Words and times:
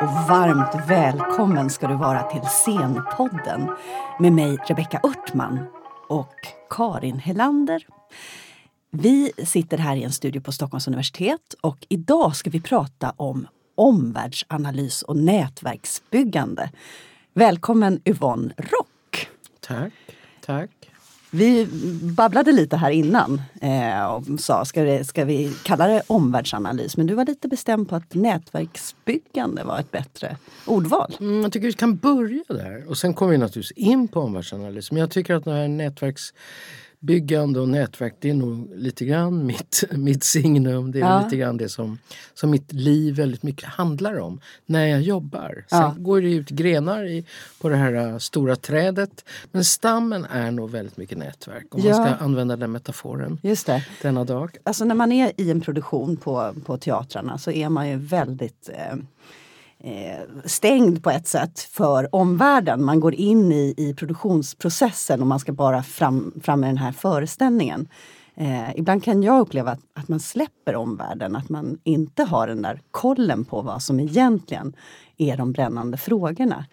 Och 0.00 0.28
varmt 0.28 0.88
välkommen 0.88 1.70
ska 1.70 1.86
du 1.86 1.94
vara 1.94 2.22
till 2.22 2.40
Scenpodden 2.42 3.70
med 4.18 4.32
mig 4.32 4.56
Rebecka 4.66 5.00
Örtman 5.04 5.60
och 6.08 6.34
Karin 6.70 7.18
Helander. 7.18 7.86
Vi 8.90 9.32
sitter 9.44 9.78
här 9.78 9.96
i 9.96 10.02
en 10.02 10.12
studio 10.12 10.40
på 10.40 10.52
Stockholms 10.52 10.88
universitet 10.88 11.54
och 11.60 11.86
idag 11.88 12.36
ska 12.36 12.50
vi 12.50 12.60
prata 12.60 13.12
om 13.16 13.46
omvärldsanalys 13.74 15.02
och 15.02 15.16
nätverksbyggande. 15.16 16.70
Välkommen 17.34 18.00
Yvonne 18.04 18.54
Rock! 18.56 19.28
Tack, 19.60 19.92
tack. 20.40 20.70
Vi 21.30 21.68
babblade 22.02 22.52
lite 22.52 22.76
här 22.76 22.90
innan 22.90 23.42
eh, 23.60 24.04
och 24.04 24.40
sa, 24.40 24.64
ska, 24.64 24.82
det, 24.82 25.04
ska 25.04 25.24
vi 25.24 25.52
kalla 25.62 25.86
det 25.86 26.02
omvärldsanalys? 26.06 26.96
Men 26.96 27.06
du 27.06 27.14
var 27.14 27.24
lite 27.24 27.48
bestämd 27.48 27.88
på 27.88 27.96
att 27.96 28.14
nätverksbyggande 28.14 29.64
var 29.64 29.78
ett 29.78 29.90
bättre 29.90 30.36
ordval. 30.66 31.16
Mm, 31.20 31.40
jag 31.42 31.52
tycker 31.52 31.66
vi 31.66 31.72
kan 31.72 31.96
börja 31.96 32.42
där 32.48 32.88
och 32.88 32.98
sen 32.98 33.14
kommer 33.14 33.32
vi 33.32 33.38
naturligtvis 33.38 33.78
in 33.86 34.08
på 34.08 34.20
omvärldsanalys. 34.20 34.90
Men 34.90 35.00
jag 35.00 35.10
tycker 35.10 35.34
att 35.34 35.44
det 35.44 35.52
här 35.52 35.68
nätverks 35.68 36.32
byggande 37.00 37.60
och 37.60 37.68
nätverk 37.68 38.16
det 38.18 38.30
är 38.30 38.34
nog 38.34 38.72
lite 38.74 39.04
grann 39.04 39.46
mitt, 39.46 39.84
mitt 39.90 40.24
signum. 40.24 40.92
Det 40.92 40.98
är 40.98 41.02
ja. 41.02 41.22
lite 41.24 41.36
grann 41.36 41.56
det 41.56 41.68
som, 41.68 41.98
som 42.34 42.50
mitt 42.50 42.72
liv 42.72 43.14
väldigt 43.14 43.42
mycket 43.42 43.68
handlar 43.68 44.18
om 44.18 44.40
när 44.66 44.86
jag 44.86 45.02
jobbar. 45.02 45.64
Sen 45.68 45.78
ja. 45.78 45.94
går 45.98 46.20
det 46.20 46.32
ut 46.32 46.48
grenar 46.48 47.04
i, 47.04 47.24
på 47.60 47.68
det 47.68 47.76
här 47.76 47.94
uh, 47.94 48.18
stora 48.18 48.56
trädet. 48.56 49.24
Men 49.52 49.64
stammen 49.64 50.24
är 50.24 50.50
nog 50.50 50.70
väldigt 50.70 50.96
mycket 50.96 51.18
nätverk 51.18 51.74
om 51.74 51.80
ja. 51.80 51.98
man 51.98 52.06
ska 52.06 52.24
använda 52.24 52.56
den 52.56 52.72
metaforen 52.72 53.38
Just 53.42 53.66
det. 53.66 53.84
denna 54.02 54.24
dag. 54.24 54.56
Alltså 54.62 54.84
när 54.84 54.94
man 54.94 55.12
är 55.12 55.32
i 55.36 55.50
en 55.50 55.60
produktion 55.60 56.16
på, 56.16 56.54
på 56.64 56.78
teatrarna 56.78 57.38
så 57.38 57.50
är 57.50 57.68
man 57.68 57.88
ju 57.88 57.96
väldigt 57.96 58.68
Eh, 58.68 58.96
stängd 60.44 61.02
på 61.02 61.10
ett 61.10 61.26
sätt 61.26 61.60
för 61.60 62.14
omvärlden. 62.14 62.84
Man 62.84 63.00
går 63.00 63.14
in 63.14 63.52
i, 63.52 63.74
i 63.76 63.94
produktionsprocessen 63.94 65.20
och 65.20 65.26
man 65.26 65.40
ska 65.40 65.52
bara 65.52 65.82
fram, 65.82 66.40
fram 66.42 66.60
med 66.60 66.68
den 66.70 66.76
här 66.76 66.92
föreställningen. 66.92 67.88
Eh, 68.40 68.76
ibland 68.76 69.04
kan 69.04 69.22
jag 69.22 69.40
uppleva 69.40 69.70
att, 69.70 69.80
att, 69.94 70.08
man 70.08 70.20
släpper 70.20 70.76
omvärlden, 70.76 71.36
att 71.36 71.48
man 71.48 71.78
inte 71.84 72.22
har 72.22 72.46
den 72.46 72.62
där 72.62 72.80
kollen 72.90 73.44
på 73.44 73.62
vad 73.62 73.82
som 73.82 74.00
egentligen 74.00 74.76
är 75.16 75.36
de 75.36 75.52
brännande 75.52 75.96
frågorna. 75.96 76.66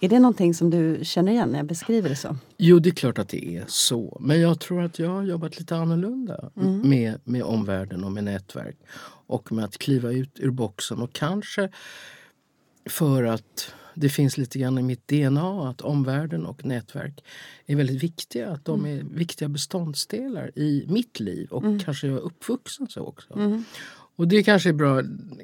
Är 0.00 0.08
det 0.08 0.18
någonting 0.18 0.54
som 0.54 0.70
du 0.70 1.00
känner 1.02 1.32
igen 1.32 1.48
när 1.48 1.58
jag 1.58 1.66
beskriver 1.66 2.08
det 2.08 2.16
så? 2.16 2.36
Jo, 2.56 2.78
det 2.78 2.88
är 2.88 2.94
klart 2.94 3.18
att 3.18 3.28
det 3.28 3.56
är 3.56 3.64
så. 3.66 4.18
Men 4.20 4.40
jag 4.40 4.60
tror 4.60 4.82
att 4.82 4.98
jag 4.98 5.10
har 5.10 5.22
jobbat 5.22 5.58
lite 5.58 5.76
annorlunda 5.76 6.50
mm. 6.56 6.88
med, 6.88 7.20
med 7.24 7.42
omvärlden 7.42 8.04
och 8.04 8.12
med 8.12 8.24
nätverk. 8.24 8.76
Och 9.26 9.52
med 9.52 9.64
att 9.64 9.78
kliva 9.78 10.10
ut 10.10 10.38
ur 10.40 10.50
boxen 10.50 10.98
och 10.98 11.12
kanske 11.12 11.68
för 12.88 13.24
att 13.24 13.74
det 13.94 14.08
finns 14.08 14.38
lite 14.38 14.58
grann 14.58 14.78
i 14.78 14.82
mitt 14.82 15.08
DNA 15.08 15.70
att 15.70 15.80
omvärlden 15.80 16.46
och 16.46 16.64
nätverk 16.64 17.24
är 17.66 17.76
väldigt 17.76 18.02
viktiga. 18.02 18.50
Att 18.50 18.64
de 18.64 18.80
mm. 18.84 18.98
är 18.98 19.14
viktiga 19.14 19.48
beståndsdelar 19.48 20.58
i 20.58 20.84
mitt 20.88 21.20
liv 21.20 21.48
och 21.50 21.62
mm. 21.62 21.78
kanske 21.78 22.06
jag 22.06 22.16
är 22.16 22.20
uppvuxen 22.20 22.88
så 22.88 23.00
också. 23.00 23.34
Mm. 23.34 23.64
Och 24.16 24.28
det 24.28 24.42
kanske 24.42 24.68
är 24.68 24.72
bra, 24.72 25.02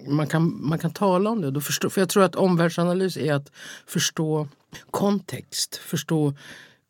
man 0.08 0.26
kan, 0.26 0.66
man 0.66 0.78
kan 0.78 0.90
tala 0.90 1.30
om 1.30 1.40
det. 1.40 1.50
Då 1.50 1.60
förstå, 1.60 1.90
för 1.90 2.00
jag 2.00 2.08
tror 2.08 2.22
att 2.22 2.34
omvärldsanalys 2.34 3.16
är 3.16 3.32
att 3.34 3.52
förstå 3.86 4.48
kontext, 4.90 5.76
förstå 5.76 6.34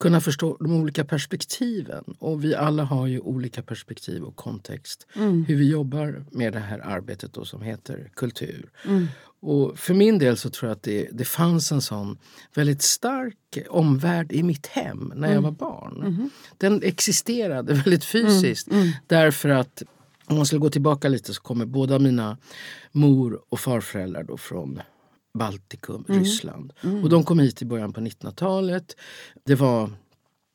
kunna 0.01 0.21
förstå 0.21 0.57
de 0.61 0.73
olika 0.73 1.05
perspektiven. 1.05 2.05
Och 2.19 2.45
vi 2.45 2.55
alla 2.55 2.85
har 2.85 3.07
ju 3.07 3.21
olika 3.21 3.63
perspektiv 3.63 4.23
och 4.23 4.37
kontext. 4.37 5.07
Mm. 5.17 5.45
Hur 5.45 5.57
vi 5.57 5.71
jobbar 5.71 6.25
med 6.31 6.53
det 6.53 6.59
här 6.59 6.79
arbetet 6.79 7.33
då 7.33 7.45
som 7.45 7.63
heter 7.63 8.11
kultur. 8.15 8.71
Mm. 8.87 9.07
Och 9.41 9.79
för 9.79 9.95
min 9.95 10.19
del 10.19 10.37
så 10.37 10.51
tror 10.51 10.69
jag 10.69 10.77
att 10.77 10.83
det, 10.83 11.09
det 11.13 11.25
fanns 11.25 11.73
en 11.73 11.83
sån 11.83 12.19
väldigt 12.55 12.83
stark 12.83 13.37
omvärld 13.69 14.33
i 14.33 14.43
mitt 14.43 14.67
hem 14.67 15.13
när 15.15 15.29
jag 15.29 15.39
mm. 15.39 15.43
var 15.43 15.51
barn. 15.51 16.03
Mm. 16.03 16.31
Den 16.59 16.83
existerade 16.83 17.75
väldigt 17.85 18.05
fysiskt 18.05 18.69
mm. 18.71 18.81
mm. 18.81 18.93
därför 19.07 19.49
att 19.49 19.83
om 20.27 20.37
man 20.37 20.47
skulle 20.47 20.61
gå 20.61 20.71
tillbaka 20.71 21.09
lite 21.09 21.35
så 21.35 21.43
kommer 21.43 21.67
båda 21.67 21.99
mina 21.99 22.37
mor 22.93 23.41
och 23.49 23.61
farföräldrar 23.61 24.23
då 24.23 24.37
från 24.37 24.81
Baltikum, 25.39 26.05
mm. 26.09 26.21
Ryssland. 26.21 26.73
Mm. 26.83 27.03
Och 27.03 27.11
de 27.11 27.25
kom 27.25 27.39
hit 27.39 27.63
i 27.63 27.65
början 27.65 27.93
på 27.93 28.01
1900-talet. 28.01 28.97
Det 29.45 29.55
var 29.55 29.91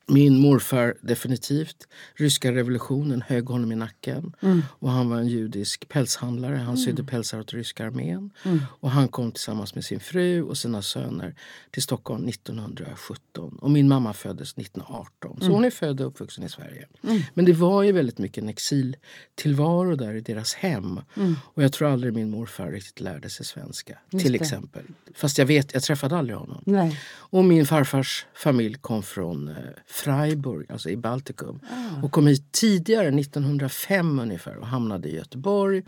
min 0.09 0.37
morfar 0.37 0.95
definitivt. 1.01 1.87
Ryska 2.15 2.51
revolutionen 2.51 3.21
högg 3.21 3.45
honom 3.45 3.71
i 3.71 3.75
nacken. 3.75 4.35
Mm. 4.41 4.61
Och 4.69 4.91
han 4.91 5.09
var 5.09 5.17
en 5.17 5.27
judisk 5.27 5.89
pälshandlare. 5.89 6.55
Han 6.55 6.65
mm. 6.65 6.77
sydde 6.77 7.03
pälsar 7.03 7.39
åt 7.39 7.53
ryska 7.53 7.85
armén. 7.85 8.29
Mm. 8.43 8.59
Och 8.79 8.91
han 8.91 9.07
kom 9.07 9.31
tillsammans 9.31 9.75
med 9.75 9.85
sin 9.85 9.99
fru 9.99 10.43
och 10.43 10.57
sina 10.57 10.81
söner 10.81 11.35
till 11.71 11.83
Stockholm 11.83 12.27
1917. 12.27 13.57
Och 13.61 13.71
min 13.71 13.87
mamma 13.87 14.13
föddes 14.13 14.53
1918. 14.53 15.37
Så 15.39 15.45
mm. 15.45 15.55
hon 15.55 15.65
är 15.65 15.69
född 15.69 16.01
och 16.01 16.07
uppvuxen 16.07 16.43
i 16.43 16.49
Sverige. 16.49 16.87
Mm. 17.03 17.21
Men 17.33 17.45
det 17.45 17.53
var 17.53 17.83
ju 17.83 17.91
väldigt 17.91 18.17
mycket 18.17 18.43
en 18.43 18.49
exiltillvaro 18.49 19.95
där 19.95 20.13
i 20.13 20.21
deras 20.21 20.53
hem. 20.53 21.01
Mm. 21.15 21.35
Och 21.43 21.63
jag 21.63 21.73
tror 21.73 21.89
aldrig 21.89 22.13
min 22.13 22.29
morfar 22.29 22.71
riktigt 22.71 22.99
lärde 22.99 23.29
sig 23.29 23.45
svenska. 23.45 23.97
Just 24.09 24.25
till 24.25 24.31
det. 24.31 24.41
exempel. 24.41 24.83
Fast 25.15 25.37
jag 25.37 25.45
vet, 25.45 25.73
jag 25.73 25.83
träffade 25.83 26.17
aldrig 26.17 26.37
honom. 26.37 26.63
Nej. 26.65 26.99
Och 27.11 27.45
min 27.45 27.65
farfars 27.65 28.25
familj 28.33 28.75
kom 28.81 29.03
från 29.03 29.47
eh, 29.47 29.55
Freiburg, 30.03 30.71
alltså 30.71 30.89
i 30.89 30.97
Baltikum. 30.97 31.59
Ah. 31.63 32.03
Och 32.03 32.11
kom 32.11 32.27
hit 32.27 32.51
tidigare, 32.51 33.07
1905 33.07 34.19
ungefär, 34.19 34.57
och 34.57 34.67
hamnade 34.67 35.09
i 35.09 35.15
Göteborg. 35.15 35.83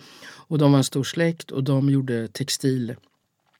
Och 0.48 0.58
de 0.58 0.72
var 0.72 0.78
en 0.78 0.84
stor 0.84 1.04
släkt 1.04 1.52
och 1.52 1.64
de 1.64 1.90
gjorde 1.90 2.28
textil 2.28 2.96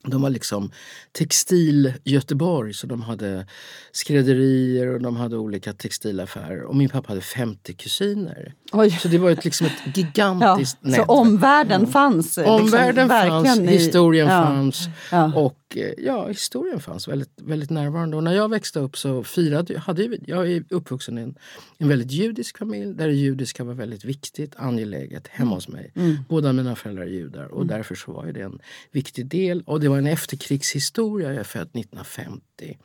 de 0.04 0.22
var 0.22 0.30
liksom 0.30 0.70
textil 1.12 1.92
Göteborg 2.04 2.74
så 2.74 2.86
de 2.86 3.02
hade 3.02 3.46
skrädderier 3.92 4.94
och 4.94 5.00
de 5.00 5.16
hade 5.16 5.36
olika 5.36 5.72
textilaffärer. 5.72 6.62
Och 6.62 6.76
min 6.76 6.88
pappa 6.88 7.08
hade 7.08 7.20
50 7.20 7.72
kusiner. 7.72 8.54
Oj. 8.72 8.90
Så 8.90 9.08
det 9.08 9.18
var 9.18 9.30
ett, 9.30 9.44
liksom 9.44 9.66
ett 9.66 9.96
gigantiskt 9.96 10.78
ja, 10.80 10.88
nätverk. 10.88 11.06
Så 11.06 11.12
omvärlden 11.12 11.80
mm. 11.80 11.90
fanns? 11.92 12.36
Liksom, 12.36 12.54
omvärlden 12.54 13.08
fanns, 13.08 13.58
i, 13.58 13.66
historien 13.66 14.28
ja, 14.28 14.42
fanns. 14.42 14.88
Ja. 15.10 15.34
Och 15.34 15.76
eh, 15.76 15.92
ja, 15.98 16.28
historien 16.28 16.80
fanns 16.80 17.08
väldigt, 17.08 17.40
väldigt 17.42 17.70
närvarande. 17.70 18.16
Och 18.16 18.24
när 18.24 18.32
jag 18.34 18.48
växte 18.50 18.80
upp 18.80 18.96
så 18.96 19.22
firade 19.22 19.78
hade 19.78 20.18
jag 20.26 20.52
är 20.52 20.64
uppvuxen 20.68 21.18
i 21.18 21.22
en, 21.22 21.34
en 21.78 21.88
väldigt 21.88 22.10
judisk 22.10 22.58
familj 22.58 22.94
där 22.94 23.08
det 23.08 23.14
judiska 23.14 23.64
var 23.64 23.74
väldigt 23.74 24.04
viktigt, 24.04 24.54
angeläget 24.56 25.28
hemma 25.28 25.48
mm. 25.48 25.54
hos 25.54 25.68
mig. 25.68 25.92
Mm. 25.94 26.16
Båda 26.28 26.52
mina 26.52 26.76
föräldrar 26.76 27.04
är 27.04 27.08
judar 27.08 27.44
och 27.44 27.62
mm. 27.62 27.68
därför 27.68 27.94
så 27.94 28.12
var 28.12 28.26
det 28.26 28.40
en 28.40 28.58
viktig 28.90 29.26
del. 29.26 29.62
Och 29.66 29.80
det 29.80 29.91
var 29.92 29.98
en 29.98 30.06
efterkrigshistoria. 30.06 31.28
Jag 31.28 31.40
är 31.40 31.44
född 31.44 31.62
1950. 31.62 32.78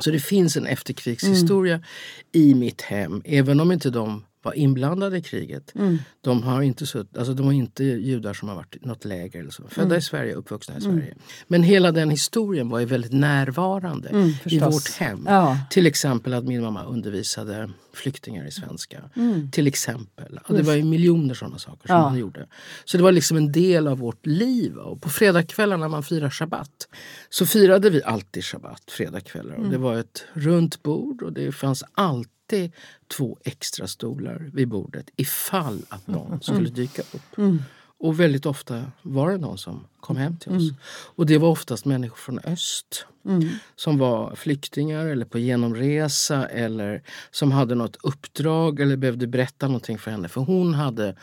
Så 0.00 0.10
det 0.10 0.20
finns 0.20 0.56
en 0.56 0.66
efterkrigshistoria 0.66 1.74
mm. 1.74 1.86
i 2.32 2.54
mitt 2.54 2.82
hem. 2.82 3.22
Även 3.24 3.60
om 3.60 3.72
inte 3.72 3.90
de 3.90 4.24
var 4.42 4.52
inblandade 4.52 5.18
i 5.18 5.22
kriget. 5.22 5.74
Mm. 5.74 5.98
De, 6.20 6.42
har 6.42 6.62
inte 6.62 6.86
sutt, 6.86 7.16
alltså 7.16 7.34
de 7.34 7.46
har 7.46 7.52
inte 7.52 7.84
judar 7.84 8.34
som 8.34 8.48
har 8.48 8.56
varit 8.56 8.76
i 8.76 8.78
något 8.86 9.04
läger. 9.04 9.40
Eller 9.40 9.50
så. 9.50 9.68
Födda 9.68 9.86
mm. 9.86 9.98
i 9.98 10.02
Sverige, 10.02 10.34
uppvuxna 10.34 10.78
i 10.78 10.80
Sverige. 10.80 11.02
Mm. 11.02 11.18
Men 11.46 11.62
hela 11.62 11.92
den 11.92 12.10
historien 12.10 12.68
var 12.68 12.78
ju 12.78 12.84
väldigt 12.84 13.12
närvarande 13.12 14.08
mm, 14.08 14.32
i 14.44 14.58
vårt 14.58 14.90
hem. 14.90 15.24
Ja. 15.26 15.58
Till 15.70 15.86
exempel 15.86 16.34
att 16.34 16.44
min 16.44 16.62
mamma 16.62 16.84
undervisade 16.84 17.70
flyktingar 17.92 18.46
i 18.46 18.50
svenska. 18.50 19.10
Mm. 19.16 19.50
Till 19.50 19.66
exempel. 19.66 20.40
Och 20.48 20.54
det 20.54 20.62
var 20.62 20.74
ju 20.74 20.82
miljoner 20.82 21.34
sådana 21.34 21.58
saker 21.58 21.88
som 21.88 21.96
ja. 21.96 22.02
man 22.02 22.18
gjorde. 22.18 22.46
Så 22.84 22.96
det 22.96 23.02
var 23.02 23.12
liksom 23.12 23.36
en 23.36 23.52
del 23.52 23.88
av 23.88 23.98
vårt 23.98 24.26
liv. 24.26 24.76
Och 24.76 25.02
på 25.02 25.08
fredagskvällar 25.08 25.76
när 25.76 25.88
man 25.88 26.02
firar 26.02 26.30
shabbat 26.30 26.88
så 27.30 27.46
firade 27.46 27.90
vi 27.90 28.02
alltid 28.02 28.44
shabbat 28.44 28.82
fredagskvällar. 28.88 29.54
Och 29.54 29.62
det 29.62 29.68
mm. 29.68 29.82
var 29.82 29.96
ett 29.96 30.24
runt 30.32 30.82
bord 30.82 31.22
och 31.22 31.32
det 31.32 31.52
fanns 31.52 31.84
alltid 31.92 32.37
alltid 32.48 32.72
två 33.08 33.38
extra 33.44 33.86
stolar 33.86 34.50
vid 34.52 34.68
bordet 34.68 35.10
ifall 35.16 35.82
att 35.88 36.06
någon 36.06 36.26
mm. 36.26 36.40
skulle 36.40 36.68
dyka 36.68 37.02
upp. 37.02 37.38
Mm. 37.38 37.62
Och 38.00 38.20
väldigt 38.20 38.46
ofta 38.46 38.84
var 39.02 39.30
det 39.30 39.38
någon 39.38 39.58
som 39.58 39.86
kom 40.00 40.16
hem 40.16 40.36
till 40.36 40.52
oss. 40.52 40.62
Mm. 40.62 40.76
Och 41.16 41.26
det 41.26 41.38
var 41.38 41.48
oftast 41.48 41.84
människor 41.84 42.16
från 42.16 42.38
öst. 42.38 43.06
Mm. 43.24 43.48
Som 43.76 43.98
var 43.98 44.34
flyktingar 44.34 45.06
eller 45.06 45.24
på 45.26 45.38
genomresa 45.38 46.46
eller 46.46 47.02
som 47.30 47.52
hade 47.52 47.74
något 47.74 47.96
uppdrag 48.02 48.80
eller 48.80 48.96
behövde 48.96 49.26
berätta 49.26 49.66
någonting 49.66 49.98
för 49.98 50.10
henne. 50.10 50.28
För 50.28 50.40
hon 50.40 50.74
hade, 50.74 51.16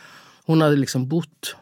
hon 0.46 0.60
hade 0.60 0.76
liksom 0.76 1.08
bott 1.08 1.56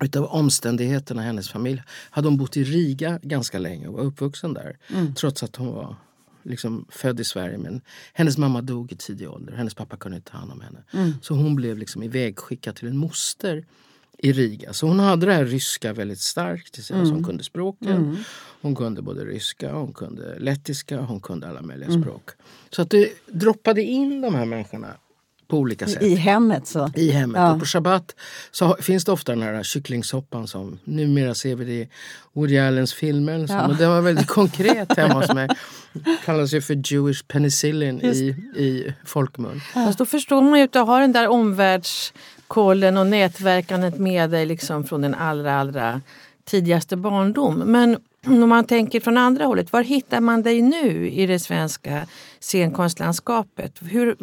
utav 0.00 0.24
omständigheterna, 0.24 1.22
hennes 1.22 1.48
familj, 1.48 1.82
hade 2.10 2.28
hon 2.28 2.36
bott 2.36 2.56
i 2.56 2.64
Riga 2.64 3.18
ganska 3.22 3.58
länge 3.58 3.88
och 3.88 3.94
var 3.94 4.02
uppvuxen 4.04 4.54
där. 4.54 4.76
Mm. 4.88 5.14
Trots 5.14 5.42
att 5.42 5.56
hon 5.56 5.74
var 5.74 5.96
liksom 6.44 6.86
född 6.88 7.20
i 7.20 7.24
Sverige 7.24 7.58
men 7.58 7.80
hennes 8.12 8.38
mamma 8.38 8.62
dog 8.62 8.92
i 8.92 8.96
tidig 8.96 9.30
ålder. 9.30 9.52
Hennes 9.52 9.74
pappa 9.74 9.96
kunde 9.96 10.16
inte 10.16 10.30
ta 10.30 10.38
hand 10.38 10.52
om 10.52 10.60
henne. 10.60 10.82
Mm. 10.92 11.12
Så 11.22 11.34
hon 11.34 11.56
blev 11.56 11.78
liksom 11.78 12.02
ivägskickad 12.02 12.76
till 12.76 12.88
en 12.88 12.96
moster 12.96 13.64
i 14.18 14.32
Riga. 14.32 14.72
Så 14.72 14.86
hon 14.86 14.98
hade 14.98 15.26
det 15.26 15.32
här 15.32 15.44
ryska 15.44 15.92
väldigt 15.92 16.20
starkt. 16.20 16.90
Mm. 16.90 17.10
Hon 17.10 17.24
kunde 17.24 17.44
språken. 17.44 17.96
Mm. 17.96 18.16
Hon 18.60 18.74
kunde 18.74 19.02
både 19.02 19.24
ryska, 19.24 19.72
hon 19.72 19.92
kunde 19.92 20.38
lettiska, 20.38 21.00
hon 21.00 21.20
kunde 21.20 21.48
alla 21.48 21.62
möjliga 21.62 21.88
mm. 21.88 22.02
språk. 22.02 22.30
Så 22.70 22.82
att 22.82 22.90
det 22.90 23.12
droppade 23.26 23.82
in 23.82 24.20
de 24.20 24.34
här 24.34 24.44
människorna 24.44 24.96
på 25.48 25.58
olika 25.58 25.86
sätt. 25.86 26.02
I 26.02 26.14
hemmet 26.14 26.66
så. 26.66 26.90
I 26.94 27.10
hemmet. 27.10 27.40
Ja. 27.40 27.52
Och 27.52 27.60
på 27.60 27.66
shabbat 27.66 28.14
så 28.50 28.76
finns 28.80 29.04
det 29.04 29.12
ofta 29.12 29.32
den 29.32 29.42
här 29.42 29.62
kycklingsoppan 29.62 30.48
som 30.48 30.78
numera 30.84 31.34
ser 31.34 31.56
vi 31.56 31.64
det 31.64 31.72
i 31.72 31.88
Woody 32.32 32.58
Allens 32.58 32.94
filmer. 32.94 33.46
Ja. 33.48 33.68
Men 33.68 33.76
den 33.76 33.90
var 33.90 34.00
väldigt 34.00 34.26
konkret 34.26 34.96
hemma 34.96 35.14
hos 35.14 35.32
mig. 35.32 35.48
Kallas 36.24 36.52
ju 36.52 36.60
för 36.60 36.92
Jewish 36.92 37.22
penicillin 37.28 38.00
Just. 38.02 38.20
i, 38.20 38.26
i 38.56 38.94
folkmun. 39.04 39.60
Fast 39.74 39.98
då 39.98 40.06
förstår 40.06 40.42
man 40.42 40.58
ju 40.58 40.64
att 40.64 40.72
du 40.72 40.78
har 40.78 41.00
den 41.00 41.12
där 41.12 41.28
omvärldskollen 41.28 42.96
och 42.96 43.06
nätverkandet 43.06 43.98
med 43.98 44.30
dig 44.30 44.46
liksom 44.46 44.84
från 44.84 45.00
den 45.00 45.14
allra, 45.14 45.60
allra 45.60 46.00
tidigaste 46.44 46.96
barndom. 46.96 47.54
Men 47.54 47.96
om 48.26 48.48
man 48.48 48.64
tänker 48.64 49.00
från 49.00 49.16
andra 49.16 49.44
hållet, 49.44 49.72
var 49.72 49.82
hittar 49.82 50.20
man 50.20 50.42
dig 50.42 50.62
nu 50.62 51.10
i 51.10 51.26
det 51.26 51.38
svenska 51.38 52.06
scenkonstlandskapet? 52.40 53.78
Hur, 53.82 54.16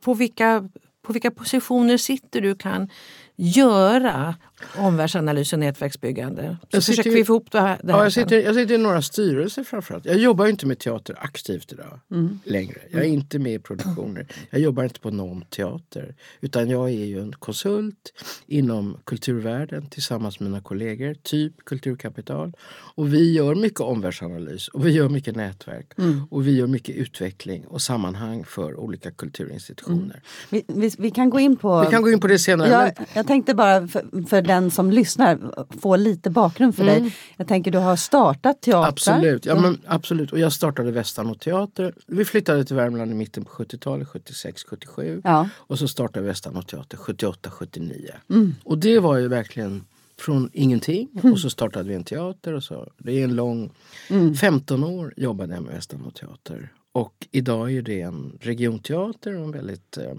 på, 0.00 0.14
vilka, 0.14 0.68
på 1.06 1.12
vilka 1.12 1.30
positioner 1.30 1.96
sitter 1.96 2.40
du 2.40 2.54
kan 2.54 2.88
göra 3.36 4.34
omvärldsanalys 4.76 5.52
och 5.52 5.58
nätverksbyggande? 5.58 6.56
Så 6.60 6.66
Jag 6.76 6.82
sitter 6.82 6.92
försöker 6.92 7.10
ju- 7.10 7.16
vi 7.16 7.24
få 7.24 7.32
ihop 7.32 7.50
det 7.52 7.60
här. 7.60 7.80
Det 7.82 7.92
här 7.92 7.98
Ja, 7.98 8.04
jag, 8.04 8.12
sitter, 8.12 8.40
jag 8.42 8.54
sitter 8.54 8.74
i 8.74 8.78
några 8.78 9.02
styrelser 9.02 9.64
framförallt. 9.64 10.04
Jag 10.04 10.18
jobbar 10.18 10.46
inte 10.46 10.66
med 10.66 10.78
teater 10.78 11.16
aktivt 11.18 11.72
idag 11.72 12.00
Mm. 12.10 12.38
längre. 12.44 12.78
Jag 12.90 13.02
är 13.02 13.06
inte 13.08 13.38
med 13.38 13.54
i 13.54 13.58
produktioner. 13.58 14.26
Jag 14.50 14.60
jobbar 14.60 14.84
inte 14.84 15.00
på 15.00 15.10
någon 15.10 15.44
teater. 15.44 16.14
Utan 16.40 16.70
jag 16.70 16.86
är 16.90 17.04
ju 17.04 17.20
en 17.20 17.32
konsult 17.32 18.12
inom 18.46 18.98
kulturvärlden 19.04 19.86
tillsammans 19.90 20.40
med 20.40 20.50
mina 20.50 20.62
kollegor, 20.62 21.14
typ 21.22 21.64
Kulturkapital. 21.64 22.52
Och 22.94 23.14
vi 23.14 23.32
gör 23.32 23.54
mycket 23.54 23.80
omvärldsanalys 23.80 24.68
och 24.68 24.86
vi 24.86 24.90
gör 24.90 25.08
mycket 25.08 25.36
nätverk. 25.36 25.92
Mm. 25.98 26.20
Och 26.30 26.46
vi 26.46 26.56
gör 26.56 26.66
mycket 26.66 26.96
utveckling 26.96 27.66
och 27.66 27.82
sammanhang 27.82 28.44
för 28.44 28.76
olika 28.80 29.10
kulturinstitutioner. 29.10 30.22
Vi, 30.50 30.64
vi, 30.68 30.90
vi 30.98 31.10
kan 31.10 31.30
gå 31.30 31.40
in 31.40 31.56
på... 31.56 31.80
Vi 31.80 31.86
kan 31.90 32.02
gå 32.02 32.10
in 32.10 32.20
på 32.20 32.26
det 32.26 32.38
senare. 32.38 32.68
Jag, 32.70 32.92
men 32.96 33.06
jag 33.14 33.26
tänkte 33.26 33.54
bara 33.54 33.88
för, 33.88 34.26
för 34.28 34.42
den 34.46 34.70
som 34.70 34.90
lyssnar 34.90 35.38
få 35.80 35.96
lite 35.96 36.30
bakgrund 36.30 36.76
för 36.76 36.84
dig. 36.84 37.14
Jag 37.36 37.48
tänker 37.48 37.70
du 37.70 37.78
har 37.78 37.96
startat 37.96 38.60
teatrar. 38.60 38.80
Mm. 38.80 38.88
Absolut, 38.88 39.46
ja, 39.46 39.60
men 39.60 39.78
absolut. 39.86 40.32
Och 40.32 40.38
jag 40.38 40.52
startade 40.52 40.90
Västanå 40.90 41.34
teater. 41.34 41.94
Vi 42.06 42.24
flyttade 42.24 42.64
till 42.64 42.76
Värmland 42.76 43.10
i 43.10 43.14
mitten 43.14 43.44
på 43.44 43.50
70-talet, 43.50 44.08
76, 44.08 44.64
77. 44.64 45.20
Ja. 45.24 45.48
Och 45.56 45.78
så 45.78 45.88
startade 45.88 46.26
Västanå 46.26 46.62
teater 46.62 46.96
78, 46.96 47.50
79. 47.50 48.10
Mm. 48.30 48.54
Och 48.64 48.78
det 48.78 48.98
var 48.98 49.16
ju 49.16 49.28
verkligen 49.28 49.84
från 50.18 50.50
ingenting. 50.52 51.08
Och 51.32 51.40
så 51.40 51.50
startade 51.50 51.88
vi 51.88 51.94
en 51.94 52.04
teater. 52.04 52.52
Och 52.52 52.64
så. 52.64 52.88
Det 52.98 53.12
är 53.12 53.24
en 53.24 53.34
lång... 53.34 53.72
Mm. 54.10 54.34
15 54.34 54.84
år 54.84 55.14
jobbade 55.16 55.54
jag 55.54 55.62
med 55.62 55.74
Västanå 55.74 56.10
teater. 56.10 56.72
Och 56.92 57.26
idag 57.30 57.72
är 57.72 57.82
det 57.82 58.00
en 58.00 58.38
regionteater 58.40 59.36
och 59.36 59.44
en 59.44 59.50
väldigt 59.50 59.96
eh, 59.96 60.14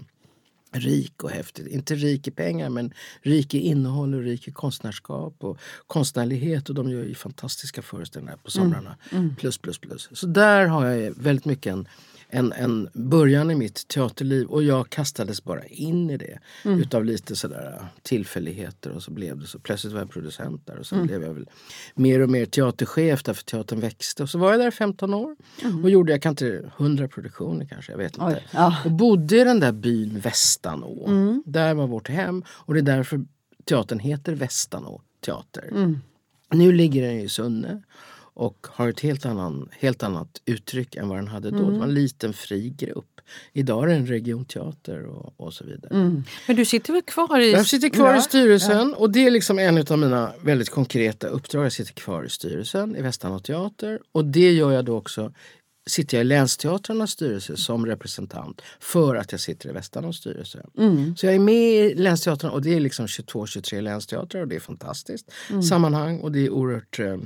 rik 0.72 1.24
och 1.24 1.30
häftig. 1.30 1.68
Inte 1.68 1.94
rik 1.94 2.28
i 2.28 2.30
pengar 2.30 2.70
men 2.70 2.92
rik 3.22 3.54
i 3.54 3.58
innehåll 3.58 4.14
och 4.14 4.22
rik 4.22 4.48
i 4.48 4.52
konstnärskap 4.52 5.44
och 5.44 5.58
konstnärlighet. 5.86 6.68
Och 6.68 6.74
de 6.74 6.90
gör 6.90 7.04
ju 7.04 7.14
fantastiska 7.14 7.82
föreställningar 7.82 8.36
på 8.36 8.50
somrarna. 8.50 8.96
Plus, 9.38 9.58
plus, 9.58 9.78
plus. 9.78 10.08
Så 10.12 10.26
där 10.26 10.66
har 10.66 10.86
jag 10.86 11.14
väldigt 11.16 11.44
mycket 11.44 11.72
en, 11.72 11.88
en, 12.30 12.52
en 12.52 12.88
början 12.92 13.50
i 13.50 13.54
mitt 13.54 13.88
teaterliv 13.88 14.46
och 14.46 14.62
jag 14.62 14.90
kastades 14.90 15.44
bara 15.44 15.66
in 15.66 16.10
i 16.10 16.16
det. 16.16 16.38
Utav 16.64 17.04
lite 17.04 17.36
sådär 17.36 17.86
tillfälligheter 18.02 18.90
och 18.90 19.02
så 19.02 19.10
blev 19.10 19.38
det 19.38 19.46
så. 19.46 19.58
Plötsligt 19.58 19.92
var 19.92 20.00
jag 20.00 20.10
producent 20.10 20.66
där 20.66 20.78
och 20.78 20.86
så 20.86 20.94
blev 21.04 21.22
jag 21.22 21.34
väl 21.34 21.48
mer 21.94 22.20
och 22.20 22.30
mer 22.30 22.46
teaterchef 22.46 23.22
därför 23.22 23.44
teatern 23.44 23.80
växte. 23.80 24.22
Och 24.22 24.30
så 24.30 24.38
var 24.38 24.50
jag 24.50 24.60
där 24.60 24.68
i 24.68 24.70
15 24.70 25.14
år 25.14 25.36
och 25.82 25.90
gjorde, 25.90 26.12
jag 26.12 26.22
kan 26.22 26.30
inte, 26.30 26.70
100 26.78 27.08
produktioner 27.08 27.66
kanske, 27.66 27.92
jag 27.92 27.98
vet 27.98 28.12
inte. 28.12 28.26
Oj, 28.26 28.46
ja. 28.50 28.76
Och 28.84 28.92
bodde 28.92 29.40
i 29.40 29.44
den 29.44 29.60
där 29.60 29.72
byn 29.72 30.20
Västanå. 30.20 31.08
Där 31.46 31.74
var 31.74 31.86
vårt 31.86 32.08
hem 32.08 32.44
och 32.50 32.74
det 32.74 32.80
är 32.80 32.82
därför 32.82 33.24
teatern 33.64 33.98
heter 33.98 34.34
Västanå 34.34 35.02
teater. 35.24 35.70
Nu 36.50 36.72
ligger 36.72 37.02
den 37.02 37.20
i 37.20 37.28
Sunne 37.28 37.82
och 38.38 38.66
har 38.70 38.88
ett 38.88 39.00
helt, 39.00 39.26
annan, 39.26 39.68
helt 39.72 40.02
annat 40.02 40.28
uttryck 40.44 40.96
än 40.96 41.08
vad 41.08 41.18
den 41.18 41.28
hade 41.28 41.50
då. 41.50 41.70
Det 41.70 41.78
var 41.78 41.84
en 41.84 41.94
liten 41.94 42.32
fri 42.32 42.70
grupp. 42.70 43.20
Idag 43.52 43.82
är 43.84 43.86
det 43.86 43.94
en 43.94 44.06
regionteater 44.06 45.06
och, 45.06 45.34
och 45.36 45.54
så 45.54 45.64
vidare. 45.64 46.22
Men 46.46 46.56
du 46.56 46.64
sitter 46.64 46.92
väl 46.92 47.02
kvar 47.02 47.40
i... 47.40 47.52
Jag 47.52 47.66
sitter 47.66 47.88
kvar 47.88 48.12
Ja. 48.12 48.18
i 48.18 48.22
styrelsen 48.22 48.94
och 48.94 49.10
det 49.10 49.26
är 49.26 49.30
liksom 49.30 49.58
en 49.58 49.78
av 49.78 49.98
mina 49.98 50.32
väldigt 50.42 50.70
konkreta 50.70 51.26
uppdrag. 51.26 51.64
Jag 51.64 51.72
sitter 51.72 51.92
kvar 51.92 52.24
i 52.24 52.28
styrelsen 52.30 52.96
i 52.96 53.02
Västanå 53.02 53.38
teater 53.38 54.00
och 54.12 54.24
det 54.24 54.52
gör 54.52 54.72
jag 54.72 54.84
då 54.84 54.96
också 54.96 55.32
sitter 55.88 56.16
jag 56.16 56.24
i 56.24 56.28
länsteatrarnas 56.28 57.10
styrelse 57.10 57.56
som 57.56 57.86
representant 57.86 58.60
för 58.80 59.16
att 59.16 59.32
jag 59.32 59.40
sitter 59.40 59.68
i 59.68 59.72
Västanås 59.72 60.16
styrelse. 60.16 60.66
Så 61.16 61.26
jag 61.26 61.34
är 61.34 61.38
med 61.38 61.54
i 61.72 61.94
länsteatrarna 61.94 62.54
och 62.54 62.62
det 62.62 62.74
är 62.74 62.80
liksom 62.80 63.06
22-23 63.06 63.80
länsteatrar 63.80 64.40
och 64.40 64.48
det 64.48 64.56
är 64.56 64.60
fantastiskt 64.60 65.30
sammanhang 65.68 66.20
och 66.20 66.32
det 66.32 66.46
är 66.46 66.50
oerhört 66.50 66.98
eh, 66.98 67.16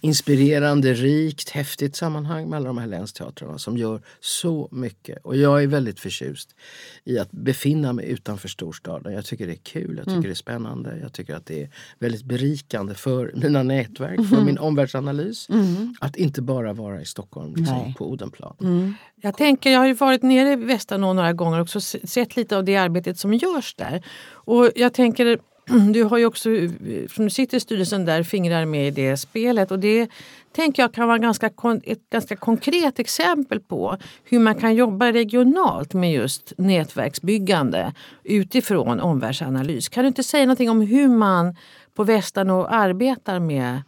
inspirerande, 0.00 0.94
rikt, 0.94 1.50
häftigt 1.50 1.96
sammanhang 1.96 2.48
med 2.48 2.56
alla 2.56 2.66
de 2.66 2.78
här 2.78 2.86
länsteatrarna 2.86 3.58
som 3.58 3.76
gör 3.76 4.02
så 4.20 4.68
mycket. 4.72 5.18
Och 5.24 5.36
jag 5.36 5.62
är 5.62 5.66
väldigt 5.66 6.00
förtjust 6.00 6.54
i 7.04 7.18
att 7.18 7.30
befinna 7.30 7.92
mig 7.92 8.08
utanför 8.10 8.48
storstaden. 8.48 9.12
Jag 9.12 9.24
tycker 9.24 9.46
det 9.46 9.52
är 9.52 9.56
kul, 9.56 9.96
jag 9.96 10.06
tycker 10.06 10.22
det 10.22 10.30
är 10.30 10.34
spännande. 10.34 10.98
Jag 11.02 11.12
tycker 11.12 11.34
att 11.34 11.46
det 11.46 11.62
är 11.62 11.70
väldigt 11.98 12.24
berikande 12.24 12.94
för 12.94 13.32
mina 13.34 13.62
nätverk, 13.62 14.28
för 14.28 14.40
min 14.40 14.58
omvärldsanalys. 14.58 15.48
Att 16.00 16.16
inte 16.16 16.42
bara 16.42 16.72
vara 16.72 17.00
i 17.00 17.04
Stockholm, 17.04 17.54
liksom, 17.54 17.94
på 17.94 18.10
Odenplan. 18.10 18.94
Jag 19.20 19.36
tänker, 19.36 19.70
jag 19.70 19.80
har 19.80 19.86
ju 19.86 19.94
varit 19.94 20.22
nere 20.22 20.52
i 20.52 20.56
Västanå 20.56 21.12
några 21.12 21.32
gånger 21.32 21.60
och 21.60 21.70
sett 21.82 22.36
lite 22.36 22.56
av 22.56 22.64
det 22.64 22.76
arbetet 22.76 23.18
som 23.18 23.34
görs 23.34 23.74
där. 23.74 24.04
Och 24.28 24.70
jag 24.74 24.94
tänker, 24.94 25.38
du 25.92 26.02
har 26.02 26.18
ju 26.18 26.26
också, 26.26 26.50
eh, 26.50 26.70
som 27.10 27.24
du 27.24 27.30
sitter 27.30 27.56
i 27.56 27.60
styrelsen 27.60 28.04
där, 28.04 28.22
fingrar 28.22 28.64
med 28.64 28.88
i 28.88 28.90
det 28.90 29.16
spelet. 29.16 29.70
Och 29.70 29.78
det 29.78 30.10
tänker 30.52 30.82
jag 30.82 30.94
kan 30.94 31.08
vara 31.08 31.18
ganska, 31.18 31.50
ett 31.82 32.10
ganska 32.10 32.36
konkret 32.36 32.98
exempel 32.98 33.60
på 33.60 33.96
hur 34.24 34.38
man 34.38 34.54
kan 34.54 34.74
jobba 34.74 35.12
regionalt 35.12 35.94
med 35.94 36.12
just 36.12 36.52
nätverksbyggande 36.58 37.92
utifrån 38.24 39.00
omvärldsanalys. 39.00 39.88
Kan 39.88 40.04
du 40.04 40.08
inte 40.08 40.22
säga 40.22 40.44
någonting 40.44 40.70
om 40.70 40.80
hur 40.80 41.08
man 41.08 41.56
på 41.94 42.04
Västanå 42.04 42.66
arbetar 42.66 43.38
med 43.38 43.82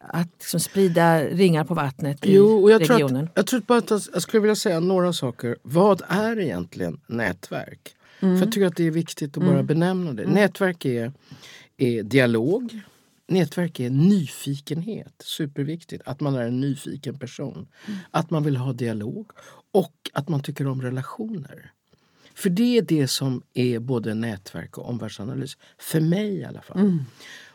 att 0.00 0.28
liksom 0.38 0.60
sprida 0.60 1.20
ringar 1.20 1.64
på 1.64 1.74
vattnet 1.74 2.26
i 2.26 2.34
Jo, 2.34 2.62
och 2.62 2.70
jag 2.70 2.84
tror, 2.84 2.96
regionen? 2.96 3.24
att, 3.24 3.30
jag 3.34 3.46
tror 3.46 3.60
bara 3.60 3.78
att 3.78 3.90
jag 3.90 4.22
skulle 4.22 4.40
vilja 4.40 4.56
säga 4.56 4.80
några 4.80 5.12
saker. 5.12 5.56
Vad 5.62 6.02
är 6.08 6.38
egentligen 6.38 7.00
nätverk? 7.06 7.94
För 8.20 8.38
jag 8.38 8.52
tycker 8.52 8.66
att 8.66 8.76
det 8.76 8.86
är 8.86 8.90
viktigt 8.90 9.36
att 9.36 9.44
bara 9.44 9.62
benämna 9.62 10.12
det. 10.12 10.26
Nätverk 10.26 10.84
är, 10.84 11.12
är 11.76 12.02
dialog. 12.02 12.80
Nätverk 13.28 13.80
är 13.80 13.90
nyfikenhet. 13.90 15.14
Superviktigt. 15.24 16.02
Att 16.06 16.20
man 16.20 16.34
är 16.34 16.42
en 16.42 16.60
nyfiken 16.60 17.18
person. 17.18 17.68
Att 18.10 18.30
man 18.30 18.42
vill 18.42 18.56
ha 18.56 18.72
dialog. 18.72 19.30
Och 19.72 20.10
att 20.12 20.28
man 20.28 20.42
tycker 20.42 20.66
om 20.66 20.82
relationer. 20.82 21.72
För 22.34 22.50
det 22.50 22.78
är 22.78 22.82
det 22.82 23.08
som 23.08 23.42
är 23.54 23.78
både 23.78 24.14
nätverk 24.14 24.78
och 24.78 24.88
omvärldsanalys. 24.88 25.56
För 25.78 26.00
mig 26.00 26.34
i 26.34 26.44
alla 26.44 26.62
fall. 26.62 26.78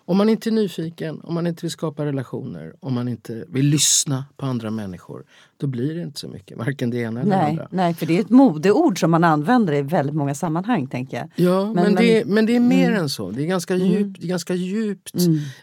Om 0.05 0.17
man 0.17 0.29
inte 0.29 0.49
är 0.49 0.51
nyfiken, 0.51 1.21
om 1.23 1.33
man 1.33 1.47
inte 1.47 1.61
vill 1.61 1.71
skapa 1.71 2.05
relationer, 2.05 2.73
om 2.79 2.93
man 2.93 3.07
inte 3.07 3.45
vill 3.49 3.65
lyssna 3.65 4.25
på 4.37 4.45
andra 4.45 4.71
människor, 4.71 5.23
då 5.57 5.67
blir 5.67 5.95
det 5.95 6.01
inte 6.01 6.19
så 6.19 6.27
mycket. 6.27 6.57
Varken 6.57 6.89
det 6.89 6.97
ena 6.97 7.21
eller 7.21 7.31
det 7.31 7.37
Nej, 7.37 7.49
andra. 7.49 7.67
nej, 7.71 7.93
för 7.93 8.05
det 8.05 8.17
är 8.17 8.21
ett 8.21 8.29
modeord 8.29 8.99
som 8.99 9.11
man 9.11 9.23
använder 9.23 9.73
i 9.73 9.81
väldigt 9.81 10.15
många 10.15 10.35
sammanhang 10.35 10.87
tänker 10.87 11.17
jag. 11.17 11.29
Ja, 11.35 11.65
men, 11.65 11.83
Men- 11.83 11.95
det, 11.95 12.21
är, 12.21 12.25
men 12.25 12.45
det 12.45 12.55
är 12.55 12.59
mer 12.59 12.87
Mm. 12.87 12.99
än 12.99 13.09
så. 13.09 13.31
Det 13.31 13.41
är 13.43 13.45
ganska 13.47 13.75
djupt, 13.75 14.19
det 14.21 14.25
är 14.25 14.29
ganska 14.29 14.53
djupt 14.55 15.15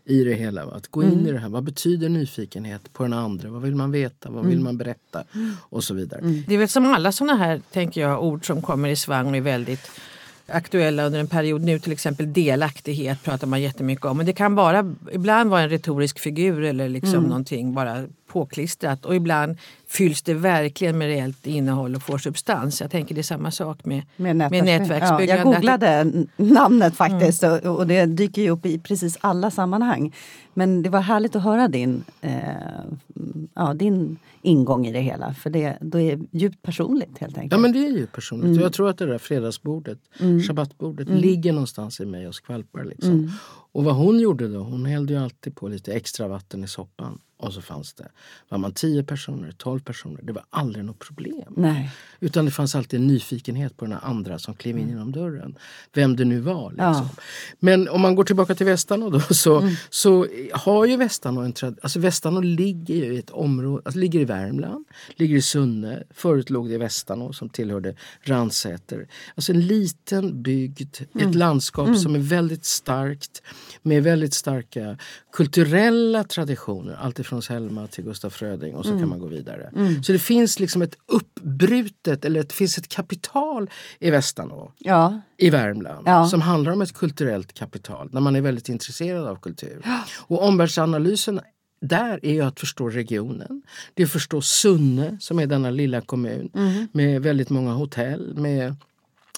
i 0.04 0.24
det 0.24 0.34
hela. 0.34 0.66
va? 0.66 0.72
Att 0.74 0.88
gå 0.88 1.02
Mm. 1.02 1.18
in 1.18 1.26
i 1.26 1.32
det 1.32 1.38
här. 1.38 1.48
Vad 1.48 1.64
betyder 1.64 2.08
nyfikenhet 2.08 2.92
på 2.92 3.02
den 3.02 3.12
andra? 3.12 3.48
Vad 3.50 3.62
vill 3.62 3.74
man 3.74 3.90
veta? 3.90 4.30
Vad 4.30 4.38
Mm. 4.38 4.50
vill 4.50 4.60
man 4.60 4.78
berätta? 4.78 5.24
Och 5.60 5.84
så 5.84 5.94
vidare. 5.94 6.20
Det 6.48 6.54
är 6.54 6.58
väl 6.58 6.68
som 6.68 6.94
alla 6.94 7.12
såna 7.12 7.34
här 7.34 7.60
tänker 7.72 8.00
jag, 8.00 8.24
ord 8.24 8.46
som 8.46 8.62
kommer 8.62 8.88
i 8.88 8.96
svang 8.96 9.26
och 9.30 9.36
är 9.36 9.40
väldigt 9.40 9.90
aktuella 10.52 11.04
under 11.06 11.20
en 11.20 11.26
period. 11.26 11.60
Nu 11.62 11.78
till 11.78 11.92
exempel 11.92 12.32
delaktighet 12.32 13.22
pratar 13.24 13.46
man 13.46 13.62
jättemycket 13.62 14.04
om. 14.04 14.16
Men 14.16 14.26
det 14.26 14.32
kan 14.32 14.54
bara 14.54 14.94
ibland 15.12 15.50
vara 15.50 15.62
en 15.62 15.68
retorisk 15.70 16.18
figur 16.18 16.62
eller 16.64 16.88
liksom 16.88 17.14
Mm. 17.14 17.28
någonting 17.28 17.74
bara 17.74 18.04
påklistrat. 18.32 19.04
Och 19.04 19.14
ibland 19.14 19.58
fylls 19.88 20.22
det 20.22 20.34
verkligen 20.34 20.98
med 20.98 21.08
reellt 21.08 21.46
innehåll 21.46 21.94
och 21.94 22.02
får 22.02 22.18
substans. 22.18 22.80
Jag 22.80 22.90
tänker 22.90 23.14
det 23.14 23.20
är 23.20 23.22
samma 23.22 23.50
sak 23.50 23.84
med, 23.84 24.02
Med, 24.16 24.36
med 24.36 24.52
nätverksby- 24.52 24.64
nätverksbyggande. 24.64 25.24
Ja, 25.26 25.36
jag 25.36 25.44
googlade 25.44 26.12
namnet 26.36 26.96
faktiskt 26.96 27.42
och, 27.42 27.76
och 27.76 27.86
det 27.86 28.06
dyker 28.06 28.42
ju 28.42 28.50
upp 28.50 28.66
i 28.66 28.78
precis 28.78 29.18
alla 29.20 29.50
sammanhang. 29.50 30.14
Men 30.54 30.82
det 30.82 30.90
var 30.90 31.00
härligt 31.00 31.36
att 31.36 31.42
höra 31.42 31.68
din, 31.68 32.04
eh, 32.20 32.30
ja, 33.54 33.74
din 33.74 34.18
ingång 34.42 34.86
i 34.86 34.92
det 34.92 35.00
hela. 35.00 35.34
För 35.34 35.50
det, 35.50 35.78
det 35.80 36.02
är 36.02 36.20
djupt 36.30 36.62
personligt 36.62 37.18
helt 37.18 37.38
enkelt. 37.38 37.52
Ja 37.52 37.58
men 37.58 37.72
det 37.72 37.86
är 37.86 37.90
ju 37.90 38.06
personligt. 38.06 38.50
Mm. 38.50 38.62
Jag 38.62 38.72
tror 38.72 38.88
att 38.88 38.98
det 38.98 39.06
där 39.06 39.18
fredagsbordet, 39.18 39.98
shabbatbordet, 40.48 41.08
ligger 41.08 41.52
någonstans 41.52 42.00
i 42.00 42.06
mig 42.06 42.28
och 42.28 42.34
skvalpar. 42.34 42.84
Liksom. 42.84 43.10
Mm. 43.10 43.30
Och 43.72 43.84
vad 43.84 43.94
hon 43.94 44.18
gjorde 44.20 44.48
då, 44.48 44.58
hon 44.58 44.86
hällde 44.86 45.12
ju 45.12 45.18
alltid 45.18 45.56
på 45.56 45.68
lite 45.68 45.92
extra 45.92 46.28
vatten 46.28 46.64
i 46.64 46.68
soppan. 46.68 47.18
Och 47.40 47.52
så 47.52 47.62
fanns 47.62 47.92
det, 47.92 48.08
var 48.48 48.58
man 48.58 48.72
10 48.72 49.02
personer, 49.02 49.52
12 49.52 49.80
personer, 49.80 50.20
det 50.22 50.32
var 50.32 50.44
aldrig 50.50 50.84
något 50.84 50.98
problem. 50.98 51.54
Nej. 51.56 51.90
Utan 52.20 52.44
det 52.44 52.50
fanns 52.50 52.74
alltid 52.74 53.00
en 53.00 53.06
nyfikenhet 53.06 53.76
på 53.76 53.84
den 53.84 53.98
andra 54.02 54.38
som 54.38 54.54
klev 54.54 54.78
in 54.78 54.88
genom 54.88 55.12
dörren. 55.12 55.58
Vem 55.92 56.16
det 56.16 56.24
nu 56.24 56.40
var. 56.40 56.70
Liksom. 56.70 56.84
Ja. 56.86 57.08
Men 57.58 57.88
om 57.88 58.00
man 58.00 58.14
går 58.14 58.24
tillbaka 58.24 58.54
till 58.54 58.66
Västanå 58.66 59.10
då 59.10 59.20
så, 59.30 59.70
så 59.90 60.26
har 60.52 60.86
ju 60.86 60.96
Västanå 60.96 61.40
en 61.40 61.52
tradition. 61.52 61.80
Alltså 61.82 61.98
Västanå 61.98 62.40
ligger 62.40 62.94
ju 62.94 63.14
i 63.14 63.18
ett 63.18 63.30
område, 63.30 63.82
alltså 63.84 63.98
ligger 63.98 64.20
i 64.20 64.24
Värmland, 64.24 64.84
ligger 65.16 65.36
i 65.36 65.42
Sunne. 65.42 66.02
Förut 66.10 66.50
låg 66.50 66.68
det 66.68 66.74
i 66.74 66.78
Västanå 66.78 67.32
som 67.32 67.48
tillhörde 67.48 67.94
Ransäter. 68.22 69.06
Alltså 69.34 69.52
en 69.52 69.66
liten 69.66 70.42
bygd, 70.42 70.96
ett 71.20 71.34
landskap 71.34 71.96
som 71.96 72.14
är 72.14 72.18
väldigt 72.18 72.64
starkt 72.64 73.42
med 73.82 74.02
väldigt 74.02 74.34
starka 74.34 74.96
kulturella 75.32 76.24
traditioner. 76.24 76.96
Alltifrån 77.00 77.42
Selma 77.42 77.86
till 77.86 78.04
Gustaf 78.04 78.32
Fröding 78.32 78.74
och 78.74 78.84
så 78.86 78.90
kan 78.98 79.08
man 79.08 79.18
gå 79.18 79.26
vidare. 79.26 79.70
Så 80.02 80.12
det 80.12 80.18
finns 80.18 80.60
liksom 80.60 80.82
ett 80.82 80.94
uppbrutet, 81.06 82.24
eller 82.24 82.42
det 82.42 82.52
finns 82.52 82.78
ett 82.78 82.88
kapital 82.88 83.70
i 83.98 84.10
Västanå 84.10 84.72
Ja. 84.78 85.20
i 85.36 85.50
Värmland 85.50 86.02
Ja. 86.08 86.26
som 86.28 86.40
handlar 86.40 86.72
om 86.72 86.82
ett 86.82 86.92
kulturellt 86.94 87.52
kapital 87.52 88.08
när 88.12 88.20
man 88.20 88.36
är 88.36 88.40
väldigt 88.40 88.68
intresserad 88.68 89.26
av 89.26 89.36
kultur. 89.36 89.82
Och 90.18 90.42
omvärldsanalysen 90.42 91.40
där 91.80 92.20
är 92.22 92.32
ju 92.32 92.40
att 92.42 92.60
förstå 92.60 92.88
regionen. 92.88 93.62
Det 93.94 94.02
är 94.02 94.06
att 94.06 94.12
förstå 94.12 94.40
Sunne 94.42 95.16
som 95.20 95.38
är 95.38 95.46
denna 95.46 95.70
lilla 95.70 96.00
kommun 96.00 96.50
med 96.92 97.22
väldigt 97.22 97.50
många 97.50 97.72
hotell 97.72 98.34
med 98.36 98.76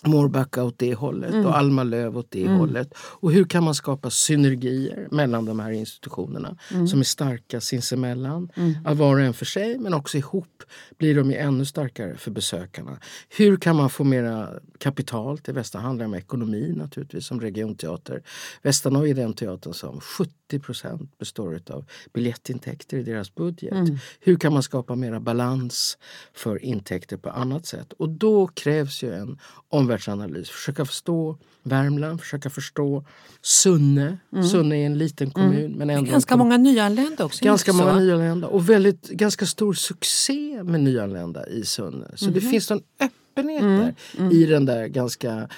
Mårbacka 0.06 0.64
åt 0.64 0.78
det 0.78 0.94
hållet 0.94 1.46
och 1.46 1.58
Alma 1.58 1.82
Löv 1.82 2.18
åt 2.18 2.30
det 2.30 2.48
hållet. 2.48 2.94
Och 2.96 3.32
hur 3.32 3.44
kan 3.44 3.64
man 3.64 3.74
skapa 3.74 4.10
synergier 4.10 5.08
mellan 5.10 5.44
de 5.44 5.60
här 5.60 5.70
institutionerna 5.70 6.56
som 6.90 7.00
är 7.00 7.04
starka 7.04 7.60
sinsemellan. 7.60 8.48
Att 8.84 8.98
var 8.98 9.14
och 9.14 9.20
en 9.20 9.34
för 9.34 9.44
sig 9.44 9.78
men 9.78 9.94
också 9.94 10.18
ihop 10.18 10.62
blir 10.98 11.14
de 11.14 11.30
ju 11.30 11.36
ännu 11.36 11.64
starkare 11.64 12.16
för 12.16 12.30
besökarna. 12.30 12.98
Hur 13.28 13.56
kan 13.56 13.76
man 13.76 13.90
få 13.90 14.04
mera 14.04 14.48
kapital 14.78 15.38
till 15.38 15.54
Västra? 15.54 15.80
handlar 15.80 16.06
om 16.06 16.14
ekonomi 16.14 16.72
naturligtvis 16.76 17.26
som 17.26 17.40
regionteater. 17.40 18.22
Västanå 18.62 19.06
är 19.06 19.14
den 19.14 19.32
teatern 19.32 19.74
som 19.74 20.00
70% 20.00 21.08
består 21.18 21.60
av 21.70 21.84
biljettintäkter 22.12 22.96
i 22.96 23.02
deras 23.02 23.34
budget. 23.34 23.74
Hur 24.20 24.36
kan 24.36 24.52
man 24.52 24.62
skapa 24.62 24.94
mera 24.94 25.20
balans 25.20 25.98
för 26.32 26.64
intäkter 26.64 27.16
på 27.16 27.30
annat 27.30 27.66
sätt? 27.66 27.92
Och 27.92 28.08
då 28.08 28.46
krävs 28.46 29.02
ju 29.02 29.14
en 29.14 29.38
omvärldsanalys. 29.92 30.50
Försöka 30.50 30.84
förstå 30.84 31.38
Värmland, 31.62 32.20
försöka 32.20 32.50
förstå 32.50 33.04
Sunne. 33.42 34.18
Sunne 34.50 34.76
är 34.76 34.86
en 34.86 34.98
liten 34.98 35.30
kommun 35.30 35.72
men 35.72 35.90
ändå 35.90 36.10
Ganska 36.10 36.36
många 36.36 36.56
nyanlända 36.56 37.24
också. 37.24 37.44
Ganska 37.44 37.72
många 37.72 37.98
nyanlända 37.98 38.46
och 38.46 38.68
väldigt, 38.70 39.08
ganska 39.08 39.46
stor 39.46 39.74
succé 39.74 40.62
med 40.62 40.80
nyanlända 40.80 41.46
i 41.46 41.64
Sunne. 41.64 42.06
Så 42.14 42.26
det 42.26 42.40
finns 42.40 42.70
en 42.70 42.82
öppenhet 43.00 43.62
där 43.62 43.94
i 44.32 44.46
den 44.46 44.66
där 44.66 44.86
ganska... 44.86 45.48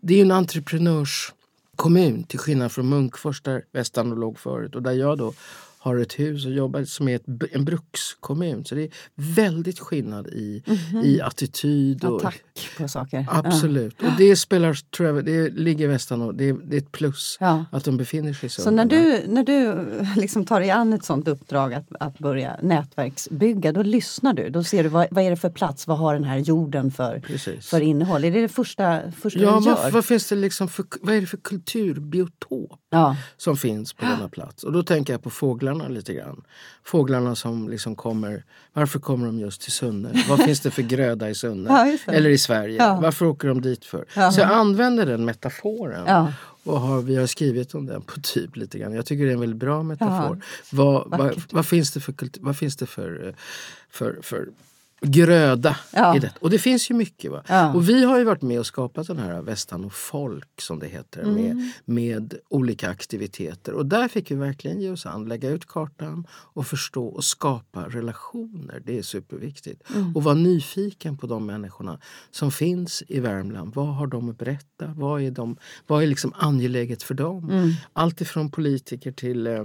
Det 0.00 0.14
är 0.14 0.16
ju 0.16 0.22
en 0.22 0.30
entreprenörskommun 0.30 2.22
till 2.22 2.38
skillnad 2.38 2.72
från 2.72 2.88
Munkfors 2.88 3.42
där 3.42 3.62
Västanå 3.72 4.14
låg 4.14 4.38
förut 4.38 4.74
och 4.74 4.82
där 4.82 4.92
jag 4.92 5.18
då 5.18 5.32
har 5.78 5.96
ett 5.96 6.18
hus 6.18 6.46
och 6.46 6.52
jobbar 6.52 6.84
som 6.84 7.08
är 7.08 7.16
ett, 7.16 7.24
en 7.52 7.64
brukskommun. 7.64 8.64
Så 8.64 8.74
det 8.74 8.82
är 8.82 8.90
väldigt 9.14 9.78
skillnad 9.78 10.26
i, 10.26 10.62
i 11.04 11.20
attityd. 11.20 12.04
Och, 12.04 12.20
Attack 12.20 12.42
på 12.78 12.88
saker. 12.88 13.26
Absolut. 13.30 14.02
Och 14.02 14.12
det 14.18 14.36
spelar, 14.36 14.74
tror 14.96 15.08
jag, 15.08 15.24
det 15.24 15.48
ligger 15.50 15.84
i 15.84 15.88
Västanå. 15.88 16.32
Det 16.32 16.52
det 16.52 16.76
är 16.76 16.80
ett 16.80 16.92
plus 16.92 17.36
Ja. 17.40 17.64
att 17.72 17.84
de 17.84 17.96
befinner 17.96 18.32
sig 18.32 18.48
Sunne. 18.48 18.64
Så 18.64 18.70
när 18.70 18.84
du, 18.84 19.22
när 19.28 19.44
du 19.44 19.86
liksom 20.20 20.44
tar 20.46 20.60
dig 20.60 20.70
an 20.70 20.92
ett 20.92 21.04
sånt 21.04 21.28
uppdrag 21.28 21.74
att, 21.74 21.86
att 22.00 22.18
börja 22.18 22.56
nätverksbygga, 22.62 23.72
då 23.72 23.82
lyssnar 23.82 24.32
du. 24.32 24.48
Då 24.50 24.64
ser 24.64 24.82
du 24.82 24.88
vad, 24.88 25.06
vad 25.10 25.24
är 25.24 25.30
det 25.30 25.36
för 25.36 25.50
plats, 25.50 25.86
vad 25.86 25.98
har 25.98 26.14
den 26.14 26.24
här 26.24 26.38
jorden 26.38 26.90
för, 26.90 27.20
Precis. 27.20 27.66
för 27.68 27.80
innehåll? 27.80 28.24
Är 28.24 28.30
det 28.30 28.40
det 28.40 28.48
första, 28.48 29.00
första 29.12 29.40
Ja, 29.40 29.58
du 29.60 29.66
gör? 29.66 29.74
vad, 29.82 29.92
vad, 29.92 30.04
finns 30.04 30.28
det 30.28 30.34
liksom 30.36 30.68
för, 30.68 30.84
vad 31.00 31.14
är 31.14 31.20
det 31.20 31.26
för 31.26 31.36
kulturbiotop 31.36 32.78
Ja. 32.90 33.16
som 33.36 33.56
finns 33.56 33.92
på 33.92 34.04
denna 34.04 34.28
plats? 34.28 34.64
Och 34.64 34.72
då 34.72 34.82
tänker 34.82 35.12
jag 35.12 35.22
på 35.22 35.30
fåglarna 35.68 35.88
lite 35.88 36.14
grann. 36.14 36.42
Fåglarna 36.84 37.34
som 37.34 37.68
liksom 37.68 37.96
kommer, 37.96 38.44
varför 38.72 38.98
kommer 38.98 39.26
de 39.26 39.38
just 39.38 39.60
till 39.60 39.72
Sunne? 39.72 40.24
Vad 40.28 40.44
finns 40.44 40.60
det 40.60 40.70
för 40.70 40.82
gröda 40.94 41.30
i 41.30 41.34
Sunne? 41.34 41.98
Ja. 42.06 42.12
Eller 42.12 42.30
i 42.30 42.38
Sverige? 42.38 42.76
Ja. 42.76 43.00
Varför 43.02 43.26
åker 43.26 43.48
de 43.48 43.60
dit 43.60 43.84
för? 43.84 44.04
Ja. 44.14 44.32
Så 44.32 44.40
jag 44.40 44.50
använder 44.50 45.06
den 45.06 45.24
metaforen. 45.24 46.04
Ja. 46.06 46.32
Och 46.64 46.80
har, 46.80 47.02
vi 47.02 47.16
har 47.16 47.26
skrivit 47.26 47.74
om 47.74 47.86
den 47.86 48.02
på 48.02 48.20
typ 48.20 48.56
lite 48.56 48.78
grann. 48.78 48.94
Jag 48.94 49.06
tycker 49.06 49.24
det 49.24 49.30
är 49.30 49.34
en 49.34 49.40
väldigt 49.40 49.60
bra 49.60 49.82
metafor. 49.82 50.40
Vad, 50.72 51.10
vad, 51.10 51.42
vad 51.50 51.66
finns 51.66 51.92
det 51.92 52.00
för, 52.00 52.12
kultur, 52.12 52.42
vad 52.42 52.56
finns 52.56 52.76
det 52.76 52.86
för, 52.86 53.34
för, 53.90 54.18
för 54.22 54.48
gröda 55.00 55.76
Ja. 55.92 56.16
i 56.16 56.18
det? 56.18 56.32
Och 56.40 56.50
det 56.50 56.58
finns 56.58 56.90
ju 56.90 56.94
mycket. 56.94 57.30
Va? 57.30 57.42
Ja. 57.48 57.74
Och 57.74 57.88
vi 57.88 58.04
har 58.04 58.18
ju 58.18 58.24
varit 58.24 58.42
med 58.42 58.58
och 58.58 58.66
skapat 58.66 59.06
den 59.06 59.18
här 59.18 59.42
Västan 59.42 59.84
och 59.84 59.92
folk 59.92 60.60
som 60.60 60.78
det 60.78 60.86
heter 60.86 61.22
Mm. 61.22 61.34
med, 61.34 61.72
med 61.84 62.34
olika 62.48 62.88
aktiviteter. 62.90 63.72
Och 63.72 63.86
där 63.86 64.08
fick 64.08 64.30
vi 64.30 64.34
verkligen 64.34 64.80
ge 64.80 64.90
oss 64.90 65.06
an, 65.06 65.28
lägga 65.28 65.50
ut 65.50 65.66
kartan 65.66 66.26
och 66.30 66.66
förstå 66.66 67.06
och 67.06 67.24
skapa 67.24 67.82
relationer. 67.88 68.82
Det 68.86 68.98
är 68.98 69.02
superviktigt. 69.02 69.82
Mm. 69.94 70.16
Och 70.16 70.22
vara 70.24 70.34
nyfiken 70.34 71.16
på 71.18 71.26
de 71.26 71.46
människorna 71.46 71.98
som 72.30 72.50
finns 72.52 73.02
i 73.08 73.20
Värmland. 73.20 73.74
Vad 73.74 73.86
har 73.94 74.06
de 74.06 74.28
att 74.30 74.38
berätta? 74.38 74.86
Vad 74.96 75.22
är, 75.22 75.30
de, 75.30 75.56
vad 75.86 76.02
är 76.02 76.06
liksom 76.06 76.32
angeläget 76.36 77.02
för 77.02 77.14
dem? 77.14 77.50
Mm. 77.50 77.72
Allt 77.92 78.20
ifrån 78.20 78.50
politiker 78.50 79.12
till... 79.12 79.46
Eh, 79.46 79.64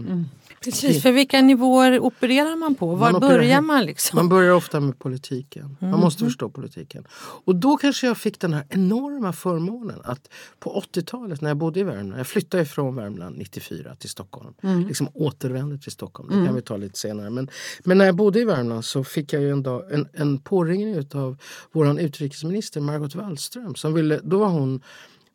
Precis, 0.64 1.02
för 1.02 1.12
vilka 1.12 1.42
nivåer 1.42 2.00
opererar 2.00 2.56
man 2.56 2.76
på? 2.76 2.96
Var 2.96 3.12
Man 3.12 3.22
börjar 3.22 3.62
man 3.62 3.86
liksom? 3.86 4.18
Man 4.18 4.30
börjar 4.30 4.52
ofta 4.54 4.80
med 4.80 5.00
politiken. 5.24 5.78
Man 5.80 5.90
Mm. 5.90 6.00
måste 6.02 6.24
förstå 6.26 6.50
politiken. 6.50 7.06
Och 7.46 7.56
då 7.56 7.78
kanske 7.78 8.08
jag 8.08 8.18
fick 8.18 8.40
den 8.40 8.54
här 8.54 8.66
enorma 8.70 9.34
förmånen 9.34 10.00
att 10.04 10.30
på 10.60 10.70
80-talet 10.82 11.42
när 11.42 11.50
jag 11.50 11.58
bodde 11.58 11.80
i 11.80 11.84
Värmland, 11.84 12.20
jag 12.20 12.28
flyttade 12.28 12.64
ifrån 12.64 12.96
Värmland 12.96 13.38
94 13.38 13.96
till 13.96 14.10
Stockholm. 14.10 14.54
Mm. 14.64 14.88
Liksom 14.88 15.08
återvände 15.14 15.78
till 15.78 15.92
Stockholm, 15.92 16.30
det 16.30 16.46
kan 16.46 16.56
vi 16.56 16.62
ta 16.62 16.78
lite 16.78 17.00
senare. 17.00 17.30
Men, 17.30 17.50
men 17.84 17.98
när 17.98 18.06
jag 18.06 18.16
bodde 18.16 18.40
i 18.40 18.46
Värmland 18.46 18.86
så 18.86 19.04
fick 19.04 19.34
jag 19.34 19.42
ju 19.42 19.52
en, 19.52 19.64
dag, 19.64 19.94
en, 19.94 20.08
en 20.14 20.40
påringning 20.40 21.08
av 21.14 21.38
vår 21.72 22.00
utrikesminister 22.00 22.82
Margot 22.82 23.16
Wallström. 23.16 23.76
Som 23.76 23.94
ville, 23.94 24.20
då 24.24 24.38
var 24.40 24.50
hon 24.50 24.82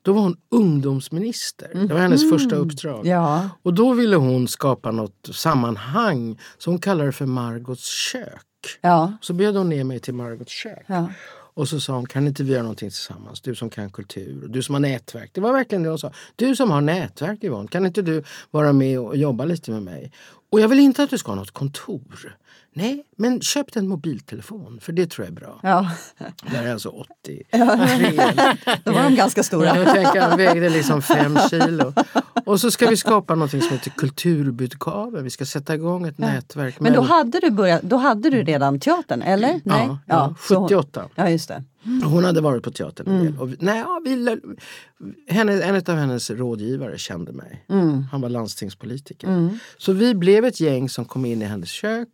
då 0.03 0.13
var 0.13 0.23
hon 0.23 0.37
ungdomsminister. 0.51 1.71
Det 1.75 1.95
var 1.95 2.01
hennes 2.01 2.31
första 2.31 2.57
uppdrag. 2.57 3.07
Ja. 3.07 3.51
Och 3.63 3.75
då 3.75 3.93
ville 3.95 4.17
hon 4.17 4.49
skapa 4.49 4.91
något 4.91 5.29
sammanhang. 5.33 6.39
Så 6.59 6.71
hon 6.71 6.79
kallade 6.81 7.13
för 7.13 7.27
Margots 7.27 7.87
kök. 7.87 8.43
Ja. 8.81 9.13
Så 9.21 9.33
bjöd 9.33 9.57
hon 9.57 9.69
ner 9.69 9.85
mig 9.85 10.01
till 10.01 10.15
Margots 10.15 10.53
kök. 10.53 10.85
Ja. 10.87 11.11
Och 11.59 11.69
så 11.69 11.81
sa 11.81 11.95
hon, 11.95 12.07
kan 12.07 12.27
inte 12.27 12.43
vi 12.43 12.53
göra 12.53 12.63
någonting 12.63 12.91
tillsammans? 12.91 13.41
Du 13.41 13.55
som 13.55 13.71
kan 13.71 13.91
kultur, 13.91 14.49
du 14.49 14.63
som 14.63 14.75
har 14.75 14.81
nätverk. 14.81 15.31
Det 15.35 15.41
var 15.41 15.53
verkligen 15.53 15.83
det 15.83 15.89
hon 15.89 15.99
sa. 15.99 16.13
Du 16.37 16.57
som 16.57 16.71
har 16.71 16.81
nätverk 16.81 17.45
Yvonne, 17.45 17.69
kan 17.69 17.87
inte 17.87 18.03
du 18.03 18.23
vara 18.51 18.73
med 18.73 19.01
och 19.01 19.17
jobba 19.17 19.45
lite 19.45 19.71
med 19.71 19.83
mig? 19.83 20.13
Och 20.51 20.61
jag 20.61 20.69
vill 20.69 20.79
inte 20.79 21.03
att 21.03 21.11
du 21.11 21.19
ska 21.19 21.31
ha 21.31 21.37
något 21.37 21.51
kontor. 21.51 22.37
Nej, 22.79 23.05
men 23.17 23.41
köp 23.41 23.77
en 23.77 23.89
mobiltelefon, 23.89 24.79
för 24.83 24.93
det 24.93 25.07
tror 25.11 25.27
jag 25.27 25.33
är 25.33 25.41
bra. 25.41 25.61
ja. 25.63 25.91
Det 26.51 26.57
här 26.57 26.65
är 26.67 26.73
alltså 26.73 26.89
83. 26.89 27.45
Då 28.85 28.93
var 28.93 29.03
de 29.03 29.15
ganska 29.15 29.43
stora. 29.43 29.77
Jag 29.77 29.95
tänker 29.95 30.21
han 30.21 30.39
vägde 30.39 30.69
liksom 30.69 31.03
fem 31.03 31.39
kilo. 31.51 31.93
Och 32.47 32.61
så 32.61 32.71
ska 32.71 32.91
vi 32.91 32.97
skapa 32.97 33.35
något 33.35 33.51
som 33.51 33.61
heter 33.61 33.91
Kulturbudkaven. 33.91 35.25
Vi 35.25 35.31
ska 35.31 35.47
sätta 35.47 35.75
igång 35.75 36.07
ett 36.07 36.19
nätverk. 36.19 36.81
Men 36.81 36.93
då 36.93 37.01
hade 37.01 37.41
du, 37.41 37.51
börjat, 37.51 37.83
då 37.83 37.97
hade 37.97 38.31
du 38.31 38.43
redan 38.43 38.81
teatern, 38.81 39.23
eller? 39.23 39.49
Nej? 39.49 39.87
Ja, 39.89 39.99
ja, 40.07 40.35
så 40.41 40.55
hon- 40.55 40.69
78. 40.69 41.09
Ja, 41.15 41.31
just 41.31 41.49
det. 41.49 41.65
Hon 42.05 42.25
hade 42.25 42.41
varit 42.41 42.63
på 42.63 42.71
teatern 42.71 43.07
en 43.07 43.13
Mm. 43.15 43.27
del. 43.27 43.39
Och 43.41 43.53
vi, 43.53 43.57
nej, 43.61 43.79
ja, 43.79 44.01
vi, 44.05 44.39
henne, 45.29 45.63
en 45.63 45.77
av 45.77 45.97
hennes 45.97 46.31
rådgivare 46.31 46.99
kände 46.99 47.33
mig. 47.33 47.65
Mm. 47.69 48.03
Han 48.13 48.21
var 48.21 48.29
landstingspolitiker. 48.29 49.51
Så 49.79 49.93
vi 49.93 50.15
blev 50.15 50.45
ett 50.45 50.61
gäng 50.61 50.89
som 50.89 51.05
kom 51.05 51.25
in 51.25 51.43
i 51.43 51.45
hennes 51.45 51.69
kök. 51.69 52.09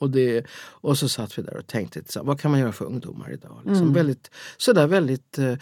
Och, 0.00 0.10
det, 0.10 0.44
och 0.52 0.98
så 0.98 1.08
satt 1.08 1.38
vi 1.38 1.42
där 1.42 1.56
och 1.56 1.66
tänkte, 1.66 2.02
vad 2.22 2.40
kan 2.40 2.50
man 2.50 2.60
göra 2.60 2.72
för 2.72 2.84
ungdomar 2.84 3.32
idag? 3.32 3.60
Liksom 3.64 3.82
Mm. 3.82 3.92
väldigt, 3.94 4.30
sådär 4.56 4.86
väldigt 4.86 5.38
eh, 5.38 5.54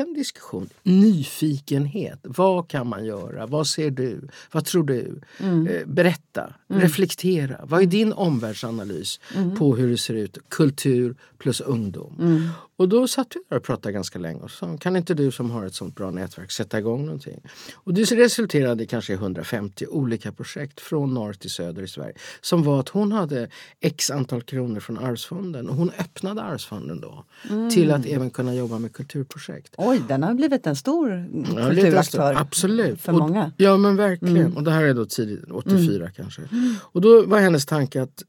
öppen 0.00 0.14
diskussion. 0.14 0.68
Nyfikenhet. 0.82 2.18
Vad 2.22 2.68
kan 2.68 2.86
man 2.86 3.04
göra? 3.04 3.46
Vad 3.46 3.66
ser 3.66 3.90
du? 3.90 4.28
Vad 4.52 4.64
tror 4.64 4.84
du? 4.84 5.20
Mm. 5.40 5.66
Eh, 5.66 5.86
berätta, 5.86 6.54
reflektera. 6.68 7.60
Vad 7.64 7.82
är 7.82 7.86
din 7.86 8.12
omvärldsanalys 8.12 9.20
Mm. 9.36 9.56
på 9.56 9.76
hur 9.76 9.90
det 9.90 9.98
ser 9.98 10.14
ut? 10.14 10.38
Kultur 10.48 11.16
plus 11.38 11.60
ungdom. 11.60 12.50
Och 12.76 12.88
då 12.88 13.08
satt 13.08 13.36
vi 13.36 13.40
där 13.48 13.56
och 13.56 13.62
pratade 13.62 13.92
ganska 13.92 14.18
länge 14.18 14.40
och 14.40 14.50
sa, 14.50 14.76
kan 14.76 14.96
inte 14.96 15.14
du 15.14 15.30
som 15.30 15.50
har 15.50 15.66
ett 15.66 15.74
sånt 15.74 15.94
bra 15.94 16.10
nätverk 16.10 16.50
sätta 16.52 16.78
igång 16.78 17.04
någonting? 17.06 17.40
Och 17.74 17.94
det 17.94 18.02
resulterade 18.02 18.82
i 18.82 18.86
kanske 18.86 19.12
150 19.14 19.86
olika 19.86 20.32
projekt 20.32 20.80
från 20.80 21.14
norr 21.14 21.32
till 21.32 21.50
söder 21.50 21.82
i 21.82 21.88
Sverige. 21.88 22.14
Som 22.40 22.62
var 22.62 22.80
att 22.80 22.88
hon 22.88 23.12
hade 23.12 23.48
x 23.80 24.10
antal 24.10 24.42
kronor 24.42 24.80
från 24.80 24.98
Arvsfonden 24.98 25.68
och 25.68 25.76
hon 25.76 25.90
öppnade 25.98 26.42
Arvsfonden 26.42 27.00
då 27.00 27.24
till 27.70 27.90
att 27.90 28.06
även 28.06 28.30
kunna 28.30 28.54
jobba 28.54 28.78
med 28.78 28.92
kulturprojekt. 28.92 29.74
Oj. 29.78 29.87
Oj, 29.88 30.02
den 30.08 30.22
har 30.22 30.34
blivit 30.34 30.66
en 30.66 30.76
stor 30.76 31.28
kulturaktör. 31.56 32.34
Absolut. 32.34 33.00
för 33.00 33.12
och, 33.12 33.18
många. 33.18 33.52
Ja 33.56 33.76
men 33.76 33.96
verkligen. 33.96 34.56
Och 34.56 34.62
det 34.62 34.70
här 34.70 34.84
är 34.84 34.94
då 34.94 35.04
tidigt, 35.04 35.50
84 35.50 36.10
kanske. 36.10 36.42
Och 36.80 37.00
då 37.00 37.26
var 37.26 37.38
hennes 37.38 37.66
tanke 37.66 38.02
att 38.02 38.22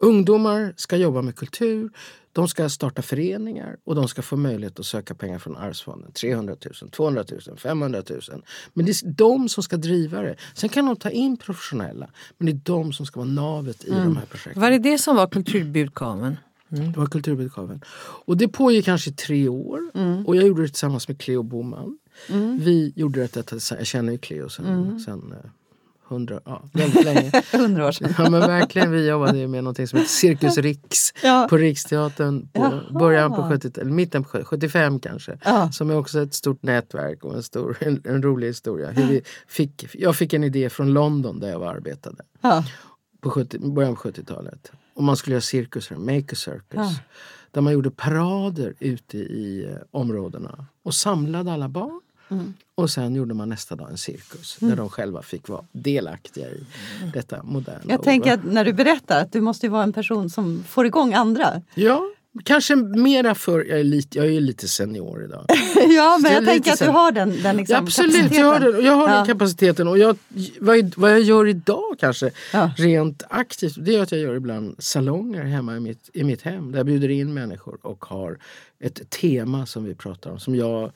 ungdomar 0.00 0.74
ska 0.76 0.96
jobba 0.96 1.22
med 1.22 1.36
kultur. 1.36 1.90
De 2.32 2.48
ska 2.48 2.68
starta 2.68 3.02
föreningar 3.02 3.76
och 3.84 3.94
de 3.94 4.08
ska 4.08 4.22
få 4.22 4.36
möjlighet 4.36 4.80
att 4.80 4.86
söka 4.86 5.14
pengar 5.14 5.38
från 5.38 5.56
Arvsfonden. 5.56 6.12
300 6.12 6.56
000, 6.82 6.90
200 6.90 7.24
000, 7.46 7.58
500 7.58 8.02
000. 8.10 8.20
Men 8.72 8.86
det 8.86 8.90
är 8.90 9.08
de 9.08 9.48
som 9.48 9.62
ska 9.62 9.76
driva 9.76 10.22
det. 10.22 10.36
Sen 10.54 10.68
kan 10.68 10.86
de 10.86 10.96
ta 10.96 11.10
in 11.10 11.36
professionella. 11.36 12.10
Men 12.38 12.46
det 12.46 12.52
är 12.52 12.60
de 12.64 12.92
som 12.92 13.06
ska 13.06 13.20
vara 13.20 13.30
navet 13.30 13.84
i 13.84 13.90
de 13.90 14.16
här 14.16 14.26
projekten. 14.26 14.62
Var 14.62 14.70
det 14.70 14.78
det 14.78 14.98
som 14.98 15.16
var 15.16 15.26
kulturbudkaveln? 15.26 16.36
Mm, 16.72 16.92
det 16.92 16.98
var 16.98 17.06
Kulturbudkaveln. 17.06 17.80
Och 18.26 18.36
det 18.36 18.48
pågick 18.48 18.84
kanske 18.84 19.10
i 19.10 19.12
tre 19.12 19.48
år. 19.48 19.80
Och 20.26 20.36
jag 20.36 20.46
gjorde 20.46 20.62
det 20.62 20.68
tillsammans 20.68 21.08
med 21.08 21.18
Cleo 21.20 21.42
Boman. 21.42 21.98
Vi 22.60 22.92
gjorde 22.96 23.20
det, 23.20 23.32
detta- 23.34 23.76
jag 23.76 23.86
känner 23.86 24.12
ju 24.12 24.18
Cleo 24.18 24.48
sen, 24.48 25.00
sen 25.00 25.32
eh, 25.32 25.50
hundra, 26.06 26.40
ja, 26.44 26.62
väldigt 26.72 27.04
länge. 27.04 27.32
Hundra 27.52 27.86
år 27.86 27.92
sedan. 27.92 28.14
Ja 28.18 28.30
men 28.30 28.40
verkligen, 28.40 28.90
vi 28.90 29.08
jobbade 29.08 29.38
ju 29.38 29.46
med 29.48 29.64
något 29.64 29.76
som 29.76 29.82
heter 29.98 30.04
Cirkus 30.10 30.58
Riks 30.58 31.12
Ja. 31.22 31.46
på 31.50 31.56
Riksteatern 31.56 32.48
på 32.52 32.60
Jaha. 32.60 32.80
början 32.98 33.30
på 33.30 33.48
70 33.48 33.80
eller 33.80 33.90
mitten 33.90 34.24
på 34.24 34.28
70, 34.30 34.44
75 34.44 35.00
kanske. 35.00 35.38
Ja. 35.44 35.72
Som 35.72 35.90
är 35.90 35.96
också 35.96 36.20
ett 36.22 36.34
stort 36.34 36.62
nätverk 36.62 37.24
och 37.24 37.34
en, 37.34 37.42
stor, 37.42 37.76
en, 37.80 38.02
en 38.04 38.22
rolig 38.22 38.46
historia. 38.46 38.90
Hur 38.90 39.06
vi 39.08 39.22
fick, 39.48 39.86
jag 39.94 40.16
fick 40.16 40.32
en 40.32 40.44
idé 40.44 40.70
från 40.70 40.92
London 40.92 41.40
där 41.40 41.50
jag 41.50 41.58
var 41.58 41.74
arbetade 41.74 42.16
Ja. 42.40 42.64
på 43.20 43.30
70, 43.30 43.58
början 43.58 43.96
på 43.96 44.00
70-talet. 44.08 44.72
Och 44.94 45.04
man 45.04 45.16
skulle 45.16 45.34
göra 45.34 45.40
cirkusar, 45.40 45.96
make 45.96 46.32
a 46.32 46.34
circus. 46.34 46.64
Ja. 46.74 46.94
Där 47.50 47.60
man 47.60 47.72
gjorde 47.72 47.90
parader 47.90 48.74
ute 48.80 49.18
i 49.18 49.64
eh, 49.64 49.76
områdena 49.90 50.66
och 50.82 50.94
samlade 50.94 51.52
alla 51.52 51.68
barn. 51.68 52.00
Mm. 52.28 52.54
Och 52.74 52.90
sen 52.90 53.14
gjorde 53.14 53.34
man 53.34 53.48
nästa 53.48 53.76
dag 53.76 53.90
en 53.90 53.98
cirkus 53.98 54.56
där 54.60 54.76
de 54.76 54.88
själva 54.88 55.22
fick 55.22 55.48
vara 55.48 55.64
delaktiga 55.72 56.48
i 56.48 56.66
detta 57.12 57.42
moderna. 57.42 57.80
Jag 57.88 58.02
tänker 58.02 58.32
att 58.32 58.44
när 58.44 58.64
du 58.64 58.72
berättar 58.72 59.20
att 59.20 59.32
du 59.32 59.40
måste 59.40 59.68
vara 59.68 59.82
en 59.82 59.92
person 59.92 60.30
som 60.30 60.64
får 60.68 60.86
igång 60.86 61.14
andra. 61.14 61.62
Ja, 61.74 62.02
kanske 62.44 62.76
mera 62.76 63.34
för... 63.34 63.64
Jag 63.64 63.80
är, 63.80 63.84
lite, 63.84 64.18
jag 64.18 64.26
är 64.26 64.40
lite 64.40 64.68
senior 64.68 65.24
idag. 65.24 65.44
ja, 65.88 66.18
men 66.22 66.32
jag 66.32 66.40
lite 66.40 66.52
tänker 66.52 66.72
att 66.72 66.78
du 66.78 66.88
har 66.88 67.12
den, 67.12 67.42
den 67.42 67.56
liksom 67.56 67.74
Ja, 67.74 67.78
absolut, 67.82 68.32
jag 68.34 68.46
har, 68.46 68.60
den, 68.60 68.84
jag 68.84 68.92
har 68.92 69.08
Ja. 69.08 69.16
den 69.16 69.26
kapaciteten. 69.26 69.88
Och 69.88 69.98
jag, 69.98 70.16
vad, 70.60 70.94
vad 70.96 71.10
jag 71.10 71.20
gör 71.20 71.48
idag 71.48 71.96
kanske, 71.98 72.30
Ja. 72.52 72.70
rent 72.76 73.22
aktivt, 73.30 73.74
det 73.78 73.94
är 73.96 74.02
att 74.02 74.12
jag 74.12 74.20
gör 74.20 74.34
ibland 74.34 74.74
salonger 74.78 75.44
hemma 75.44 75.76
i 75.76 75.80
mitt, 75.80 76.10
i 76.12 76.24
mitt 76.24 76.42
hem. 76.42 76.72
Där 76.72 76.78
jag 76.78 76.86
bjuder 76.86 77.08
in 77.08 77.34
människor 77.34 77.78
och 77.82 78.04
har 78.04 78.38
ett 78.80 79.10
tema 79.10 79.66
som 79.66 79.84
vi 79.84 79.94
pratar 79.94 80.30
om. 80.30 80.40
Som 80.40 80.54
jag 80.54 80.92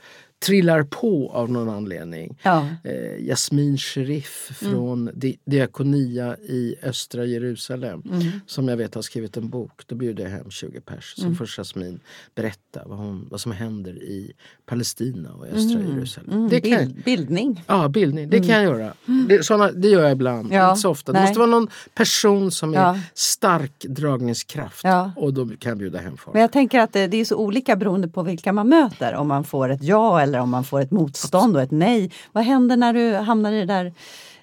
trillar 0.47 0.83
på 0.83 1.30
av 1.35 1.50
någon 1.50 1.68
anledning. 1.68 2.38
Ja. 2.42 2.66
Eh, 2.85 3.26
Jasmin 3.26 3.78
Sherif 3.78 4.61
Mm. 4.62 4.73
från 4.75 5.11
Di- 5.14 5.38
Diakonia 5.45 6.37
i 6.37 6.75
östra 6.83 7.25
Jerusalem 7.25 8.02
Mm. 8.07 8.23
som 8.47 8.68
jag 8.68 8.76
vet 8.76 8.95
har 8.95 9.02
skrivit 9.02 9.37
en 9.37 9.49
bok. 9.49 9.83
Då 9.87 9.95
bjuder 9.95 10.25
jag 10.25 10.30
hem 10.30 10.50
20 10.50 10.80
pers. 10.80 11.14
Så 11.16 11.35
får 11.35 11.47
Jasmin 11.47 12.00
berätta 12.35 12.83
vad, 12.87 12.99
hon, 12.99 13.26
vad 13.30 13.40
som 13.40 13.52
händer 13.52 13.92
i 14.02 14.33
Palestina 14.66 15.33
och 15.35 15.47
östra 15.47 15.80
Jerusalem. 15.80 16.30
Mm, 16.33 16.49
Det 16.49 16.61
kan, 16.61 16.78
bild, 16.78 17.02
bildning. 17.04 17.64
Ja, 17.66 17.88
bildning. 17.88 18.30
Det 18.30 18.38
kan 18.38 18.49
jag 18.49 18.62
göra. 18.64 18.92
Det, 19.28 19.45
såna, 19.45 19.73
det 19.73 19.88
gör 19.88 20.02
jag 20.02 20.12
ibland. 20.12 20.52
Ja, 20.52 20.71
Inte 20.71 20.80
så 20.80 20.90
ofta. 20.90 21.12
Det 21.12 21.18
nej. 21.18 21.28
måste 21.28 21.38
vara 21.38 21.50
någon 21.50 21.68
person 21.95 22.50
som 22.50 22.75
är 22.75 22.78
Ja. 22.78 22.99
stark 23.14 23.85
dragningskraft. 23.88 24.80
Ja. 24.85 25.12
Och 25.16 25.35
då 25.35 25.47
kan 25.59 25.71
jag 25.71 25.78
bjuda 25.78 25.99
hem 25.99 26.16
folk. 26.16 26.35
Men 26.35 26.40
jag 26.42 26.52
tänker 26.52 26.80
att 26.80 26.92
det, 26.92 27.07
det 27.07 27.16
är 27.16 27.25
så 27.25 27.37
olika 27.37 27.76
beroende 27.76 28.09
på 28.09 28.23
vilka 28.23 28.52
man 28.52 28.68
möter. 28.68 29.14
Om 29.14 29.28
man 29.28 29.45
får 29.45 29.68
ett 29.68 29.83
ja 29.83 30.23
eller 30.28 30.40
om 30.40 30.50
man 30.50 30.64
får 30.64 30.80
ett 30.80 30.90
motstånd 30.90 31.56
och 31.56 31.62
ett 31.62 31.70
nej. 31.70 32.11
Vad 32.32 32.44
händer 32.44 32.76
när 32.76 32.92
du 32.92 33.14
hamnar 33.14 33.52
i 33.52 33.58
det 33.58 33.64
där, 33.64 33.92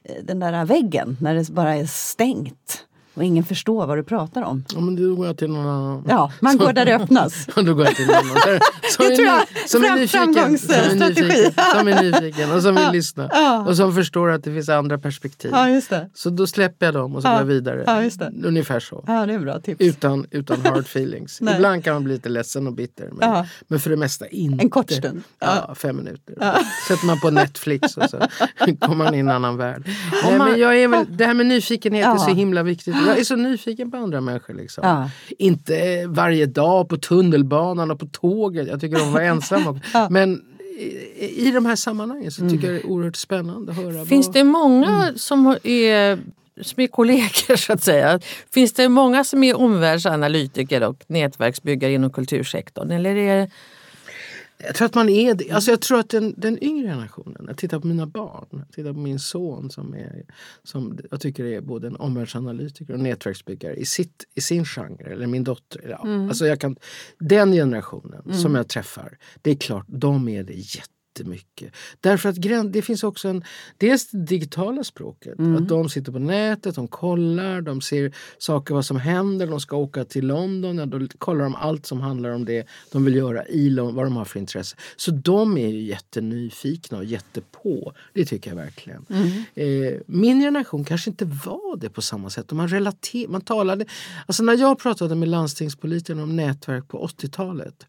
eh, 0.04 0.24
den 0.24 0.40
där 0.40 0.66
väggen? 0.66 1.18
När 1.22 1.36
det 1.36 1.50
bara 1.50 1.76
är 1.76 1.86
stängt 1.86 2.86
och 3.16 3.24
ingen 3.24 3.44
förstår 3.44 3.88
vad 3.88 3.98
du 3.98 4.04
pratar 4.04 4.42
om. 4.42 4.66
Ja, 4.74 4.80
men 4.80 4.96
då 4.96 5.16
går 5.16 5.26
jag 5.28 5.38
till 5.38 5.50
någon 5.50 5.68
annan. 5.68 6.04
Ja, 6.10 6.32
man 6.40 6.58
går 6.58 6.74
där 6.74 6.86
det 6.86 6.96
öppnas. 6.96 7.46
Då 7.56 7.74
går 7.74 7.86
jag 7.86 7.96
till 7.96 8.06
någon 8.06 8.16
annan. 8.16 8.60
Som, 8.92 9.06
Det 9.06 9.14
är, 9.14 9.16
tror 9.16 9.28
jag. 9.28 9.38
ny- 9.40 9.46
som 9.68 9.84
är 9.84 9.88
Fram- 9.88 10.00
nyfiken. 10.00 10.58
Som 10.60 11.02
är 11.02 11.10
nyfiken, 11.10 11.52
som 11.80 11.88
är 11.88 12.02
nyfiken 12.04 12.52
och 12.52 12.62
som 12.62 12.76
vill 12.76 12.90
lyssna. 12.92 13.30
Ja. 13.34 13.66
Och 13.68 13.76
som 13.78 13.96
förstår 13.96 14.30
att 14.32 14.44
det 14.44 14.54
finns 14.54 14.70
andra 14.70 14.98
perspektiv. 14.98 15.52
Ja, 15.54 15.70
just 15.70 15.90
det. 15.90 16.10
Så 16.14 16.30
då 16.30 16.48
släpper 16.48 16.86
jag 16.86 16.94
dem 16.96 17.16
och 17.16 17.22
så 17.22 17.28
Ja. 17.28 17.32
går 17.32 17.40
jag 17.40 17.46
vidare. 17.46 17.84
Ja, 17.88 18.04
just 18.04 18.20
det. 18.20 18.32
Ungefär 18.44 18.80
så. 18.80 19.04
Ja, 19.08 19.26
det 19.26 19.34
är 19.34 19.40
bra 19.40 19.60
tips. 19.60 19.82
Utan, 19.82 20.26
utan 20.32 20.62
hard 20.66 20.80
feelings. 20.80 21.42
Ibland 21.42 21.84
kan 21.84 21.94
man 21.94 22.04
bli 22.04 22.14
lite 22.14 22.30
ledsen 22.30 22.68
och 22.68 22.74
bitter. 22.74 23.10
Men, 23.12 23.30
Ja. 23.30 23.46
men 23.68 23.80
för 23.80 23.90
det 23.90 23.96
mesta 23.98 24.28
inte. 24.28 24.64
En 24.64 24.70
kort 24.70 24.92
stund. 24.92 25.24
Ja, 25.40 25.76
fem 25.76 25.96
minuter. 25.98 26.36
Sätter 26.88 27.06
man 27.06 27.20
på 27.20 27.30
Netflix 27.30 27.98
och 27.98 28.10
så 28.10 28.18
kommer 28.80 28.96
man 29.04 29.08
in 29.14 29.16
i 29.16 29.20
en 29.20 29.30
annan 29.30 29.58
värld. 29.58 29.84
Nej, 30.24 30.38
men 30.38 30.60
jag 30.60 30.78
är 30.78 30.88
väl, 30.88 31.06
det 31.10 31.26
här 31.26 31.34
med 31.34 31.46
nyfikenhet 31.46 32.06
är 32.08 32.16
så 32.18 32.30
Ja. 32.30 32.34
himla 32.36 32.64
viktigt. 32.64 32.96
Jag 33.08 33.20
är 33.20 33.24
så 33.24 33.36
nyfiken 33.36 33.92
på 33.92 33.98
andra 33.98 34.22
människor. 34.22 34.54
Liksom. 34.54 34.88
Ja. 34.88 35.10
Inte 35.38 36.08
varje 36.08 36.46
dag 36.46 36.90
på 36.90 36.98
tunnelbanan 36.98 37.92
och 37.92 38.00
på 38.00 38.06
tåget. 38.06 38.68
Jag 38.68 38.82
tycker 38.82 39.02
om 39.02 39.08
att 39.08 39.14
vara 39.14 39.24
ensam. 39.24 39.68
också. 39.68 40.08
Men 40.10 40.42
i, 41.16 41.48
i 41.48 41.52
de 41.52 41.66
här 41.66 41.76
sammanhangen 41.76 42.32
så 42.32 42.50
tycker 42.50 42.68
jag 42.68 42.76
det 42.76 42.88
är 42.88 42.90
oerhört 42.90 43.16
spännande 43.16 43.72
att 43.72 43.78
höra. 43.78 44.06
Finns 44.06 44.28
vad, 44.28 44.34
det 44.34 44.44
många 44.44 45.14
som 45.16 45.58
är, 45.64 46.20
som 46.62 46.84
är 46.84 46.88
kollegor 46.88 47.56
så 47.66 47.74
att 47.74 47.84
säga? 47.84 48.20
Finns 48.54 48.74
det 48.74 48.90
många 48.90 49.24
som 49.24 49.44
är 49.44 49.58
omvärldsanalytiker 49.58 50.84
och 50.84 51.04
nätverksbyggare 51.08 51.94
inom 51.94 52.10
kultursektorn? 52.10 52.92
Eller 52.92 53.16
är 53.16 53.38
det, 53.42 53.50
Jag 54.58 54.76
tror 54.76 54.86
att 54.86 54.96
man 54.96 55.10
är 55.10 55.34
det. 55.34 55.52
Alltså 55.52 55.72
jag 55.72 55.82
tror 55.82 56.00
att 56.00 56.10
den, 56.10 56.34
den 56.38 56.64
yngre 56.64 56.88
generationen, 56.88 57.46
jag 57.48 57.58
tittar 57.58 57.80
på 57.80 57.88
mina 57.88 58.08
barn, 58.08 58.48
jag 58.52 58.72
tittar 58.72 58.94
på 58.94 59.00
min 59.00 59.20
son 59.20 59.70
som, 59.70 59.94
är, 59.94 60.24
som 60.64 61.00
jag 61.12 61.22
tycker 61.22 61.46
är 61.46 61.62
både 61.62 61.88
en 61.88 61.96
omvärldsanalytiker 61.96 62.94
och 62.94 63.00
nätverksbyggare 63.00 63.76
i, 63.76 63.86
sitt, 63.86 64.24
i 64.36 64.42
sin 64.42 64.66
genre, 64.66 65.14
eller 65.14 65.28
min 65.28 65.44
dotter. 65.44 65.88
Ja. 65.90 66.28
Alltså 66.28 66.48
jag 66.48 66.60
kan, 66.60 66.76
den 67.20 67.52
generationen 67.52 68.34
som 68.34 68.56
jag 68.56 68.68
träffar, 68.68 69.18
det 69.42 69.52
är 69.52 69.56
klart, 69.56 69.86
de 69.88 70.30
är 70.30 70.44
det 70.44 70.54
jättemycket. 71.16 71.74
Därför 72.02 72.30
att 72.30 72.72
det 72.74 72.82
finns 72.82 73.04
också 73.04 73.28
en, 73.28 73.44
dels 73.78 74.08
det 74.12 74.18
digitala 74.18 74.84
språket. 74.84 75.40
Att 75.58 75.68
de 75.68 75.90
sitter 75.90 76.12
på 76.12 76.20
nätet, 76.20 76.76
de 76.76 76.88
kollar, 76.88 77.62
de 77.62 77.82
ser 77.82 78.12
saker 78.38 78.74
vad 78.74 78.86
som 78.86 78.98
händer. 78.98 79.48
De 79.48 79.60
ska 79.60 79.76
åka 79.76 80.06
till 80.06 80.28
London, 80.28 80.78
ja, 80.78 80.86
då 80.86 81.08
kollar 81.18 81.44
de 81.44 81.56
allt 81.56 81.86
som 81.86 82.02
handlar 82.02 82.30
om 82.30 82.46
det 82.46 82.68
de 82.92 83.06
vill 83.06 83.16
göra 83.16 83.46
i 83.48 83.70
London, 83.70 83.96
vad 83.96 84.06
de 84.06 84.16
har 84.16 84.26
för 84.26 84.40
intresse. 84.40 84.78
Så 84.96 85.12
de 85.12 85.58
är 85.58 85.68
ju 85.68 85.82
jättenyfikna 85.82 86.98
och 86.98 87.06
jättepå. 87.06 87.94
Det 88.14 88.26
tycker 88.26 88.52
jag 88.52 88.56
verkligen. 88.58 89.06
Eh, 89.56 90.00
min 90.08 90.40
generation 90.40 90.84
kanske 90.84 91.10
inte 91.10 91.26
var 91.26 91.78
det 91.78 91.90
på 91.90 92.02
samma 92.02 92.30
sätt. 92.30 92.52
Man, 92.52 92.68
relater- 92.68 93.28
man 93.28 93.42
talade, 93.42 93.86
alltså 94.26 94.44
när 94.44 94.58
jag 94.58 94.80
pratade 94.80 95.16
med 95.16 95.30
landstingspolitikerna 95.30 96.24
om 96.24 96.36
nätverk 96.36 96.88
på 96.88 97.08
80-talet 97.08 97.86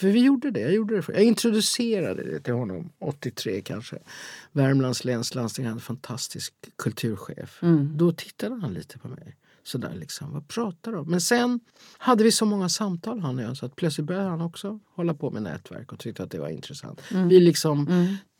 för 0.00 0.08
vi 0.08 0.24
gjorde 0.24 0.50
det. 0.50 0.60
Jag, 0.60 0.72
gjorde 0.72 0.96
det 0.96 1.04
jag 1.08 1.22
introducerade 1.22 2.22
det 2.22 2.40
till 2.40 2.54
honom 2.54 2.92
83 2.98 3.60
kanske. 3.60 3.98
Värmlands 4.52 5.04
läns 5.04 5.34
landsting 5.34 5.64
hade 5.64 5.76
en 5.76 5.80
fantastisk 5.80 6.54
kulturchef. 6.76 7.58
Då 7.96 8.12
tittade 8.12 8.54
han 8.54 8.74
lite 8.74 8.98
på 8.98 9.08
mig. 9.08 9.36
Sådär 9.62 9.94
liksom, 9.94 10.32
vad 10.32 10.48
pratar 10.48 10.96
om? 10.96 11.10
Men 11.10 11.20
sen 11.20 11.60
hade 11.98 12.24
vi 12.24 12.32
så 12.32 12.44
många 12.44 12.68
samtal 12.68 13.20
han 13.20 13.38
och 13.38 13.44
jag 13.44 13.56
så 13.56 13.66
att 13.66 13.76
plötsligt 13.76 14.06
började 14.06 14.28
han 14.28 14.40
också 14.40 14.80
hålla 14.94 15.14
på 15.14 15.30
med 15.30 15.42
nätverk 15.42 15.92
och 15.92 15.98
tyckte 15.98 16.22
att 16.22 16.30
det 16.30 16.38
var 16.38 16.48
intressant. 16.48 17.00
Vi 17.10 17.40
liksom, 17.40 17.86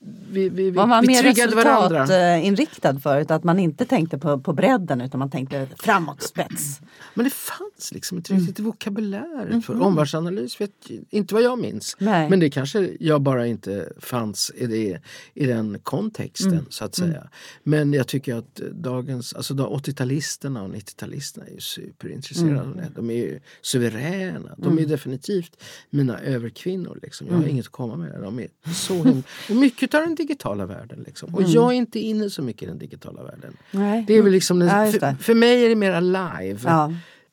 vi, 0.03 0.49
vi, 0.49 0.49
vi, 0.49 0.71
Var 0.71 0.87
man 0.87 1.03
vi 1.03 1.09
mer 1.09 1.23
resultatinriktad 1.23 2.99
förut? 3.01 3.31
Att 3.31 3.45
man 3.45 3.59
inte 3.59 3.85
tänkte 3.85 4.19
på, 4.19 4.41
på 4.41 4.53
bredden 4.53 5.01
utan 5.01 5.19
man 5.19 5.31
tänkte 5.31 5.69
framåt, 5.77 6.23
spets? 6.23 6.81
Men 7.15 7.25
det 7.25 7.31
fanns 7.31 7.93
liksom 7.93 8.19
inte 8.19 8.33
riktigt 8.35 8.59
i 8.59 8.63
vokabuläret 8.63 9.65
för 9.65 9.83
omvärldsanalys. 9.83 10.61
Vet, 10.61 10.71
inte 11.11 11.35
vad 11.35 11.43
jag 11.43 11.59
minns. 11.59 11.97
Nej. 11.99 12.31
Men 12.31 12.41
det 12.41 12.51
kanske 12.51 12.91
jag 13.01 13.23
bara 13.23 13.47
inte 13.47 13.93
fanns 13.99 14.53
i, 14.57 14.67
det, 14.67 15.01
i 15.35 15.47
den 15.47 15.79
kontexten 15.83 16.67
så 16.71 16.85
att 16.85 16.95
säga. 16.95 17.29
Men 17.63 17.93
jag 17.93 18.07
tycker 18.07 18.35
att 18.35 18.55
dagens, 18.73 19.35
alltså 19.35 19.55
de 19.55 19.67
80-talisterna 19.67 20.63
och 20.63 20.71
90-talisterna 20.75 21.47
är 21.49 21.53
ju 21.53 21.61
superintresserade 21.61 22.61
av 22.61 22.77
det. 22.77 22.89
De 22.95 23.11
är 23.11 23.15
ju 23.15 23.41
suveräna. 23.63 24.55
De 24.57 24.79
är 24.79 24.87
definitivt 24.87 25.63
mina 25.91 26.21
överkvinnor. 26.21 26.99
Liksom. 27.03 27.27
Jag 27.31 27.37
har 27.37 27.47
inget 27.47 27.67
att 27.67 27.73
komma 27.73 27.97
med. 27.97 28.21
De 28.21 28.39
är 28.39 28.49
så 28.75 28.95
himla... 28.95 29.23
Och 29.51 29.57
mycket 29.57 29.90
av 29.95 30.01
den 30.01 30.15
digitala 30.15 30.67
världen. 30.67 31.05
Liksom. 31.07 31.35
Och 31.35 31.43
jag 31.43 31.73
är 31.73 31.77
inte 31.77 31.99
inne 31.99 32.31
så 32.31 32.43
mycket 32.43 32.63
i 32.63 32.67
den 32.67 32.79
digitala 32.79 33.23
världen. 33.23 33.57
Nej. 33.71 34.05
Det 34.07 34.15
är 34.15 34.23
väl 34.23 34.33
liksom 34.33 34.61
Ja, 34.61 34.87
för, 34.93 35.23
för 35.23 35.35
mig 35.35 35.65
är 35.65 35.69
det 35.69 35.75
mer 35.75 36.01
live. 36.01 36.61
Ja. 36.65 36.93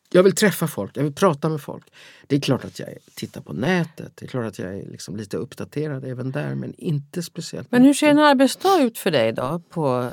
Jag 0.09 0.23
vill 0.23 0.35
träffa 0.35 0.67
folk, 0.67 0.97
jag 0.97 1.03
vill 1.03 1.13
prata 1.13 1.49
med 1.49 1.61
folk. 1.61 1.85
Det 2.27 2.35
är 2.35 2.39
klart 2.39 2.65
att 2.65 2.79
jag 2.79 2.89
tittar 3.15 3.41
på 3.41 3.53
nätet, 3.53 4.11
det 4.15 4.25
är 4.25 4.29
klart 4.29 4.45
att 4.45 4.59
jag 4.59 4.77
är 4.77 4.85
liksom 4.85 5.15
lite 5.15 5.37
uppdaterad 5.37 6.05
även 6.05 6.31
där 6.31 6.55
men 6.55 6.73
inte 6.77 7.23
speciellt 7.23 7.71
men 7.71 7.83
hur 7.83 7.93
ser 7.93 8.07
en 8.07 8.19
arbetsdag 8.19 8.81
ut 8.81 8.97
för 8.97 9.11
dig 9.11 9.33
då? 9.33 9.61
På, 9.69 10.09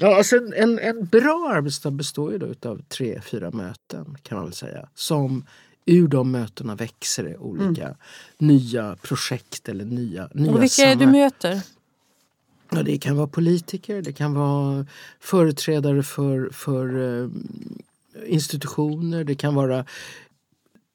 Ja, 0.00 0.16
alltså 0.16 0.36
en, 0.36 0.52
en, 0.52 0.78
en 0.78 1.06
bra 1.06 1.52
arbetsdag 1.54 1.90
består 1.90 2.32
ju 2.32 2.38
då 2.38 2.46
utav 2.46 2.82
tre, 2.88 3.20
fyra 3.20 3.50
möten 3.50 4.16
kan 4.22 4.38
man 4.38 4.44
väl 4.44 4.54
säga. 4.54 4.88
Som 4.94 5.46
ur 5.88 6.08
de 6.08 6.30
mötena 6.30 6.74
växer 6.74 7.24
det 7.24 7.36
olika 7.36 7.84
mm. 7.84 7.96
nya 8.38 8.96
projekt 9.02 9.68
eller 9.68 9.84
nya, 9.84 10.28
nya 10.34 10.52
Och 10.52 10.62
vilka 10.62 10.82
är 10.82 10.96
du 10.96 11.06
möter? 11.06 11.60
Ja, 12.70 12.82
det 12.82 12.98
kan 12.98 13.16
vara 13.16 13.26
politiker, 13.26 14.02
det 14.02 14.12
kan 14.12 14.34
vara 14.34 14.86
företrädare 15.20 16.02
för, 16.02 16.50
för 16.52 16.96
uh, 16.96 17.30
institutioner, 18.26 19.24
det 19.24 19.34
kan 19.34 19.54
vara 19.54 19.84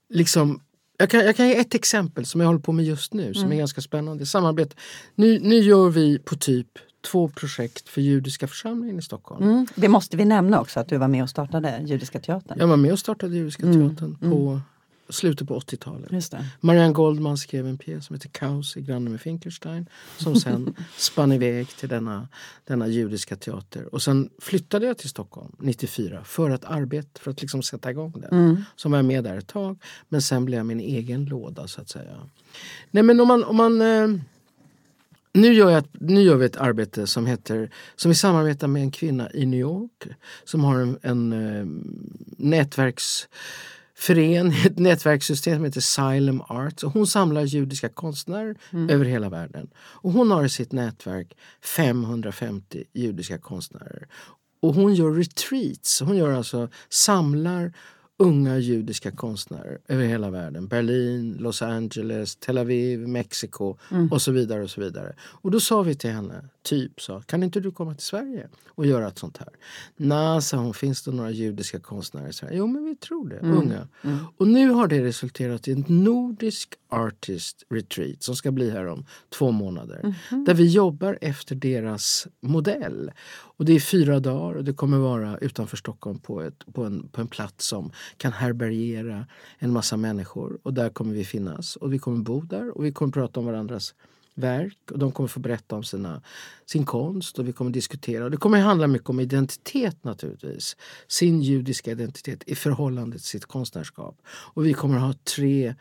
liksom 0.09 0.59
jag 0.97 1.09
kan, 1.09 1.25
jag 1.25 1.35
kan 1.35 1.47
ge 1.47 1.55
ett 1.55 1.75
exempel 1.75 2.25
som 2.25 2.41
jag 2.41 2.47
håller 2.47 2.59
på 2.59 2.71
med 2.71 2.85
just 2.85 3.13
nu 3.13 3.33
som 3.33 3.43
mm. 3.43 3.51
är 3.51 3.57
ganska 3.57 3.81
spännande. 3.81 4.25
Samarbete. 4.25 4.75
Nu, 5.15 5.39
nu 5.39 5.55
gör 5.55 5.89
vi 5.89 6.19
på 6.19 6.35
typ 6.35 6.67
två 7.11 7.29
projekt 7.29 7.89
för 7.89 8.01
Judiska 8.01 8.47
församlingen 8.47 8.99
i 8.99 9.01
Stockholm. 9.01 9.43
Mm. 9.43 9.67
Det 9.75 9.87
måste 9.87 10.17
vi 10.17 10.25
nämna 10.25 10.61
också 10.61 10.79
att 10.79 10.87
du 10.87 10.97
var 10.97 11.07
med 11.07 11.23
och 11.23 11.29
startade 11.29 11.81
Judiska 11.85 12.19
teatern. 12.19 12.59
Jag 12.59 12.67
var 12.67 12.77
med 12.77 12.91
och 12.91 12.99
startade 12.99 13.35
Judiska 13.35 13.63
mm. 13.63 13.89
teatern 13.89 14.15
på 14.15 14.49
mm. 14.49 14.61
Slutet 15.09 15.47
på 15.47 15.59
80-talet. 15.59 16.11
Marianne 16.59 16.93
Goldman 16.93 17.37
skrev 17.37 17.67
en 17.67 17.77
pjäs 17.77 18.05
som 18.05 18.13
heter 18.13 18.29
Kaos 18.29 18.77
i 18.77 18.81
Granne 18.81 19.09
med 19.09 19.21
Finkelstein 19.21 19.89
som 20.17 20.35
sen 20.35 20.75
spann 20.97 21.31
iväg 21.31 21.67
till 21.67 21.89
denna, 21.89 22.27
denna 22.65 22.87
judiska 22.87 23.35
teater. 23.35 23.93
Och 23.93 24.01
sen 24.01 24.29
flyttade 24.39 24.85
jag 24.85 24.97
till 24.97 25.09
Stockholm 25.09 25.55
94 25.59 26.23
för 26.23 26.49
att 26.49 26.65
arbeta, 26.65 27.19
för 27.19 27.31
att 27.31 27.41
liksom 27.41 27.63
sätta 27.63 27.91
igång 27.91 28.11
den. 28.11 28.39
Mm. 28.39 28.63
Så 28.75 28.89
var 28.89 28.97
jag 28.97 29.05
med 29.05 29.23
där 29.23 29.37
ett 29.37 29.47
tag. 29.47 29.79
Men 30.09 30.21
sen 30.21 30.45
blev 30.45 30.57
jag 30.57 30.65
min 30.65 30.79
egen 30.79 31.25
låda 31.25 31.67
så 31.67 31.81
att 31.81 31.89
säga. 31.89 32.29
Nej 32.91 33.03
men 33.03 33.19
om 33.19 33.27
man, 33.27 33.43
om 33.43 33.55
man 33.55 33.81
eh, 33.81 34.07
nu 35.33 35.53
gör, 35.53 35.69
jag, 35.69 35.83
nu 35.91 36.21
gör 36.21 36.35
vi 36.35 36.45
ett 36.45 36.57
arbete 36.57 37.07
som 37.07 37.25
heter, 37.25 37.69
som 37.95 38.09
vi 38.09 38.15
samarbetar 38.15 38.67
med 38.67 38.81
en 38.81 38.91
kvinna 38.91 39.31
i 39.31 39.45
New 39.45 39.59
York 39.59 40.07
som 40.43 40.63
har 40.63 40.79
en, 40.79 40.97
en 41.01 41.33
uh, 41.33 41.65
nätverksförening, 43.93 44.53
ett 44.65 44.79
nätverkssystem 44.79 45.55
som 45.55 45.65
heter 45.65 45.81
Xylem 45.81 46.41
Arts. 46.41 46.83
Och 46.83 46.91
hon 46.91 47.07
samlar 47.07 47.41
judiska 47.41 47.89
konstnärer 47.89 48.55
mm. 48.71 48.89
över 48.89 49.05
hela 49.05 49.29
världen. 49.29 49.69
Och 49.75 50.11
hon 50.11 50.31
har 50.31 50.45
i 50.45 50.49
sitt 50.49 50.71
nätverk 50.71 51.37
550 51.61 52.83
judiska 52.93 53.37
konstnärer. 53.37 54.07
Och 54.61 54.75
hon 54.75 54.95
gör 54.95 55.11
retreats, 55.11 56.01
hon 56.01 56.17
gör 56.17 56.31
alltså 56.31 56.69
samlar 56.89 57.73
unga 58.17 58.57
judiska 58.57 59.11
konstnärer 59.11 59.77
över 59.87 60.05
hela 60.05 60.29
världen. 60.29 60.67
Berlin, 60.67 61.37
Los 61.39 61.61
Angeles, 61.61 62.35
Tel 62.35 62.57
Aviv, 62.57 62.99
Mexiko 63.07 63.77
mm. 63.91 64.11
och 64.11 64.21
så 64.21 64.31
vidare. 64.31 64.63
Och 64.63 64.69
så 64.69 64.81
vidare. 64.81 65.15
Och 65.21 65.51
då 65.51 65.59
sa 65.59 65.81
vi 65.81 65.95
till 65.95 66.09
henne, 66.09 66.49
typ 66.61 67.01
så, 67.01 67.21
kan 67.21 67.43
inte 67.43 67.59
du 67.59 67.71
komma 67.71 67.95
till 67.95 68.05
Sverige 68.05 68.49
och 68.67 68.85
göra 68.85 69.07
ett 69.07 69.19
sånt 69.19 69.37
här? 69.37 69.49
Nej, 69.95 70.41
sa 70.41 70.57
hon, 70.57 70.73
finns 70.73 71.03
det 71.03 71.11
några 71.11 71.31
judiska 71.31 71.79
konstnärer 71.79 72.29
i 72.29 72.33
Sverige? 72.33 72.57
Jo, 72.57 72.67
men 72.67 72.85
vi 72.85 72.95
tror 72.95 73.29
det, 73.29 73.37
mm. 73.37 73.57
unga. 73.57 73.87
Mm. 74.01 74.17
Och 74.37 74.47
nu 74.47 74.69
har 74.69 74.87
det 74.87 75.03
resulterat 75.03 75.67
i 75.67 75.71
en 75.71 75.85
nordisk 75.87 76.73
artist 76.89 77.63
retreat 77.69 78.23
som 78.23 78.35
ska 78.35 78.51
bli 78.51 78.69
här 78.69 78.87
om 78.87 79.05
två 79.29 79.51
månader. 79.51 80.15
-hmm. 80.29 80.45
Där 80.45 80.53
vi 80.53 80.67
jobbar 80.67 81.17
efter 81.21 81.55
deras 81.55 82.27
modell. 82.41 83.11
Och 83.63 83.67
det 83.67 83.73
är 83.73 83.79
fyra 83.79 84.19
dagar 84.19 84.55
och 84.55 84.63
det 84.63 84.73
kommer 84.73 84.97
vara 84.97 85.37
utanför 85.37 85.77
Stockholm 85.77 86.19
på, 86.19 86.41
ett, 86.41 86.65
på, 86.73 86.83
en, 86.83 87.07
på 87.07 87.21
en 87.21 87.27
plats 87.27 87.67
som 87.67 87.91
kan 88.17 88.31
härbärgera 88.31 89.25
en 89.59 89.71
massa 89.71 89.97
människor. 89.97 90.59
Och 90.63 90.73
där 90.73 90.89
kommer 90.89 91.13
vi 91.13 91.25
finnas 91.25 91.75
och 91.75 91.93
vi 91.93 91.99
kommer 91.99 92.17
bo 92.17 92.41
där 92.41 92.77
och 92.77 92.85
vi 92.85 92.91
kommer 92.91 93.11
prata 93.11 93.39
om 93.39 93.45
varandras 93.45 93.95
verk 94.35 94.77
och 94.91 94.99
de 94.99 95.11
kommer 95.11 95.27
få 95.27 95.39
berätta 95.39 95.75
om 95.75 95.83
sina, 95.83 96.21
sin 96.65 96.85
konst 96.85 97.39
och 97.39 97.47
vi 97.47 97.53
kommer 97.53 97.71
diskutera. 97.71 98.23
Och 98.23 98.31
det 98.31 98.37
kommer 98.37 98.59
handla 98.59 98.87
mycket 98.87 99.09
om 99.09 99.19
identitet 99.19 100.03
naturligtvis. 100.03 100.77
Sin 101.07 101.41
judiska 101.41 101.91
identitet 101.91 102.43
i 102.45 102.55
förhållande 102.55 103.17
till 103.17 103.25
sitt 103.27 103.45
konstnärskap. 103.45 104.21
Och 104.27 104.65
vi 104.65 104.73
kommer 104.73 104.97
ha 104.97 105.13
tre 105.37 105.75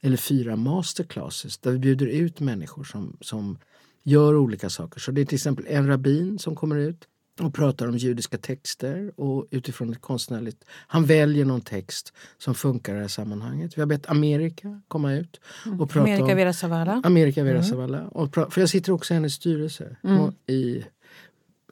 eller 0.00 0.16
fyra 0.16 0.56
masterclasses 0.56 1.58
där 1.58 1.70
vi 1.70 1.78
bjuder 1.78 2.06
ut 2.06 2.40
människor 2.40 2.84
som, 2.84 3.16
som 3.20 3.58
gör 4.02 4.36
olika 4.36 4.70
saker. 4.70 5.00
Så 5.00 5.10
det 5.10 5.20
är 5.20 5.24
till 5.24 5.36
exempel 5.36 5.66
en 5.68 5.86
rabbin 5.86 6.38
som 6.38 6.56
kommer 6.56 6.76
ut 6.76 7.08
och 7.40 7.54
pratar 7.54 7.88
om 7.88 7.96
judiska 7.96 8.38
texter 8.38 9.12
och 9.16 9.46
utifrån 9.50 9.92
ett 9.92 10.00
konstnärligt... 10.00 10.64
Han 10.68 11.04
väljer 11.04 11.44
någon 11.44 11.60
text 11.60 12.12
som 12.38 12.54
funkar 12.54 12.92
i 12.92 12.96
det 12.96 13.00
här 13.00 13.08
sammanhanget. 13.08 13.76
Vi 13.76 13.80
har 13.82 13.86
bett 13.86 14.06
Amerika 14.06 14.80
komma 14.88 15.12
ut 15.12 15.40
och 15.60 15.66
mm. 15.66 15.88
prata 15.88 16.00
Amerika 16.00 16.24
om... 16.64 16.70
Vera. 16.70 17.00
Amerika 17.04 17.42
Vera 17.42 17.54
mm. 17.54 17.64
Zavala. 17.64 18.06
Och 18.08 18.34
för 18.34 18.60
jag 18.60 18.68
sitter 18.68 18.92
också 18.92 19.14
i 19.14 19.16
hennes 19.16 19.34
styrelse. 19.34 19.96
Mm. 20.02 20.32
I 20.46 20.84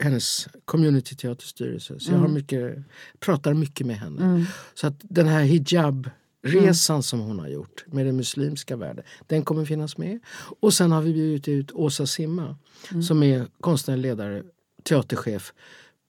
hennes 0.01 0.49
communityteaterstyrelse. 0.65 2.01
Så 2.01 2.11
jag 2.11 2.19
har 2.19 2.25
mm. 2.25 2.35
mycket, 2.35 2.79
pratar 3.19 3.55
mycket 3.55 3.87
med 3.87 3.97
henne. 3.97 4.25
Mm. 4.25 4.45
Så 4.75 4.87
att 4.87 4.97
den 5.03 5.27
här 5.27 5.43
hijab 5.43 6.11
resan 6.43 6.95
mm. 6.97 7.03
som 7.03 7.21
hon 7.21 7.39
har 7.39 7.49
gjort 7.49 7.85
med 7.87 8.07
den 8.07 8.17
muslimska 8.17 8.77
världen. 8.77 9.05
Den 9.27 9.45
kommer 9.45 9.65
finnas 9.65 9.99
med. 9.99 10.21
Och 10.61 10.75
sen 10.75 10.93
har 10.93 11.03
vi 11.03 11.13
bjudit 11.13 11.49
ut 11.49 11.73
Åsa 11.73 12.07
Simma 12.07 12.57
mm. 12.91 13.03
som 13.03 13.23
är 13.23 13.47
konstnärlig 13.61 14.03
ledare 14.03 14.43
teaterchef 14.83 15.53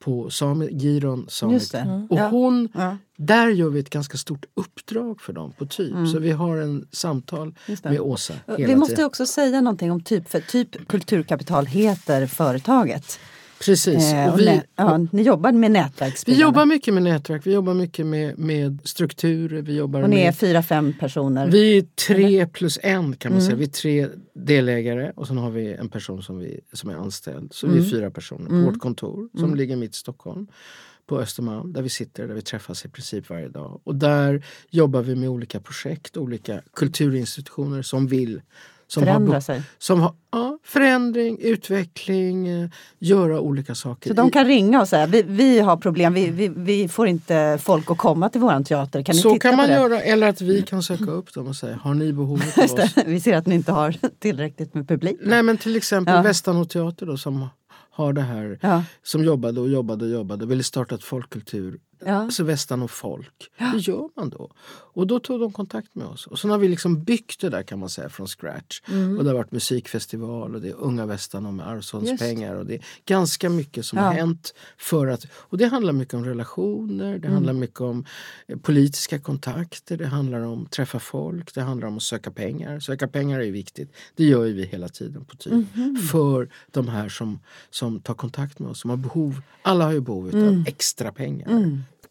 på 0.04 0.30
Sami, 0.30 0.70
Giron 0.72 1.26
Summit. 1.30 1.74
Mm. 1.74 2.06
Och 2.06 2.20
hon, 2.20 2.70
ja. 2.74 2.98
där 3.18 3.48
gör 3.48 3.70
vi 3.70 3.80
ett 3.80 3.90
ganska 3.90 4.18
stort 4.18 4.46
uppdrag 4.54 5.22
för 5.22 5.34
dem 5.34 5.54
på 5.58 5.66
Typ. 5.66 5.94
Mm. 5.94 6.08
Så 6.08 6.20
vi 6.20 6.32
har 6.32 6.58
en 6.58 6.88
samtal 6.92 7.56
med 7.84 8.00
Åsa. 8.00 8.34
vi 8.58 8.76
måste 8.76 8.96
tiden. 8.96 9.06
också 9.06 9.26
säga 9.26 9.62
någonting 9.62 9.92
om 9.92 10.02
Typ, 10.02 10.30
för 10.30 10.40
Typ 10.40 10.88
Kulturkapital 10.88 11.66
heter 11.66 12.28
företaget. 12.28 13.20
Precis. 13.66 14.14
Eh, 14.14 14.34
och 14.34 14.40
vi, 14.40 14.62
ja, 14.76 15.08
ni 15.12 15.22
jobbar 15.22 15.52
med 15.52 15.72
nätverk? 15.72 16.24
Vi 16.26 16.42
jobbar 16.42 16.66
mycket 16.66 16.94
med 16.94 17.04
nätverk, 17.04 17.48
vi 17.48 17.54
jobbar 17.54 17.74
mycket 17.74 18.06
med, 18.06 18.40
med 18.40 18.80
strukturer. 18.84 19.62
Vi 19.62 19.76
jobbar 19.76 20.02
och 20.02 20.10
ni 20.10 20.16
med, 20.16 20.28
är 20.28 20.32
fyra, 20.32 20.64
fem 20.64 20.94
personer? 21.00 21.48
Vi 21.48 21.78
är 21.78 21.82
tre 22.08 22.36
eller? 22.36 22.46
plus 22.46 22.80
en 22.84 23.16
kan 23.16 23.32
man 23.32 23.40
mm. 23.40 23.46
säga. 23.46 23.56
Vi 23.56 23.64
är 23.64 23.70
tre 23.70 24.08
delägare 24.34 25.12
och 25.16 25.28
sen 25.28 25.38
har 25.38 25.50
vi 25.50 25.74
en 25.74 25.90
person 25.90 26.24
som, 26.24 26.40
vi, 26.40 26.60
som 26.74 26.90
är 26.90 26.96
anställd. 26.96 27.54
Så 27.54 27.68
mm. 27.68 27.78
vi 27.78 27.84
är 27.84 27.88
mm. 27.88 28.00
fyra 28.00 28.12
personer 28.12 28.46
på 28.46 28.54
mm. 28.54 28.66
vårt 28.66 28.80
kontor 28.80 29.30
som 29.34 29.44
mm. 29.44 29.56
ligger 29.56 29.76
mitt 29.76 29.96
i 29.96 29.98
Stockholm 29.98 30.48
på 31.08 31.20
Östermalm 31.20 31.74
där 31.74 31.82
vi 31.82 31.90
sitter, 31.90 32.28
där 32.28 32.36
vi 32.36 32.42
träffas 32.42 32.86
i 32.86 32.90
princip 32.90 33.30
varje 33.30 33.48
dag. 33.48 33.82
Och 33.84 33.96
där 33.96 34.46
jobbar 34.70 35.02
vi 35.02 35.16
med 35.16 35.30
olika 35.30 35.60
projekt, 35.60 36.18
olika 36.18 36.62
kulturinstitutioner 36.74 37.82
som 37.82 38.08
vill 38.08 38.42
som 38.88 39.04
Förändra 39.04 39.34
har, 39.34 39.42
sig? 39.42 39.62
Som 39.78 40.02
har, 40.02 40.14
ja, 40.32 40.58
förändring, 40.64 41.38
utveckling, 41.42 42.48
eh, 42.48 42.70
göra 43.00 43.40
olika 43.40 43.76
saker. 43.76 44.10
Så 44.10 44.14
de 44.14 44.32
kan 44.32 44.46
ringa 44.46 44.82
och 44.82 44.88
säga 44.88 45.06
vi, 45.06 45.22
vi 45.22 45.60
har 45.60 45.78
problem, 45.78 46.14
vi, 46.14 46.30
vi, 46.30 46.48
vi 46.48 46.88
får 46.88 47.08
inte 47.08 47.60
folk 47.62 47.92
att 47.92 47.98
komma 47.98 48.30
till 48.30 48.42
vår 48.42 48.64
teater. 48.64 49.04
Kan 49.04 49.16
ni 49.16 49.22
Så 49.22 49.34
titta 49.34 49.50
kan 49.50 49.58
man 49.58 49.68
det? 49.68 49.74
göra, 49.74 50.02
eller 50.02 50.30
att 50.30 50.42
vi 50.42 50.62
kan 50.62 50.84
söka 50.84 51.12
upp 51.12 51.34
dem 51.34 51.48
och 51.48 51.56
säga 51.56 51.80
har 51.84 51.94
ni 51.94 52.14
behov 52.14 52.42
av 52.58 52.64
oss? 52.64 52.94
vi 53.06 53.20
ser 53.20 53.38
att 53.38 53.46
ni 53.46 53.56
inte 53.56 53.72
har 53.72 53.96
tillräckligt 54.20 54.74
med 54.74 54.88
publik. 54.88 55.18
Nej 55.22 55.44
men 55.44 55.58
till 55.58 55.76
exempel 55.76 56.16
ja. 56.16 56.22
Västanå 56.22 56.66
teater 56.66 57.06
då, 57.06 57.18
som 57.18 57.48
har 57.92 58.14
det 58.14 58.22
här, 58.22 58.60
ja. 58.62 58.84
som 59.04 59.24
jobbade 59.24 59.62
och 59.62 59.70
jobbade 59.70 60.06
och 60.06 60.12
jobbade 60.12 60.46
ville 60.46 60.64
starta 60.64 60.96
ett 60.96 61.04
folkkultur 61.04 61.80
Ja. 62.06 62.30
Västan 62.40 62.82
och 62.82 62.92
folk. 62.92 63.50
Ja. 63.58 63.72
Det 63.74 63.78
gör 63.78 64.10
man 64.16 64.30
då. 64.30 64.52
Och 64.96 65.08
då 65.08 65.20
tog 65.20 65.40
de 65.40 65.52
kontakt 65.52 65.96
med 65.96 66.08
oss. 66.08 66.28
Och 66.28 66.40
så 66.40 66.48
har 66.48 66.58
vi 66.58 66.68
liksom 66.68 67.04
byggt 67.04 67.42
det 67.42 67.50
där 67.50 67.64
kan 67.64 67.80
man 67.80 67.90
säga 67.90 68.10
från 68.10 68.28
scratch. 68.28 68.82
Mm. 68.88 69.18
Och 69.18 69.24
det 69.24 69.30
har 69.30 69.38
varit 69.38 69.52
musikfestival 69.52 70.56
och 70.56 70.62
det 70.62 70.70
är 70.70 70.76
Unga 70.76 71.06
Västan 71.06 71.46
och 71.46 71.54
med 71.54 71.68
arvsfondspengar. 71.68 72.56
Och 72.56 72.66
det 72.66 72.74
är 72.74 72.86
ganska 73.06 73.50
mycket 73.50 73.86
som 73.86 74.00
ja. 74.00 74.06
har 74.06 74.14
hänt. 74.14 74.54
för 74.78 75.08
att 75.08 75.26
Och 75.34 75.58
det 75.58 75.66
handlar 75.66 75.94
mycket 75.94 76.14
om 76.14 76.26
relationer, 76.26 77.12
det 77.12 77.28
mm. 77.28 77.34
handlar 77.34 77.54
mycket 77.54 77.82
om 77.82 78.06
eh, 78.48 78.58
politiska 78.58 79.20
kontakter, 79.20 79.98
det 79.98 80.08
handlar 80.08 80.40
om 80.40 80.66
träffa 80.66 81.00
folk, 81.00 81.56
det 81.56 81.62
handlar 81.62 81.88
om 81.88 81.98
att 81.98 82.04
söka 82.04 82.32
pengar. 82.32 82.80
Söka 82.80 83.08
pengar 83.08 83.40
är 83.40 83.52
viktigt. 83.52 83.94
Det 84.16 84.24
gör 84.24 84.44
vi 84.44 84.66
hela 84.66 84.90
tiden 84.90 85.26
på 85.26 85.36
typ. 85.36 85.54
Mm. 85.76 85.96
För 85.96 86.50
de 86.72 86.88
här 86.88 87.10
som, 87.10 87.40
som 87.70 88.00
tar 88.00 88.14
kontakt 88.14 88.60
med 88.60 88.70
oss, 88.72 88.80
som 88.80 88.90
har 88.90 88.98
behov. 88.98 89.42
Alla 89.62 89.86
har 89.86 89.92
ju 89.92 90.02
behov 90.02 90.28
av 90.28 90.34
mm. 90.36 90.64
extra 90.68 91.12
pengar. 91.12 91.48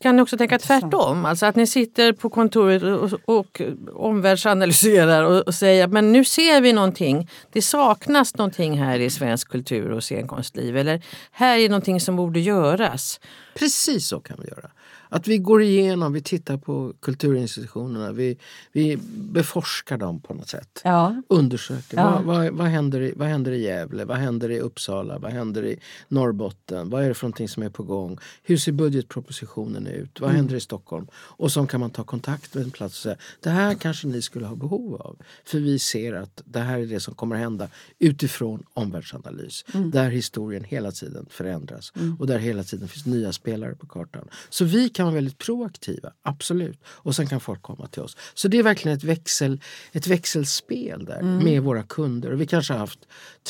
Kan 0.02 0.16
ni 0.16 0.22
också 0.22 0.36
tänka 0.36 0.58
tvärtom? 0.58 1.24
Alltså 1.24 1.46
att 1.46 1.56
ni 1.56 1.66
sitter 1.66 2.12
på 2.12 2.30
kontoret 2.30 2.82
och, 2.82 3.38
och 3.38 3.62
omvärldsanalyserar 3.94 5.24
och, 5.24 5.40
och 5.40 5.54
säger 5.54 5.86
men 5.86 6.12
nu 6.12 6.24
ser 6.24 6.60
vi 6.60 6.72
någonting. 6.72 7.28
Det 7.52 7.62
saknas 7.62 8.36
någonting 8.36 8.78
här 8.78 8.98
i 8.98 9.10
svensk 9.10 9.48
kultur 9.48 9.90
och 9.90 10.04
scenkonstliv. 10.04 10.76
Eller 10.76 11.02
här 11.32 11.58
är 11.58 11.68
någonting 11.68 12.00
som 12.00 12.16
borde 12.16 12.40
göras. 12.40 13.20
Precis 13.54 14.08
så 14.08 14.20
kan 14.20 14.36
vi 14.42 14.48
göra. 14.48 14.70
Att 15.12 15.28
vi 15.28 15.38
går 15.38 15.62
igenom, 15.62 16.12
vi 16.12 16.22
tittar 16.22 16.56
på 16.56 16.92
kulturinstitutionerna, 17.00 18.12
vi, 18.12 18.36
vi 18.72 18.98
beforskar 19.14 19.98
dem 19.98 20.20
på 20.20 20.34
något 20.34 20.48
sätt. 20.48 20.80
Ja. 20.84 21.22
Undersöker. 21.28 21.96
Ja. 21.96 22.10
Vad, 22.10 22.36
vad, 22.36 22.52
vad, 22.52 22.66
händer 22.66 23.00
i, 23.00 23.12
vad 23.16 23.28
händer 23.28 23.52
i 23.52 23.62
Gävle? 23.62 24.04
Vad 24.04 24.16
händer 24.16 24.50
i 24.50 24.60
Uppsala? 24.60 25.18
Vad 25.18 25.32
händer 25.32 25.64
i 25.64 25.78
Norrbotten? 26.08 26.90
Vad 26.90 27.04
är 27.04 27.08
det 27.08 27.14
för 27.14 27.26
någonting 27.26 27.48
som 27.48 27.62
är 27.62 27.68
på 27.68 27.82
gång? 27.82 28.18
Hur 28.42 28.56
ser 28.56 28.72
budgetpropositionen 28.72 29.86
ut? 29.86 30.20
Vad 30.20 30.30
mm. 30.30 30.36
händer 30.36 30.56
i 30.56 30.60
Stockholm? 30.60 31.06
Och 31.14 31.52
så 31.52 31.66
kan 31.66 31.80
man 31.80 31.90
ta 31.90 32.04
kontakt 32.04 32.54
med 32.54 32.64
en 32.64 32.70
plats 32.70 32.98
och 32.98 33.02
säga 33.02 33.16
det 33.40 33.50
här 33.50 33.74
kanske 33.74 34.06
ni 34.06 34.22
skulle 34.22 34.46
ha 34.46 34.54
behov 34.54 34.94
av. 34.94 35.16
För 35.44 35.58
vi 35.58 35.78
ser 35.78 36.12
att 36.12 36.42
det 36.44 36.60
här 36.60 36.78
är 36.78 36.86
det 36.86 37.00
som 37.00 37.14
kommer 37.14 37.36
hända 37.36 37.68
utifrån 37.98 38.62
omvärldsanalys. 38.74 39.64
Mm. 39.74 39.90
Där 39.90 40.10
historien 40.10 40.64
hela 40.64 40.92
tiden 40.92 41.26
förändras 41.30 41.92
mm. 41.96 42.16
och 42.20 42.26
där 42.26 42.38
hela 42.38 42.64
tiden 42.64 42.88
finns 42.88 43.06
nya 43.06 43.32
spelare 43.32 43.74
på 43.74 43.86
kartan. 43.86 44.28
Så 44.50 44.64
vi 44.64 44.88
kan 44.88 45.01
kan 45.02 45.06
vara 45.06 45.14
väldigt 45.14 45.38
proaktiva, 45.38 46.12
absolut. 46.22 46.80
Och 46.86 47.14
sen 47.16 47.26
kan 47.26 47.40
folk 47.40 47.62
komma 47.62 47.86
till 47.86 48.02
oss. 48.02 48.16
Så 48.34 48.48
det 48.48 48.58
är 48.58 48.62
verkligen 48.62 48.98
ett, 48.98 49.04
växel, 49.04 49.60
ett 49.92 50.06
växelspel 50.06 51.04
där 51.04 51.18
Mm. 51.20 51.44
med 51.44 51.62
våra 51.62 51.82
kunder. 51.82 52.32
Och 52.32 52.40
vi 52.40 52.46
kanske 52.46 52.72
har 52.72 52.78
haft 52.80 52.98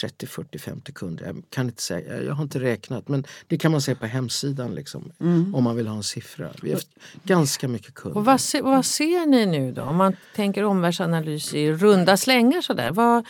30, 0.01 0.27
40, 0.27 0.59
50 0.59 0.93
kunder. 0.93 1.25
Jag 1.27 1.43
kan 1.51 1.67
inte 1.67 1.83
säga, 1.83 2.23
jag 2.23 2.35
har 2.35 2.43
inte 2.43 2.61
räknat 2.61 3.09
men 3.09 3.25
det 3.47 3.59
kan 3.59 3.73
man 3.73 3.81
se 3.81 3.95
på 3.95 4.07
hemsidan 4.07 4.75
liksom, 4.75 5.13
Mm. 5.21 5.55
om 5.55 5.65
man 5.65 5.77
vill 5.77 5.87
ha 5.87 5.97
en 5.97 6.03
siffra. 6.03 6.49
Vi 6.63 6.69
har 6.69 6.77
haft 6.77 6.89
ganska 7.25 7.69
mycket 7.69 7.95
kunder. 7.95 8.19
Och 8.19 8.25
vad, 8.25 8.41
se, 8.41 8.61
vad 8.63 8.85
ser 8.87 9.27
ni 9.27 9.47
nu 9.47 9.73
då? 9.73 9.83
Om 9.83 9.97
man 9.97 10.17
tänker 10.37 10.65
omvärldsanalys 10.65 11.55
i 11.55 11.73
runda 11.73 12.17
slängar 12.17 12.61
sådär. 12.61 12.91
Vad, 12.91 13.27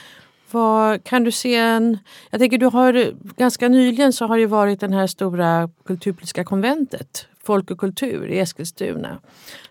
vad 0.50 1.04
kan 1.04 1.24
du 1.24 1.32
se 1.32 1.54
en... 1.56 1.98
Jag 2.30 2.40
tänker 2.40 2.58
du 2.58 2.66
har 2.66 3.12
ganska 3.37 3.68
nyligen 3.68 4.12
så 4.12 4.26
har 4.26 4.38
det 4.38 4.46
varit 4.46 4.80
den 4.80 4.92
här 4.92 5.06
stora 5.06 5.70
kulturpolitiska 5.87 6.44
konventet. 6.44 7.26
Folk 7.44 7.70
och 7.70 7.78
kultur 7.78 8.26
i 8.28 8.38
Eskilstuna. 8.38 9.18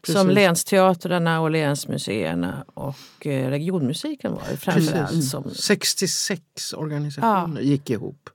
Som 0.03 0.13
Precis. 0.15 0.33
länsteatrarna 0.33 1.41
och 1.41 1.51
länsmuseerna 1.51 2.65
och 2.73 3.27
eh, 3.27 3.49
regionmusiken 3.49 4.31
var 4.33 4.41
framförallt. 4.41 5.09
Precis. 5.09 5.31
Som, 5.31 5.51
66 5.53 6.41
organisationer 6.73 7.61
gick 7.61 7.89
ihop. 7.89 8.29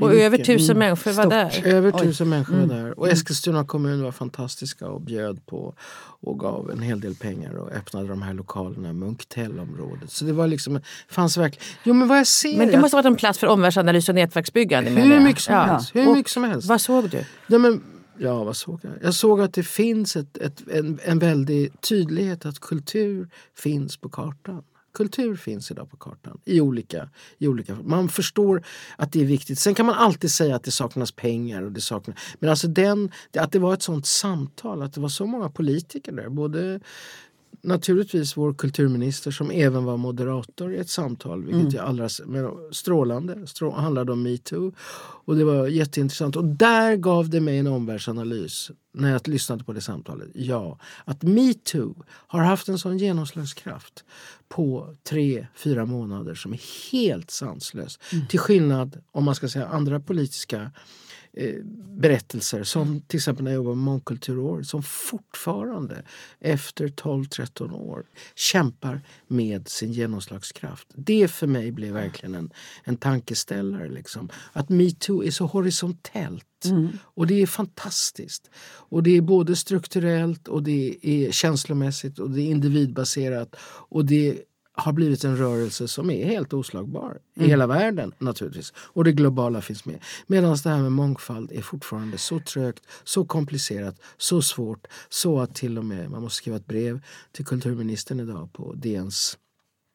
och 0.00 0.14
över 0.14 0.38
tusen 0.38 0.78
människor 0.78 1.12
var 1.12 1.26
där. 1.30 1.66
Över 1.66 1.90
tusen 1.90 2.28
människor 2.28 2.56
var 2.56 2.66
där. 2.66 2.98
Och 2.98 3.08
Eskilstuna 3.08 3.64
kommun 3.64 4.02
var 4.02 4.12
fantastiska 4.12 4.86
och 4.88 5.00
bjöd 5.00 5.46
på 5.46 5.74
och 6.20 6.38
gav 6.38 6.70
en 6.70 6.82
hel 6.82 7.00
del 7.00 7.14
pengar 7.14 7.54
och 7.54 7.72
öppnade 7.72 8.08
de 8.08 8.22
här 8.22 8.34
lokalerna 8.34 8.90
i 8.90 8.92
Munktellområdet. 8.92 10.10
Så 10.10 10.24
det 10.24 10.32
var 10.32 10.46
liksom, 10.46 10.80
fanns 11.08 11.36
verkligen... 11.36 11.64
Jo 11.84 11.94
men 11.94 12.08
vad 12.08 12.18
jag 12.18 12.26
ser 12.26 12.58
Men 12.58 12.68
det 12.70 12.78
måste 12.80 12.96
ha 12.96 13.02
varit 13.02 13.10
en 13.12 13.16
plats 13.16 13.38
för 13.38 13.46
omvärldsanalys 13.46 14.08
och 14.08 14.14
nätverksbyggande. 14.14 14.90
hur 14.90 15.20
mycket 15.20 15.42
som 15.42 15.54
Ja. 15.54 15.60
helst. 15.62 15.94
Hur 15.94 16.08
Och 16.08 16.16
mycket 16.16 16.32
som 16.32 16.44
helst. 16.44 16.68
Vad 16.68 16.80
såg 16.80 17.10
du? 17.10 17.24
Ja, 17.46 17.58
men, 17.58 17.82
ja, 18.18 18.44
vad 18.44 18.56
såg 18.56 18.80
jag? 18.82 18.92
Jag 19.02 19.14
såg 19.14 19.40
att 19.40 19.54
det 19.54 19.62
finns 19.62 20.16
ett, 20.16 20.36
ett, 20.36 20.68
en, 20.68 20.98
en 21.04 21.18
väldig 21.18 21.80
tydlighet 21.80 22.46
att 22.46 22.60
kultur 22.60 23.28
finns 23.54 23.96
på 23.96 24.08
kartan. 24.08 24.62
Kultur 24.94 25.36
finns 25.36 25.70
idag 25.70 25.90
på 25.90 25.96
kartan. 25.96 26.40
I 26.44 26.60
olika, 26.60 27.08
i 27.38 27.48
olika, 27.48 27.76
man 27.84 28.08
förstår 28.08 28.64
att 28.96 29.12
det 29.12 29.20
är 29.20 29.24
viktigt. 29.24 29.58
Sen 29.58 29.74
kan 29.74 29.86
man 29.86 29.94
alltid 29.94 30.30
säga 30.30 30.56
att 30.56 30.64
det 30.64 30.70
saknas 30.70 31.12
pengar. 31.12 31.62
Och 31.62 31.72
det 31.72 31.80
saknas, 31.80 32.16
men 32.38 32.50
alltså 32.50 32.68
den, 32.68 33.10
att 33.36 33.52
det 33.52 33.58
var 33.58 33.74
ett 33.74 33.82
sånt 33.82 34.06
samtal, 34.06 34.82
att 34.82 34.92
det 34.92 35.00
var 35.00 35.08
så 35.08 35.26
många 35.26 35.50
politiker 35.50 36.12
där. 36.12 36.28
Både 36.28 36.80
naturligtvis 37.62 38.36
vår 38.36 38.54
kulturminister 38.54 39.30
som 39.30 39.50
även 39.50 39.84
var 39.84 39.96
moderator 39.96 40.74
i 40.74 40.78
ett 40.78 40.88
samtal, 40.88 41.44
vilket 41.44 41.74
är 41.74 41.82
allra 41.82 42.08
men 42.26 42.50
strålande. 42.70 43.46
Strå, 43.46 43.70
handlade 43.70 44.12
om 44.12 44.22
metoo. 44.22 44.72
Och 45.24 45.36
det 45.36 45.44
var 45.44 45.66
jätteintressant. 45.68 46.36
Och 46.36 46.44
där 46.44 46.96
gav 46.96 47.30
det 47.30 47.40
mig 47.40 47.58
en 47.58 47.66
omvärldsanalys 47.66 48.70
när 48.94 49.12
jag 49.12 49.28
lyssnade 49.28 49.64
på 49.64 49.72
det 49.72 49.80
samtalet. 49.80 50.28
Ja, 50.34 50.78
att 51.04 51.22
metoo 51.22 52.04
har 52.08 52.42
haft 52.42 52.68
en 52.68 52.78
sån 52.78 52.98
genomslagskraft 52.98 54.04
på 54.48 54.96
tre, 55.08 55.46
fyra 55.54 55.86
månader 55.86 56.34
som 56.34 56.52
är 56.52 56.90
helt 56.92 57.30
sanslös. 57.30 57.98
Till 58.28 58.38
skillnad, 58.38 59.02
om 59.12 59.24
man 59.24 59.34
ska 59.34 59.48
säga 59.48 59.66
andra 59.66 60.00
politiska 60.00 60.70
berättelser 61.96 62.64
som 62.64 63.00
till 63.00 63.16
exempel 63.16 63.44
när 63.44 63.50
jag 63.50 63.56
jobbade 63.56 63.76
med 63.76 63.84
mångkulturåret 63.84 64.66
som 64.66 64.82
fortfarande 64.82 66.02
efter 66.40 66.88
12-13 66.88 67.72
år 67.72 68.04
kämpar 68.34 69.00
med 69.26 69.68
sin 69.68 69.92
genomslagskraft. 69.92 70.88
Det 70.94 71.28
för 71.28 71.46
mig 71.46 71.72
blev 71.72 71.92
verkligen 71.92 72.34
en, 72.34 72.50
en 72.84 72.96
tankeställare. 72.96 73.88
Liksom. 73.88 74.28
Att 74.52 74.68
metoo 74.68 75.24
är 75.24 75.30
så 75.30 75.46
horisontellt. 75.46 76.44
Och 77.00 77.26
det 77.26 77.42
är 77.42 77.46
fantastiskt. 77.46 78.50
Och 78.64 79.02
det 79.02 79.16
är 79.16 79.20
både 79.20 79.56
strukturellt 79.56 80.48
och 80.48 80.62
det 80.62 80.98
är 81.02 81.30
känslomässigt 81.30 82.18
och 82.18 82.30
det 82.30 82.40
är 82.40 82.50
individbaserat. 82.50 83.56
Och 83.88 84.04
det 84.04 84.38
har 84.72 84.92
blivit 84.92 85.24
en 85.24 85.36
rörelse 85.36 85.88
som 85.88 86.10
är 86.10 86.26
helt 86.26 86.52
oslagbar 86.52 87.18
i 87.34 87.46
hela 87.46 87.66
världen 87.66 88.12
naturligtvis. 88.18 88.72
Och 88.76 89.04
det 89.04 89.12
globala 89.12 89.60
finns 89.60 89.84
med. 89.84 89.98
Medan 90.26 90.56
det 90.62 90.70
här 90.70 90.82
med 90.82 90.92
mångfald 90.92 91.52
är 91.52 91.62
fortfarande 91.62 92.18
så 92.18 92.40
trögt, 92.40 92.86
så 93.04 93.24
komplicerat, 93.24 94.00
så 94.16 94.42
svårt 94.42 94.86
så 95.08 95.40
att 95.40 95.54
till 95.54 95.78
och 95.78 95.84
med 95.84 96.10
man 96.10 96.22
måste 96.22 96.36
skriva 96.36 96.56
ett 96.56 96.66
brev 96.66 97.00
till 97.32 97.44
kulturministern 97.44 98.20
idag 98.20 98.52
på 98.52 98.72
DNs 98.72 99.38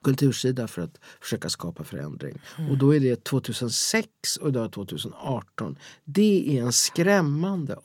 kultursida 0.04 0.68
för 0.68 0.82
att 0.82 1.00
försöka 1.22 1.50
skapa 1.50 1.84
förändring. 1.84 2.42
Och 2.70 2.78
då 2.78 2.96
är 2.96 3.00
det 3.00 3.24
2006 3.24 4.38
och 4.42 4.50
idag 4.50 4.72
2018. 4.72 5.78
Det 6.04 6.58
är 6.58 6.64
en 6.64 6.74
skrämmande 6.74 7.76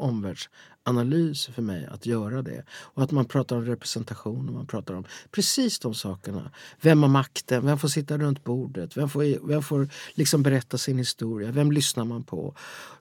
omvärldsanalys 0.85 1.47
för 1.47 1.63
mig 1.63 1.87
att 1.87 2.07
göra 2.07 2.43
det. 2.43 2.65
Och 2.71 3.03
att 3.03 3.11
man 3.11 3.25
pratar 3.25 3.57
om 3.57 3.65
representation 3.65 4.49
och 4.49 4.55
man 4.55 4.67
pratar 4.67 4.95
om 4.95 5.05
precis 5.31 5.79
de 5.79 5.95
sakerna. 5.95 6.51
Vem 6.81 7.03
har 7.03 7.09
makten? 7.09 7.67
Vem 7.67 7.79
får 7.79 7.89
sitta 7.89 8.19
runt 8.19 8.45
bordet? 8.45 8.97
Vem 8.97 9.09
får, 9.09 9.49
vem 9.49 9.63
får 9.63 9.89
liksom 10.15 10.43
berätta 10.43 10.79
sin 10.79 10.99
historia? 10.99 11.53
Vem 11.53 11.73
lyssnar 11.73 12.05
man 12.05 12.25
på? 12.25 12.55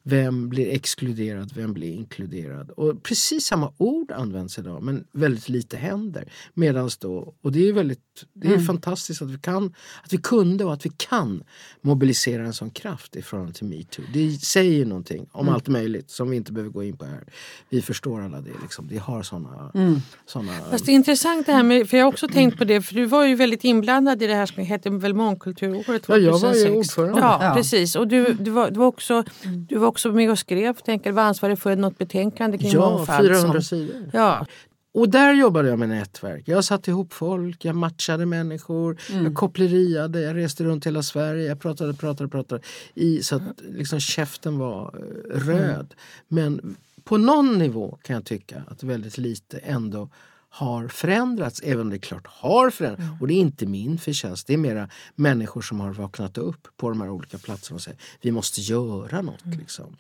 Vem 0.04 0.50
blir 0.50 0.68
exkluderad? 0.68 1.54
Vem 1.56 1.74
blir 1.74 1.94
inkluderad? 1.94 2.70
Och 2.70 3.04
precis 3.04 3.46
samma 3.46 3.74
ord 3.78 4.12
används 4.12 4.60
idag 4.60 4.84
men 4.84 5.08
väldigt 5.12 5.50
lite 5.50 5.78
händer. 5.78 6.32
Medans 6.54 6.98
då, 6.98 7.34
och 7.42 7.52
det 7.52 7.70
är 7.70 7.74
väldigt 7.74 8.26
det 8.34 8.48
är 8.48 8.60
fantastiskt 8.60 9.22
att 9.22 9.30
vi 9.30 9.38
kan, 9.38 9.74
att 10.04 10.14
vi 10.14 10.18
kunde 10.18 10.66
och 10.66 10.74
att 10.74 10.86
vi 10.86 10.92
kan 10.98 11.44
mobilisera 11.82 12.46
en 12.46 12.54
sån 12.54 12.70
kraft 12.70 13.16
i 13.16 13.22
förhållande 13.22 13.58
till 13.58 13.68
metoo. 13.68 14.06
Det 14.14 14.32
säger 14.32 14.86
någonting 14.86 15.28
om 15.32 15.50
allt 15.50 15.68
möjligt 15.68 16.10
som 16.10 16.30
vi 16.30 16.38
inte 16.38 16.52
behöver 16.52 16.72
gå 16.72 16.84
in 16.84 16.98
på 16.98 17.06
här. 17.06 17.24
Vi 17.74 17.82
förstår 17.82 18.22
alla 18.22 18.42
det. 18.42 18.52
Liksom. 18.62 18.88
Det 18.88 18.98
har 18.98 19.24
såna, 19.24 19.72
såna 20.26 20.52
Fast 20.72 20.86
det 20.86 20.92
är 20.92 20.94
intressant 20.94 21.46
det 21.46 21.52
här 21.54 21.64
med, 21.64 21.90
för 21.90 21.98
jag 21.98 22.06
har 22.06 22.12
också 22.12 22.28
tänkt 22.34 22.58
på 22.58 22.64
det, 22.64 22.82
för 22.82 22.96
du 22.96 23.06
var 23.06 23.26
ju 23.26 23.36
väldigt 23.36 23.64
inblandad 23.64 24.24
i 24.24 24.28
det 24.28 24.36
här 24.36 24.46
som 24.46 24.64
hette 24.64 24.90
väl 24.90 25.14
mångkulturåret 25.14 25.86
2006. 26.04 26.10
Ja, 26.10 26.18
jag 26.18 26.40
var 26.40 26.56
ju 26.56 26.70
ordförande. 26.80 27.20
Ja, 27.20 27.40
Ja. 27.44 27.54
precis. 27.56 27.96
Och 27.96 28.08
du, 28.08 28.34
du, 28.34 28.52
var, 28.52 28.72
du, 28.72 28.80
var 28.80 28.88
också, 28.88 29.24
du 29.70 29.78
var 29.78 29.88
också 29.88 30.12
med 30.12 30.32
och 30.32 30.40
skrev, 30.40 30.74
tänker, 30.74 31.12
var 31.12 31.24
ansvarig 31.24 31.60
för 31.60 31.76
något 31.76 31.98
betänkande 31.98 32.58
kring 32.58 32.72
Ja, 32.72 32.90
mångfald. 32.90 33.28
400 33.28 33.54
som, 33.54 33.62
sidor. 33.64 34.10
Ja, 34.14 34.46
Och 34.94 35.10
där 35.10 35.34
jobbade 35.34 35.70
jag 35.70 35.80
med 35.80 35.90
nätverk. 35.90 36.44
Jag 36.46 36.64
satte 36.64 36.92
ihop 36.92 37.14
folk, 37.14 37.66
jag 37.66 37.76
matchade 37.76 38.26
människor, 38.26 38.98
jag 39.24 39.36
koppleriade, 39.36 40.22
jag 40.22 40.36
reste 40.36 40.64
runt 40.64 40.86
hela 40.88 41.04
Sverige. 41.04 41.48
Jag 41.48 41.60
pratade, 41.60 41.94
pratade, 41.94 42.30
pratade. 42.30 42.62
I, 42.94 43.24
så 43.24 43.36
att 43.36 43.42
liksom 43.70 44.00
käften 44.00 44.58
var 44.60 44.96
eh, 45.34 45.40
röd. 45.40 45.94
Men 46.28 46.76
på 47.04 47.18
någon 47.18 47.58
nivå 47.58 47.98
kan 48.02 48.14
jag 48.14 48.26
tycka 48.26 48.64
att 48.68 48.84
väldigt 48.84 49.18
lite 49.18 49.58
ändå 49.58 50.10
har 50.54 50.88
förändrats, 50.88 51.62
även 51.64 51.82
om 51.82 51.90
det 51.90 52.00
klart 52.00 52.28
har 52.28 52.70
förändrats. 52.70 53.22
Och 53.22 53.28
det 53.28 53.34
är 53.34 53.40
inte 53.40 53.66
min 53.66 53.98
förtjänst, 53.98 54.48
det 54.48 54.54
är 54.54 54.58
mera 54.58 54.90
människor 55.16 55.62
som 55.62 55.80
har 55.80 55.94
vaknat 55.94 56.38
upp 56.38 56.68
på 56.78 56.90
de 56.90 57.02
här 57.02 57.10
olika 57.10 57.38
platserna 57.38 57.76
och 57.76 57.82
säger 57.82 58.00
vi 58.22 58.32
måste 58.32 58.62
göra 58.62 59.22
något. 59.22 59.46
Liksom. 59.46 59.98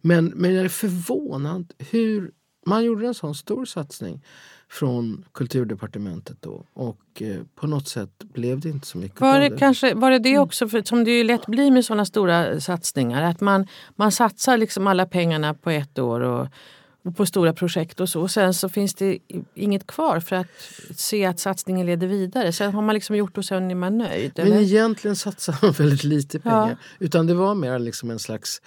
Men, 0.00 0.26
men 0.26 0.54
jag 0.54 0.64
är 0.64 0.68
förvånad 0.68 1.72
hur 1.78 2.30
man 2.66 2.84
gjorde 2.84 3.06
en 3.06 3.14
sån 3.14 3.34
stor 3.34 3.64
satsning 3.64 4.22
från 4.68 5.24
kulturdepartementet 5.32 6.36
då 6.40 6.64
och 6.72 7.22
eh, 7.22 7.36
på 7.54 7.66
något 7.66 7.88
sätt 7.88 8.18
blev 8.18 8.60
det 8.60 8.68
inte 8.68 8.86
så 8.86 8.98
mycket 8.98 9.20
var 9.20 9.40
det, 9.40 9.48
det. 9.48 9.58
kanske, 9.58 9.94
var 9.94 10.10
det 10.10 10.18
det 10.18 10.38
också, 10.38 10.68
för, 10.68 10.82
som 10.82 11.04
det 11.04 11.10
ju 11.10 11.24
lätt 11.24 11.46
blir 11.46 11.70
med 11.70 11.84
sådana 11.84 12.04
stora 12.04 12.60
satsningar, 12.60 13.22
att 13.22 13.40
man, 13.40 13.66
man 13.96 14.12
satsar 14.12 14.58
liksom 14.58 14.86
alla 14.86 15.06
pengarna 15.06 15.54
på 15.54 15.70
ett 15.70 15.98
år 15.98 16.20
och 16.20 16.48
på 17.12 17.26
stora 17.26 17.52
projekt 17.52 18.00
och 18.00 18.08
så. 18.08 18.20
Och 18.20 18.30
sen 18.30 18.54
så 18.54 18.68
finns 18.68 18.94
det 18.94 19.18
inget 19.54 19.86
kvar 19.86 20.20
för 20.20 20.36
att 20.36 20.46
se 20.96 21.24
att 21.24 21.40
satsningen 21.40 21.86
leder 21.86 22.06
vidare. 22.06 22.52
Sen 22.52 22.74
har 22.74 22.82
man 22.82 22.94
liksom 22.94 23.16
gjort 23.16 23.38
och 23.38 23.44
sen 23.44 23.70
är 23.70 23.74
man 23.74 23.98
nöjd. 23.98 24.32
Men 24.36 24.46
Eller? 24.46 24.60
egentligen 24.60 25.16
satsade 25.16 25.58
man 25.62 25.72
väldigt 25.72 26.04
lite 26.04 26.40
pengar. 26.40 26.68
Ja. 26.68 26.76
Utan 26.98 27.26
det 27.26 27.34
var 27.34 27.54
mer 27.54 27.78
liksom 27.78 28.10
en 28.10 28.18
slags 28.18 28.62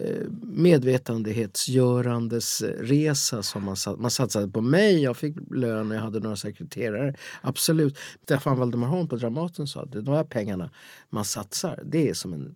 eh, 0.00 0.26
medvetandehetsgörandes 0.42 2.62
resa 2.62 3.42
som 3.42 3.64
man, 3.64 3.76
sat, 3.76 3.98
man 3.98 4.10
satsade 4.10 4.48
på 4.48 4.60
mig. 4.60 5.02
Jag 5.02 5.16
fick 5.16 5.36
lön 5.50 5.90
och 5.90 5.96
jag 5.96 6.02
hade 6.02 6.20
några 6.20 6.36
sekreterare. 6.36 7.14
Absolut. 7.40 7.98
Stefan 8.22 8.58
Valdemar 8.58 8.88
Holm 8.88 9.08
på 9.08 9.16
Dramaten 9.16 9.66
sa 9.66 9.82
att 9.82 9.92
de 9.92 10.08
här 10.08 10.24
pengarna 10.24 10.70
man 11.10 11.24
satsar, 11.24 11.82
det 11.84 12.08
är 12.08 12.14
som 12.14 12.32
en 12.32 12.54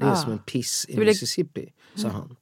det 0.00 0.06
är 0.06 0.10
Ah. 0.10 0.16
som 0.16 0.32
en 0.32 0.38
piss 0.38 0.86
i 0.88 0.96
Det 0.96 1.04
Mississippi, 1.04 1.68
sa 1.94 2.08
han. 2.08 2.36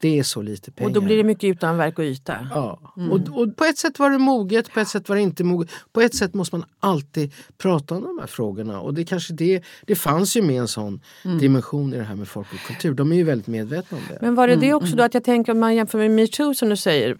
Det 0.00 0.18
är 0.18 0.22
så 0.22 0.42
lite 0.42 0.70
pengar. 0.72 0.88
Och 0.88 0.94
då 0.94 1.00
blir 1.00 1.16
det 1.16 1.24
mycket 1.24 1.44
utanverk 1.44 1.98
och 1.98 2.04
yta. 2.04 2.48
Ja, 2.50 2.92
och, 3.10 3.40
och 3.40 3.56
på 3.56 3.64
ett 3.64 3.78
sätt 3.78 3.98
var 3.98 4.10
det 4.10 4.18
moget, 4.18 4.72
på 4.72 4.80
ett 4.80 4.88
sätt 4.88 5.08
var 5.08 5.16
det 5.16 5.22
inte 5.22 5.44
moget. 5.44 5.70
På 5.92 6.00
ett 6.00 6.14
sätt 6.14 6.34
måste 6.34 6.56
man 6.56 6.64
alltid 6.80 7.32
prata 7.58 7.94
om 7.94 8.02
de 8.02 8.18
här 8.18 8.26
frågorna. 8.26 8.80
Och 8.80 8.94
det 8.94 9.04
kanske 9.04 9.32
det, 9.34 9.62
det 9.86 9.94
fanns 9.94 10.36
ju 10.36 10.42
med 10.42 10.60
en 10.60 10.68
sån 10.68 11.00
dimension 11.40 11.94
i 11.94 11.96
det 11.96 12.04
här 12.04 12.14
med 12.16 12.28
folk 12.28 12.52
och 12.52 12.58
kultur. 12.58 12.94
De 12.94 13.12
är 13.12 13.16
ju 13.16 13.24
väldigt 13.24 13.46
medvetna 13.46 13.96
om 13.98 14.04
det. 14.08 14.18
Men 14.20 14.34
var 14.34 14.48
det 14.48 14.56
det 14.56 14.74
också 14.74 14.96
då 14.96 15.02
att 15.02 15.14
jag 15.14 15.24
tänker 15.24 15.52
om 15.52 15.60
man 15.60 15.74
jämför 15.74 15.98
med 15.98 16.10
metoo 16.10 16.54
som 16.54 16.68
du 16.68 16.76
säger. 16.76 17.16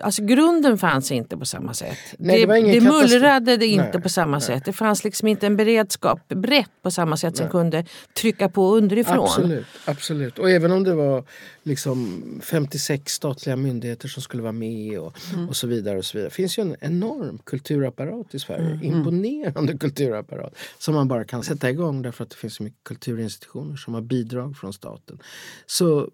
Alltså 0.00 0.24
grunden 0.24 0.78
fanns 0.78 1.12
inte 1.12 1.36
på 1.36 1.46
samma 1.46 1.74
sätt. 1.74 1.98
Nej, 2.18 2.46
det 2.46 2.54
det 2.54 2.72
det 2.72 2.80
mullrade 2.80 3.56
det 3.56 3.66
inte 3.66 3.90
Nej, 3.92 4.02
på 4.02 4.08
samma 4.08 4.30
nej. 4.38 4.40
sätt. 4.46 4.64
Det 4.64 4.72
fanns 4.72 5.04
liksom 5.04 5.28
inte 5.28 5.46
en 5.46 5.56
beredskap 5.56 6.28
brett 6.28 6.70
på 6.82 6.90
samma 6.90 7.16
sätt 7.16 7.36
som 7.36 7.48
kunde 7.48 7.84
trycka 8.16 8.48
på 8.48 8.74
underifrån. 8.76 9.24
Absolut, 9.24 9.66
absolut. 9.84 10.38
Och 10.38 10.50
även 10.50 10.72
om 10.72 10.84
det 10.84 10.94
var 10.94 11.24
liksom 11.62 12.22
56 12.44 13.12
statliga 13.12 13.56
myndigheter 13.56 14.08
som 14.08 14.22
skulle 14.22 14.42
vara 14.42 14.52
med 14.52 14.98
och, 14.98 15.12
Mm. 15.34 15.48
och 15.48 15.56
så 15.56 15.66
vidare. 15.66 15.98
och 15.98 16.04
så 16.04 16.18
vidare. 16.18 16.28
Det 16.30 16.34
finns 16.34 16.58
ju 16.58 16.62
en 16.62 16.76
enorm 16.80 17.38
kulturapparat 17.44 18.34
i 18.34 18.38
Sverige. 18.38 18.66
Mm. 18.70 18.82
Imponerande 18.82 19.78
kulturapparat. 19.78 20.54
Som 20.78 20.94
man 20.94 21.08
bara 21.08 21.24
kan 21.24 21.42
sätta 21.42 21.70
igång 21.70 22.02
därför 22.02 22.24
att 22.24 22.30
det 22.30 22.36
finns 22.36 22.54
så 22.54 22.62
mycket 22.62 22.84
kulturinstitutioner 22.84 23.76
som 23.76 23.94
har 23.94 24.00
bidrag 24.00 24.56
från 24.56 24.72
staten. 24.72 25.18
Så 25.66 26.08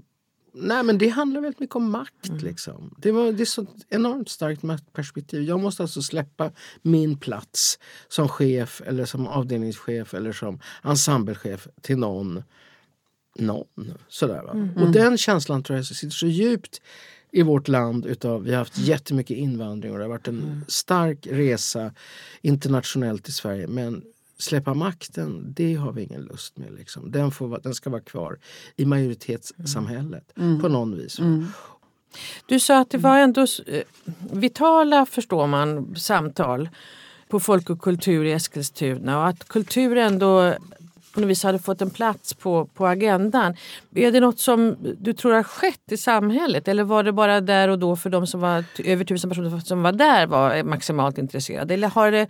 Nej 0.53 0.83
men 0.83 0.99
det 0.99 1.09
handlar 1.09 1.41
väldigt 1.41 1.61
mycket 1.61 1.77
om 1.77 1.91
makt. 1.91 2.29
Mm. 2.29 2.45
Liksom. 2.45 2.95
Det, 2.99 3.13
var, 3.13 3.33
det 3.33 3.43
är 3.43 3.45
så 3.45 3.67
enormt 3.89 4.29
starkt 4.29 4.63
maktperspektiv. 4.63 5.43
Jag 5.43 5.61
måste 5.61 5.83
alltså 5.83 6.03
släppa 6.03 6.51
min 6.83 7.17
plats 7.17 7.79
som 8.09 8.29
chef 8.29 8.83
eller 8.87 9.05
som 9.05 9.27
avdelningschef 9.27 10.15
eller 10.15 10.33
som 10.33 10.61
ensemblechef 10.83 11.69
till 11.81 11.99
någon. 11.99 12.43
Någon. 13.39 13.93
Sådär, 14.09 14.43
va? 14.43 14.51
Mm. 14.53 14.77
Och 14.77 14.91
den 14.91 15.19
känslan 15.19 15.63
tror 15.63 15.77
jag 15.77 15.87
sitter 15.87 16.11
så 16.11 16.27
djupt 16.27 16.81
i 17.31 17.43
vårt 17.43 17.69
land. 17.69 18.07
Utav, 18.07 18.43
vi 18.43 18.51
har 18.51 18.59
haft 18.59 18.79
jättemycket 18.79 19.37
invandring 19.37 19.93
och 19.93 19.99
det 19.99 20.05
har 20.05 20.09
varit 20.09 20.29
en 20.29 20.43
Mm. 20.43 20.65
stark 20.69 21.27
resa 21.31 21.93
internationellt 22.43 23.29
i 23.29 23.33
Sverige. 23.33 23.67
Men 23.67 24.03
släppa 24.39 24.75
makten, 24.75 25.53
det 25.57 25.75
har 25.75 25.93
vi 25.93 26.03
ingen 26.03 26.23
lust 26.23 26.57
med. 26.59 26.73
Liksom. 26.73 27.11
Den, 27.11 27.31
får, 27.31 27.61
den 27.63 27.75
ska 27.75 27.91
vara 27.91 28.01
kvar 28.01 28.39
i 28.77 28.85
majoritetssamhället 28.85 30.33
Mm. 30.37 30.61
på 30.61 30.69
någon 30.69 30.97
vis. 30.97 31.19
Du 32.47 32.61
sa 32.61 32.79
att 32.81 32.91
det 32.91 32.99
var 32.99 33.19
ändå 33.19 33.47
eh, 33.67 33.83
vitala, 34.33 35.07
förstår 35.07 35.47
man, 35.47 35.97
samtal 35.97 36.69
på 37.29 37.41
Folk 37.41 37.71
och 37.71 37.81
kultur 37.81 38.25
i 38.25 38.33
Eskilstuna 38.33 39.19
och 39.19 39.27
att 39.29 39.49
kultur 39.49 39.97
ändå 39.97 40.55
på 41.15 41.21
något 41.21 41.31
vis 41.31 41.43
hade 41.43 41.59
fått 41.59 41.83
en 41.83 41.91
plats 41.91 42.35
på, 42.35 42.65
på 42.75 42.87
agendan. 42.87 43.55
Är 43.95 44.13
det 44.13 44.21
något 44.21 44.41
som 44.41 44.77
du 45.01 45.13
tror 45.13 45.33
har 45.33 45.43
skett 45.43 45.93
i 45.93 45.97
samhället 45.97 46.69
eller 46.69 46.85
var 46.85 47.03
det 47.03 47.13
bara 47.13 47.41
där 47.41 47.69
och 47.69 47.79
då 47.79 47.97
för 47.97 48.11
de 48.11 48.27
som 48.27 48.41
var 48.41 48.65
över 48.85 49.05
tusen 49.05 49.31
personer 49.31 49.61
som 49.61 49.83
var 49.83 49.93
där 49.93 50.27
var 50.27 50.63
maximalt 50.63 51.19
intresserade? 51.19 51.75
Eller 51.75 51.89
har 51.89 52.11
det 52.11 52.29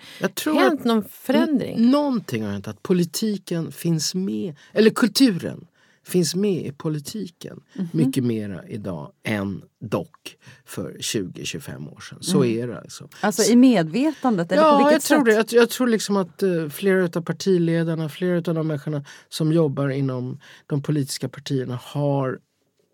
hänt 0.58 0.84
någon 0.84 1.04
förändring? 1.10 1.90
Någonting 1.90 2.44
har 2.44 2.52
hänt. 2.52 2.68
Att 2.68 2.82
politiken 2.82 3.72
finns 3.72 4.14
med, 4.14 4.56
eller 4.72 4.90
kulturen 4.90 5.66
finns 6.08 6.34
med 6.34 6.66
i 6.66 6.72
politiken 6.72 7.60
Mhm. 7.74 7.88
mycket 7.92 8.24
mera 8.24 8.68
idag 8.68 9.12
än 9.24 9.62
dock 9.80 10.36
för 10.64 10.96
20-25 11.00 11.88
år 11.88 12.00
sedan. 12.00 12.18
Så 12.22 12.44
är 12.44 12.66
det 12.68 12.78
alltså. 12.80 13.08
Alltså 13.20 13.42
i 13.52 13.56
medvetandet? 13.56 14.52
Eller 14.52 14.62
på 14.62 14.68
Ja, 14.68 14.76
vilket 14.78 14.92
jag 14.92 15.02
tror 15.02 15.18
sätt? 15.18 15.48
det. 15.48 15.56
Jag, 15.56 15.62
jag 15.62 15.70
tror 15.70 15.86
liksom 15.86 16.16
att 16.16 16.42
uh, 16.42 16.68
flera 16.68 17.04
av 17.04 17.20
partiledarna, 17.22 18.08
flera 18.08 18.36
av 18.36 18.42
de 18.54 18.66
människorna 18.66 19.04
som 19.28 19.52
jobbar 19.52 19.88
inom 19.88 20.40
de 20.66 20.82
politiska 20.82 21.28
partierna 21.28 21.78
har 21.82 22.38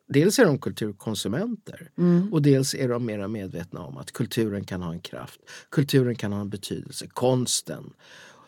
Dels 0.09 0.39
är 0.39 0.45
de 0.45 0.59
kulturkonsumenter 0.59 1.91
och 2.33 2.43
dels 2.43 2.75
är 2.75 2.89
de 2.89 3.07
mera 3.07 3.29
medvetna 3.29 3.81
om 3.81 3.97
att 3.97 4.13
kulturen 4.13 4.65
kan 4.65 4.83
ha 4.83 4.93
en 4.93 5.01
kraft. 5.01 5.41
Kulturen 5.71 6.15
kan 6.17 6.33
ha 6.33 6.41
en 6.41 6.51
betydelse. 6.51 7.07
Konsten. 7.09 7.85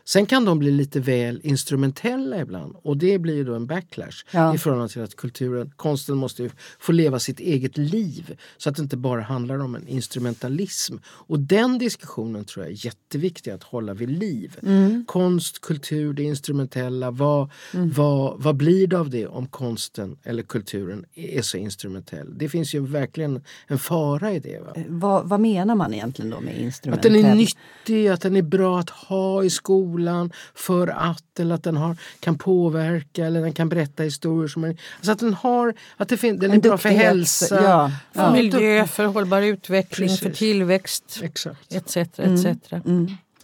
Sen 0.08 0.26
kan 0.26 0.44
de 0.44 0.58
bli 0.58 0.70
lite 0.70 1.00
väl 1.00 1.40
instrumentella 1.42 2.40
ibland 2.40 2.74
och 2.82 2.96
det 2.96 3.18
blir 3.18 3.44
då 3.44 3.54
en 3.54 3.66
backlash 3.66 4.24
Ja. 4.30 4.54
i 4.54 4.58
förhållande 4.58 4.92
till 4.92 5.02
att 5.02 5.16
kulturen, 5.16 5.72
konsten 5.76 6.16
måste 6.16 6.50
få 6.78 6.92
leva 6.92 7.18
sitt 7.18 7.40
eget 7.40 7.76
liv 7.78 8.36
så 8.56 8.68
att 8.70 8.76
det 8.76 8.82
inte 8.82 8.96
bara 8.96 9.20
handlar 9.22 9.58
om 9.58 9.74
en 9.74 9.88
instrumentalism. 9.88 10.94
Och 11.06 11.38
den 11.40 11.78
diskussionen 11.78 12.44
tror 12.44 12.64
jag 12.64 12.72
är 12.72 12.86
jätteviktig 12.86 13.50
att 13.50 13.62
hålla 13.62 13.94
vid 13.94 14.10
liv. 14.10 14.56
Konst, 15.06 15.60
kultur, 15.60 16.12
det 16.12 16.22
instrumentella. 16.22 17.10
Vad, 17.10 17.50
vad, 17.72 18.42
vad 18.42 18.56
blir 18.56 18.86
det 18.86 18.98
av 18.98 19.10
det 19.10 19.26
om 19.26 19.46
konsten 19.46 20.16
eller 20.22 20.42
kulturen 20.42 21.04
är 21.14 21.42
så 21.42 21.56
instrumentell? 21.56 22.38
Det 22.38 22.48
finns 22.48 22.74
ju 22.74 22.86
verkligen 22.86 23.40
en 23.66 23.78
fara 23.78 24.32
i 24.32 24.38
det. 24.38 24.60
Va? 24.60 24.72
Vad, 24.88 25.28
vad 25.28 25.40
menar 25.40 25.74
man 25.74 25.94
egentligen 25.94 26.30
då 26.30 26.40
med 26.40 26.54
Att 26.54 26.60
instrumentell? 26.60 27.12
den 27.12 27.24
är 27.24 27.34
nyttig, 27.34 28.08
att 28.08 28.20
den 28.20 28.36
är 28.36 28.42
bra 28.42 28.78
att 28.80 28.90
ha 28.90 29.44
i 29.44 29.50
skolan 29.50 29.95
för 30.54 30.88
att, 30.88 31.40
eller 31.40 31.54
att 31.54 31.62
den 31.62 31.76
har, 31.76 31.96
kan 32.20 32.38
påverka 32.38 33.26
eller 33.26 33.40
den 33.40 33.52
kan 33.52 33.68
berätta 33.68 34.02
historier. 34.02 34.48
Som 34.48 34.64
alltså 34.64 35.12
att 35.12 35.18
den, 35.18 35.34
har, 35.34 35.74
att 35.96 36.08
det 36.08 36.16
fin, 36.16 36.38
den 36.38 36.50
är 36.50 36.54
En 36.54 36.60
bra 36.60 36.78
för 36.78 36.88
hälsa. 36.88 37.62
ja. 37.62 37.90
För 38.14 38.22
Ja. 38.22 38.32
miljö, 38.32 38.86
för 38.86 39.04
hållbar 39.04 39.42
utveckling, 39.42 40.08
för 40.08 40.16
Precis. 40.16 40.38
tillväxt 40.38 41.20
Exakt. 41.22 41.72
etc. 41.74 41.96
etc. 41.96 42.46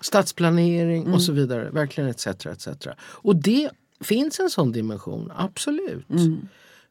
Stadsplanering 0.01 1.13
och 1.13 1.23
så 1.23 1.33
vidare. 1.33 1.71
Verkligen 1.71 2.11
etc. 2.11 2.27
etc. 2.27 2.69
Och 2.99 3.37
det 3.37 3.71
finns 4.01 4.41
en 4.41 4.51
sån 4.51 4.73
dimension, 4.73 5.33
absolut. 5.37 6.07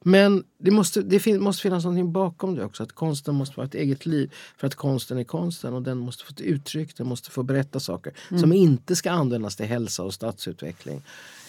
Men 0.03 0.43
det 0.59 0.71
måste, 0.71 1.01
det 1.01 1.19
fin, 1.19 1.41
måste 1.41 1.61
finnas 1.61 1.83
någonting 1.83 2.11
bakom 2.11 2.55
det 2.55 2.65
också. 2.65 2.83
Att 2.83 2.91
konsten 2.91 3.35
måste 3.35 3.57
vara 3.57 3.67
ett 3.67 3.75
eget 3.75 4.05
liv. 4.05 4.31
För 4.57 4.67
att 4.67 4.75
konsten 4.75 5.17
är 5.17 5.23
konsten 5.23 5.73
och 5.73 5.81
den 5.81 5.97
måste 5.97 6.23
få 6.23 6.31
ett 6.31 6.41
uttryck. 6.41 6.97
Den 6.97 7.07
måste 7.07 7.31
få 7.31 7.43
berätta 7.43 7.79
saker 7.79 8.13
som 8.39 8.53
inte 8.53 8.95
ska 8.95 9.11
användas 9.11 9.55
till 9.55 9.65
hälsa 9.65 10.03
och 10.03 10.13
stadsutveckling. 10.13 11.01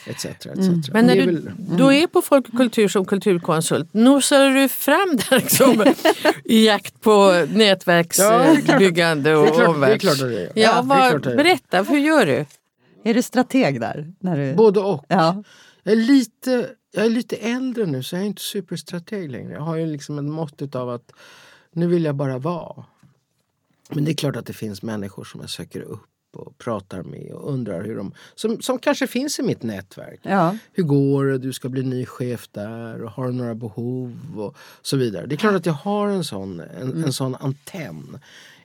Etc. 0.07 0.25
etc. 0.25 0.47
Men 0.93 1.07
när 1.07 1.15
du 1.17 1.27
väl- 1.27 1.51
då 1.79 1.93
är 1.93 2.07
på 2.07 2.23
Folk 2.23 2.49
och 2.49 2.57
kultur 2.57 2.89
som 2.89 3.05
kulturkonsult, 3.05 3.95
nosar 3.95 4.49
du 4.51 4.69
fram 4.69 5.17
där 5.31 5.37
liksom, 5.41 5.85
i 6.45 6.67
jakt 6.67 7.01
på 7.01 7.11
Ja, 7.11 7.47
nätverksbyggande 7.55 9.37
och 9.37 9.47
det 9.47 9.63
är 9.63 9.69
omvärlds-. 9.69 10.05
Ja, 10.21 10.27
Ja, 10.29 10.49
det 10.55 10.63
är 10.79 10.83
vad, 10.83 10.99
klart 10.99 11.15
att 11.15 11.23
det 11.23 11.33
är. 11.33 11.37
berätta, 11.37 11.83
hur 11.83 11.99
gör 11.99 12.27
du? 12.27 12.45
Är 13.05 13.15
du 13.15 13.23
strateg 13.23 13.81
där? 13.81 14.13
När 14.21 14.37
du... 14.37 14.55
Både 14.55 14.81
och. 14.81 15.05
Ja. 15.09 15.43
Jag 15.83 15.93
är, 15.93 15.97
lite, 15.97 16.67
jag 16.93 17.07
är 17.07 17.11
lite 17.11 17.37
äldre 17.37 17.87
nu 17.87 18.03
så 18.03 18.17
jag 18.17 18.23
är 18.23 18.27
inte 18.27 18.43
superstrateg 18.43 19.31
längre. 19.31 19.53
Jag 19.53 19.61
har 19.61 19.77
ju 19.77 19.87
liksom 19.87 20.19
en 20.19 20.31
mått 20.31 20.75
av 20.75 20.91
att 20.91 21.13
nu 21.73 21.87
vill 21.87 22.05
jag 22.05 22.15
bara 22.15 22.39
vara. 22.39 22.85
Men 23.91 24.05
det 24.05 24.11
är 24.11 24.15
klart 24.15 24.37
att 24.37 24.47
det 24.47 24.53
finns 24.53 24.83
människor 24.83 25.25
som 25.25 25.41
jag 25.41 25.51
söker 25.51 25.81
upp 25.81 26.09
och 26.37 26.59
pratar 26.59 27.03
med 27.03 27.33
och 27.33 27.53
undrar 27.53 27.85
hur 27.85 27.97
de... 27.97 28.15
Som, 28.35 28.61
som 28.61 28.79
kanske 28.79 29.07
finns 29.07 29.39
i 29.39 29.43
mitt 29.43 29.63
nätverk. 29.63 30.21
Ja. 30.23 30.57
Hur 30.73 30.83
går 30.83 31.25
det? 31.25 31.39
Du 31.39 31.53
ska 31.53 31.69
bli 31.69 31.83
ny 31.83 32.07
chef 32.07 32.49
där 32.53 33.03
och 33.03 33.11
har 33.11 33.27
du 33.27 33.33
några 33.33 33.55
behov 33.55 34.19
och 34.37 34.57
så 34.83 34.97
vidare. 34.97 35.27
Det 35.27 35.35
är 35.35 35.37
klart 35.37 35.55
att 35.55 35.67
jag 35.67 35.73
har 35.73 36.09
en 36.09 36.25
sån, 36.25 36.61
en, 36.61 37.05
en 37.05 37.13
sån 37.13 37.35
antenn. 37.35 38.19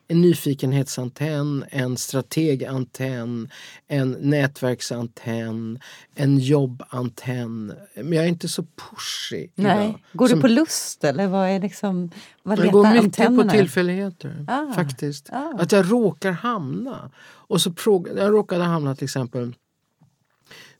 En 0.10 0.22
nyfikenhetsantenn, 0.22 1.66
en 1.70 1.98
strategantenn, 1.98 3.50
en 3.88 4.12
nätverksantenn, 4.12 5.80
en 6.16 6.40
jobbantenn. 6.40 7.74
Men 7.96 8.14
jag 8.14 8.24
är 8.24 8.30
inte 8.30 8.48
så 8.48 8.64
pushy 8.64 9.48
Nej. 9.56 9.88
idag. 9.88 10.00
Går 10.14 10.28
Som- 10.28 10.38
du 10.40 10.42
på 10.42 10.48
lust 10.48 11.04
eller 11.04 11.28
vad 11.28 11.50
är 11.50 11.60
liksom... 11.60 12.12
Vad 12.44 12.60
jag 12.60 12.72
går 12.72 12.88
mycket 12.88 13.04
antennerna? 13.04 13.44
på 13.44 13.58
tillfälligheter. 13.58 14.46
Ah. 14.48 14.74
Faktiskt. 14.74 15.30
Ah. 15.32 15.54
Att 15.60 15.72
jag 15.72 15.92
råkar 15.92 16.32
hamna. 16.32 17.12
Och 17.26 17.62
så 17.62 17.74
jag 18.18 18.34
råkade 18.34 18.64
hamna 18.64 18.96
till 18.96 19.04
exempel 19.06 19.56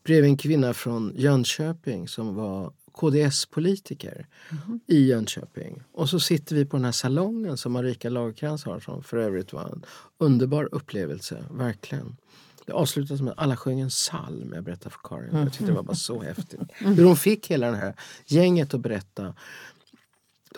bredvid 0.04 0.30
en 0.30 0.36
kvinna 0.36 0.74
från 0.74 1.12
Jönköping 1.16 2.08
som 2.08 2.34
var 2.34 2.72
KDS-politiker 2.98 4.26
Mhm. 4.50 4.80
i 4.86 5.06
Jönköping. 5.06 5.82
Och 5.92 6.08
så 6.08 6.20
sitter 6.20 6.56
vi 6.56 6.64
på 6.64 6.76
den 6.76 6.84
här 6.84 6.92
salongen 6.92 7.56
som 7.56 7.72
Marika 7.72 8.10
Lagercrantz 8.10 8.64
har 8.64 8.80
som 8.80 9.02
för 9.02 9.16
övrigt 9.16 9.52
var 9.52 9.64
en 9.64 9.84
underbar 10.18 10.68
upplevelse, 10.72 11.44
verkligen. 11.50 12.16
Det 12.66 12.72
avslutas 12.72 13.20
med 13.20 13.32
att 13.32 13.38
alla 13.38 13.56
sjöng 13.56 13.80
en 13.80 13.88
psalm, 13.88 14.52
jag 14.54 14.64
berättar 14.64 14.90
för 14.90 14.98
Karin. 15.04 15.36
Jag 15.36 15.52
tyckte 15.52 15.66
det 15.66 15.72
var 15.72 15.82
bara 15.82 15.96
så 15.96 16.22
häftigt. 16.22 16.60
Hur 16.78 17.04
de 17.04 17.16
fick 17.16 17.50
hela 17.50 17.70
det 17.70 17.76
här 17.76 17.94
gänget 18.26 18.74
att 18.74 18.80
berätta. 18.80 19.34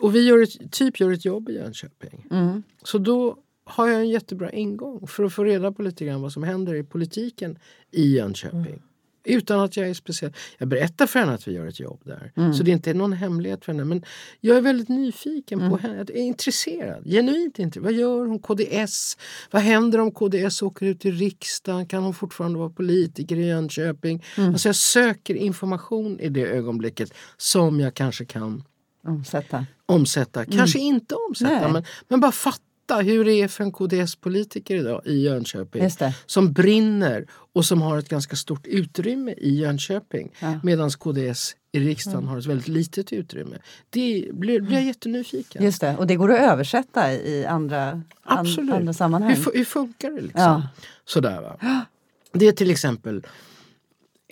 Och 0.00 0.14
vi 0.14 0.26
gör 0.28 0.42
ett, 0.42 0.72
typ 0.72 1.00
gör 1.00 1.10
ett 1.12 1.24
jobb 1.24 1.48
i 1.48 1.52
Jönköping. 1.54 2.26
Mm. 2.30 2.62
Så 2.82 2.98
då 2.98 3.36
har 3.64 3.88
jag 3.88 4.00
en 4.00 4.08
jättebra 4.08 4.52
ingång 4.52 5.06
för 5.06 5.24
att 5.24 5.32
få 5.32 5.44
reda 5.44 5.72
på 5.72 5.82
lite 5.82 6.04
grann 6.04 6.22
vad 6.22 6.32
som 6.32 6.42
händer 6.42 6.74
i 6.74 6.82
politiken 6.84 7.58
i 7.90 8.16
Jönköping. 8.16 8.82
Utan 9.24 9.60
att 9.60 9.76
jag 9.76 9.88
är 9.88 9.94
speciell. 9.94 10.32
Jag 10.58 10.68
berättar 10.68 11.06
för 11.06 11.18
henne 11.20 11.32
att 11.32 11.48
vi 11.48 11.52
gör 11.52 11.66
ett 11.66 11.80
jobb 11.80 12.00
där. 12.04 12.52
Så 12.52 12.62
det 12.62 12.70
är 12.70 12.72
inte 12.72 12.94
någon 12.94 13.12
hemlighet 13.12 13.64
för 13.64 13.72
henne. 13.72 13.84
Men 13.84 14.04
jag 14.40 14.56
är 14.56 14.60
väldigt 14.60 14.88
nyfiken 14.88 15.70
på 15.70 15.76
henne. 15.76 15.96
Jag 15.96 16.10
är 16.10 16.16
intresserad. 16.16 17.04
Genuint 17.04 17.58
intresserad. 17.58 17.84
Vad 17.84 17.92
gör 17.92 18.26
hon? 18.26 18.38
KDS? 18.38 19.16
Vad 19.50 19.62
händer 19.62 19.98
om 19.98 20.10
KDS 20.12 20.62
åker 20.62 20.86
ut 20.86 21.06
i 21.06 21.10
riksdagen? 21.10 21.86
Kan 21.86 22.02
hon 22.02 22.14
fortfarande 22.14 22.58
vara 22.58 22.70
politiker 22.70 23.36
i 23.36 23.46
Jönköping? 23.48 24.24
Alltså 24.36 24.68
jag 24.68 24.76
söker 24.76 25.34
information 25.34 26.20
i 26.20 26.28
det 26.28 26.46
ögonblicket 26.46 27.14
som 27.36 27.80
jag 27.80 27.94
kanske 27.94 28.24
kan 28.24 28.62
Omsätta. 29.06 29.66
omsätta. 29.86 30.44
Kanske 30.44 30.78
inte 30.78 31.14
omsätta, 31.28 31.60
Nej. 31.60 31.72
men, 31.72 31.84
men 32.08 32.20
bara 32.20 32.32
fatta 32.32 32.64
hur 32.98 33.24
det 33.24 33.34
är 33.34 33.48
för 33.48 33.64
en 33.64 33.72
KDS-politiker 33.72 34.76
idag 34.76 35.02
i 35.04 35.22
Jönköping. 35.22 35.90
Som 36.26 36.52
brinner 36.52 37.26
och 37.52 37.64
som 37.64 37.82
har 37.82 37.98
ett 37.98 38.08
ganska 38.08 38.36
stort 38.36 38.66
utrymme 38.66 39.34
i 39.36 39.60
Jönköping. 39.60 40.30
Ja. 40.40 40.60
Medan 40.62 40.90
KDS 40.90 41.56
i 41.72 41.80
riksdagen 41.80 42.26
har 42.28 42.38
ett 42.38 42.46
väldigt 42.46 42.68
litet 42.68 43.12
utrymme. 43.12 43.56
Det 43.90 44.28
blir, 44.32 44.60
blir 44.60 44.76
jag 44.76 44.84
jättenyfiken. 44.84 45.64
Just 45.64 45.80
det, 45.80 45.96
och 45.96 46.06
det 46.06 46.16
går 46.16 46.32
att 46.32 46.40
översätta 46.40 47.12
i 47.12 47.46
andra, 47.46 48.02
an, 48.22 48.46
andra 48.72 48.92
sammanhang. 48.92 49.34
Hur, 49.34 49.52
hur 49.54 49.64
funkar 49.64 50.10
det 50.10 50.20
liksom? 50.20 50.42
Ja. 50.42 50.68
Sådär 51.04 51.40
va. 51.40 51.86
Det 52.32 52.46
är 52.46 52.52
till 52.52 52.70
exempel 52.70 53.22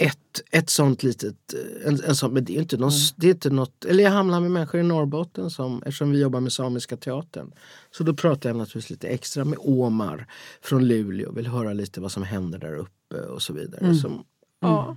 ett, 0.01 0.43
ett 0.51 0.71
sånt 0.71 1.03
litet, 1.03 1.55
en, 1.85 2.05
en 2.05 2.17
sån, 2.17 2.35
men 2.35 2.45
det 2.45 2.57
är 2.57 2.61
inte, 2.61 2.77
någon, 2.77 2.91
mm. 2.91 3.01
det 3.17 3.27
är 3.27 3.31
inte 3.31 3.51
något, 3.51 3.85
eller 3.85 4.05
jag 4.05 4.11
hamnar 4.11 4.41
med 4.41 4.51
människor 4.51 4.81
i 4.81 4.83
Norrbotten 4.83 5.51
som, 5.51 5.83
eftersom 5.83 6.11
vi 6.11 6.21
jobbar 6.21 6.41
med 6.41 6.53
Samiska 6.53 6.97
teatern. 6.97 7.53
Så 7.91 8.05
då 8.05 8.15
pratar 8.15 8.51
jag 8.51 8.57
naturligtvis 8.57 8.91
lite 8.91 9.09
extra 9.09 9.45
med 9.45 9.59
Omar 9.61 10.27
från 10.63 10.89
Luleå, 10.89 11.33
vill 11.33 11.47
höra 11.47 11.73
lite 11.73 12.01
vad 12.01 12.13
som 12.13 12.23
händer 12.23 12.59
där 12.59 12.75
uppe 12.75 13.17
och 13.17 13.43
så 13.43 13.53
vidare. 13.53 13.81
Mm. 13.81 13.95
Som, 13.95 14.25
ja. 14.61 14.97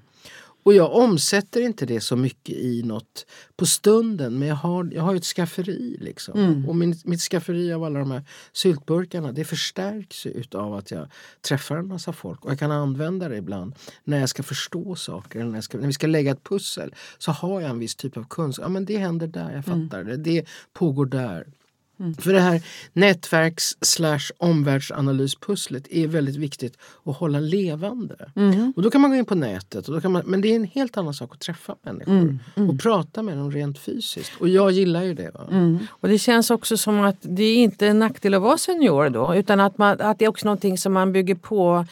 Och 0.63 0.73
jag 0.73 0.93
omsätter 0.93 1.61
inte 1.61 1.85
det 1.85 2.01
så 2.01 2.15
mycket 2.15 2.55
i 2.55 2.83
något 2.83 3.25
på 3.55 3.65
stunden 3.65 4.39
men 4.39 4.47
jag 4.47 4.55
har, 4.55 4.89
jag 4.93 5.03
har 5.03 5.15
ett 5.15 5.25
skafferi. 5.25 5.97
Liksom. 5.99 6.39
Mm. 6.39 6.69
Och 6.69 6.75
min, 6.75 6.95
mitt 7.05 7.21
skafferi 7.21 7.73
av 7.73 7.83
alla 7.83 7.99
de 7.99 8.11
här 8.11 8.23
syltburkarna 8.53 9.31
det 9.31 9.45
förstärks 9.45 10.27
av 10.53 10.73
att 10.73 10.91
jag 10.91 11.07
träffar 11.41 11.77
en 11.77 11.87
massa 11.87 12.13
folk. 12.13 12.45
Och 12.45 12.51
jag 12.51 12.59
kan 12.59 12.71
använda 12.71 13.29
det 13.29 13.37
ibland 13.37 13.75
när 14.03 14.19
jag 14.19 14.29
ska 14.29 14.43
förstå 14.43 14.95
saker. 14.95 15.39
Eller 15.39 15.51
när, 15.51 15.61
ska, 15.61 15.77
när 15.77 15.87
vi 15.87 15.93
ska 15.93 16.07
lägga 16.07 16.31
ett 16.31 16.43
pussel 16.43 16.95
så 17.17 17.31
har 17.31 17.61
jag 17.61 17.69
en 17.69 17.79
viss 17.79 17.95
typ 17.95 18.17
av 18.17 18.27
kunskap. 18.29 18.63
Ja, 18.65 18.69
men 18.69 18.85
det 18.85 18.97
händer 18.97 19.27
där, 19.27 19.41
jag 19.41 19.49
mm. 19.49 19.63
fattar 19.63 20.01
mm. 20.01 20.07
det. 20.07 20.17
Det 20.17 20.45
pågår 20.73 21.05
där. 21.05 21.47
Mm. 22.01 22.13
För 22.13 22.33
det 22.33 22.39
här 22.39 22.61
nätverks 22.93 23.77
slash 23.81 24.31
omvärldsanalyspusslet 24.37 25.87
är 25.89 26.07
väldigt 26.07 26.35
viktigt 26.35 26.77
att 27.05 27.17
hålla 27.17 27.39
levande. 27.39 28.31
Mm. 28.35 28.73
Och 28.75 28.81
då 28.81 28.91
kan 28.91 29.01
man 29.01 29.11
gå 29.11 29.17
in 29.17 29.25
på 29.25 29.35
nätet, 29.35 29.87
och 29.87 29.93
då 29.93 30.01
kan 30.01 30.11
man, 30.11 30.23
men 30.25 30.41
det 30.41 30.47
är 30.47 30.55
en 30.55 30.63
helt 30.63 30.97
annan 30.97 31.13
sak 31.13 31.33
att 31.33 31.39
träffa 31.39 31.75
människor 31.81 32.13
mm. 32.13 32.39
mm. 32.55 32.69
och 32.69 32.79
prata 32.79 33.23
med 33.23 33.37
dem 33.37 33.51
rent 33.51 33.79
fysiskt. 33.79 34.31
Och 34.39 34.49
jag 34.49 34.71
gillar 34.71 35.03
ju 35.03 35.13
det. 35.13 35.31
Mm. 35.51 35.79
Och 35.89 36.07
det 36.07 36.19
känns 36.19 36.51
också 36.51 36.77
som 36.77 36.99
att 36.99 37.17
det 37.21 37.43
är 37.43 37.57
inte 37.57 37.87
en 37.87 37.99
nackdel 37.99 38.33
att 38.33 38.41
vara 38.41 38.57
senior 38.57 39.09
då 39.09 39.35
utan 39.35 39.59
att, 39.59 39.77
man, 39.77 40.01
att 40.01 40.19
det 40.19 40.25
är 40.25 40.29
också 40.29 40.45
någonting 40.45 40.77
som 40.77 40.93
man 40.93 41.11
bygger 41.11 41.35
på 41.35 41.85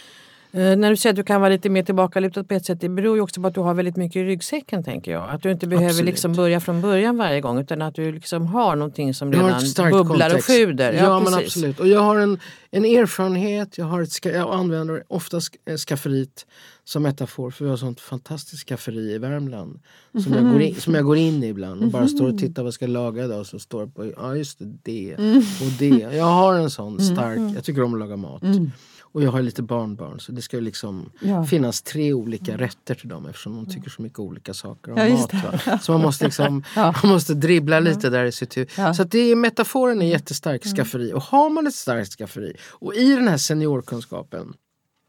när 0.52 0.90
du 0.90 0.98
säger 0.98 1.14
att 1.14 1.16
du 1.16 1.24
kan 1.24 1.42
vara 1.42 1.50
lite 1.50 1.70
mer 1.70 1.84
tillbakalutad 1.84 2.44
på 2.44 2.54
ett 2.54 2.66
sätt, 2.66 2.82
det 2.82 2.90
beror 2.90 3.16
ju 3.16 3.22
också 3.22 3.42
på 3.42 3.48
att 3.48 3.54
du 3.54 3.60
har 3.60 3.74
väldigt 3.74 3.96
mycket 3.96 4.16
i 4.16 4.24
ryggsäcken 4.24 4.84
tänker 4.84 5.12
jag. 5.12 5.30
Att 5.30 5.44
du 5.44 5.52
inte 5.52 5.68
behöver 5.68 6.04
liksom 6.04 6.34
börja 6.34 6.60
från 6.60 6.82
början 6.82 7.18
varje 7.18 7.42
gång 7.42 7.60
utan 7.60 7.82
att 7.82 7.96
du 7.96 8.12
liksom 8.12 8.48
har 8.48 8.76
någonting 8.76 9.14
som 9.14 9.34
redan 9.34 9.62
bubblar 9.92 10.04
kontext. 10.04 10.50
och 10.50 10.56
sjuder. 10.56 10.94
Ja, 10.94 11.04
ja 11.04 11.20
men 11.20 11.34
absolut. 11.34 11.80
Och 11.80 11.88
jag 11.88 12.00
har 12.00 12.20
en, 12.20 12.40
en 12.72 12.86
erfarenhet, 12.86 13.78
jag, 13.78 13.86
har 13.86 14.02
ett, 14.02 14.26
jag 14.26 14.54
använder 14.54 15.04
ofta 15.08 15.38
eh, 15.66 15.78
skafferiet 15.78 16.46
som 16.84 17.04
metafor 17.04 17.52
för 17.52 17.66
vi 17.66 17.70
har 17.70 17.78
sånt 17.78 18.02
fantastiskt 18.02 18.68
skafferi 18.68 19.14
i 19.14 19.18
Värmland. 19.18 19.80
Som, 20.12 20.34
mm. 20.34 20.46
jag, 20.46 20.54
går 20.54 20.62
in, 20.62 20.76
som 20.76 20.96
jag 20.96 21.06
går 21.06 21.18
in 21.18 21.44
i 21.44 21.48
ibland 21.48 21.84
och 21.84 21.90
bara 21.90 22.08
står 22.08 22.34
och 22.34 22.38
tittar 22.38 22.64
vad 22.64 22.68
jag 22.68 22.74
ska 22.74 22.88
laga 22.88 23.26
idag. 23.26 23.46
Så 23.46 23.60
står 23.60 23.86
det 23.86 23.92
på, 23.92 24.12
ja 24.18 24.36
just 24.36 24.60
det, 24.60 24.66
det 24.84 25.16
mm. 25.18 25.38
och 25.38 25.72
det. 25.80 26.18
Jag 26.18 26.26
har 26.26 26.54
en 26.54 26.70
sån 26.70 27.00
stark, 27.00 27.56
jag 27.56 27.64
tycker 27.64 27.82
om 27.82 27.94
att 27.94 28.00
laga 28.00 28.16
mat. 28.16 28.44
Mm. 28.44 28.72
Och 29.12 29.24
jag 29.24 29.32
har 29.32 29.42
lite 29.42 29.62
barnbarn 29.62 30.20
så 30.20 30.32
det 30.32 30.42
ska 30.42 30.60
liksom 30.60 31.12
ja. 31.22 31.46
finnas 31.46 31.82
tre 31.82 32.14
olika 32.14 32.58
rätter 32.58 32.96
till 32.96 33.10
dem 33.10 33.26
eftersom 33.26 33.56
de 33.56 33.74
tycker 33.74 33.90
så 33.90 34.02
mycket 34.02 34.20
olika 34.20 34.54
saker 34.54 34.92
om 34.92 34.98
ja, 34.98 35.10
mat. 35.10 35.84
Så 35.84 35.92
man 35.92 36.02
måste, 36.02 36.26
liksom, 36.26 36.64
ja. 36.76 36.96
man 37.04 37.12
måste 37.12 37.34
dribbla 37.34 37.80
lite 37.80 38.10
där 38.10 38.26
i 38.26 38.32
sitt 38.32 38.58
huvud. 38.58 38.96
Så 38.96 39.04
det 39.04 39.20
är, 39.20 39.36
metaforen 39.36 40.02
är 40.02 40.06
jättestark, 40.06 40.66
mm. 40.66 40.76
skafferi. 40.76 41.14
Och 41.14 41.22
har 41.22 41.50
man 41.50 41.68
ett 41.68 41.76
starkt 41.76 42.12
skafferi 42.12 42.54
och 42.70 42.96
i 42.96 43.16
den 43.16 43.28
här 43.28 43.38
seniorkunskapen 43.38 44.54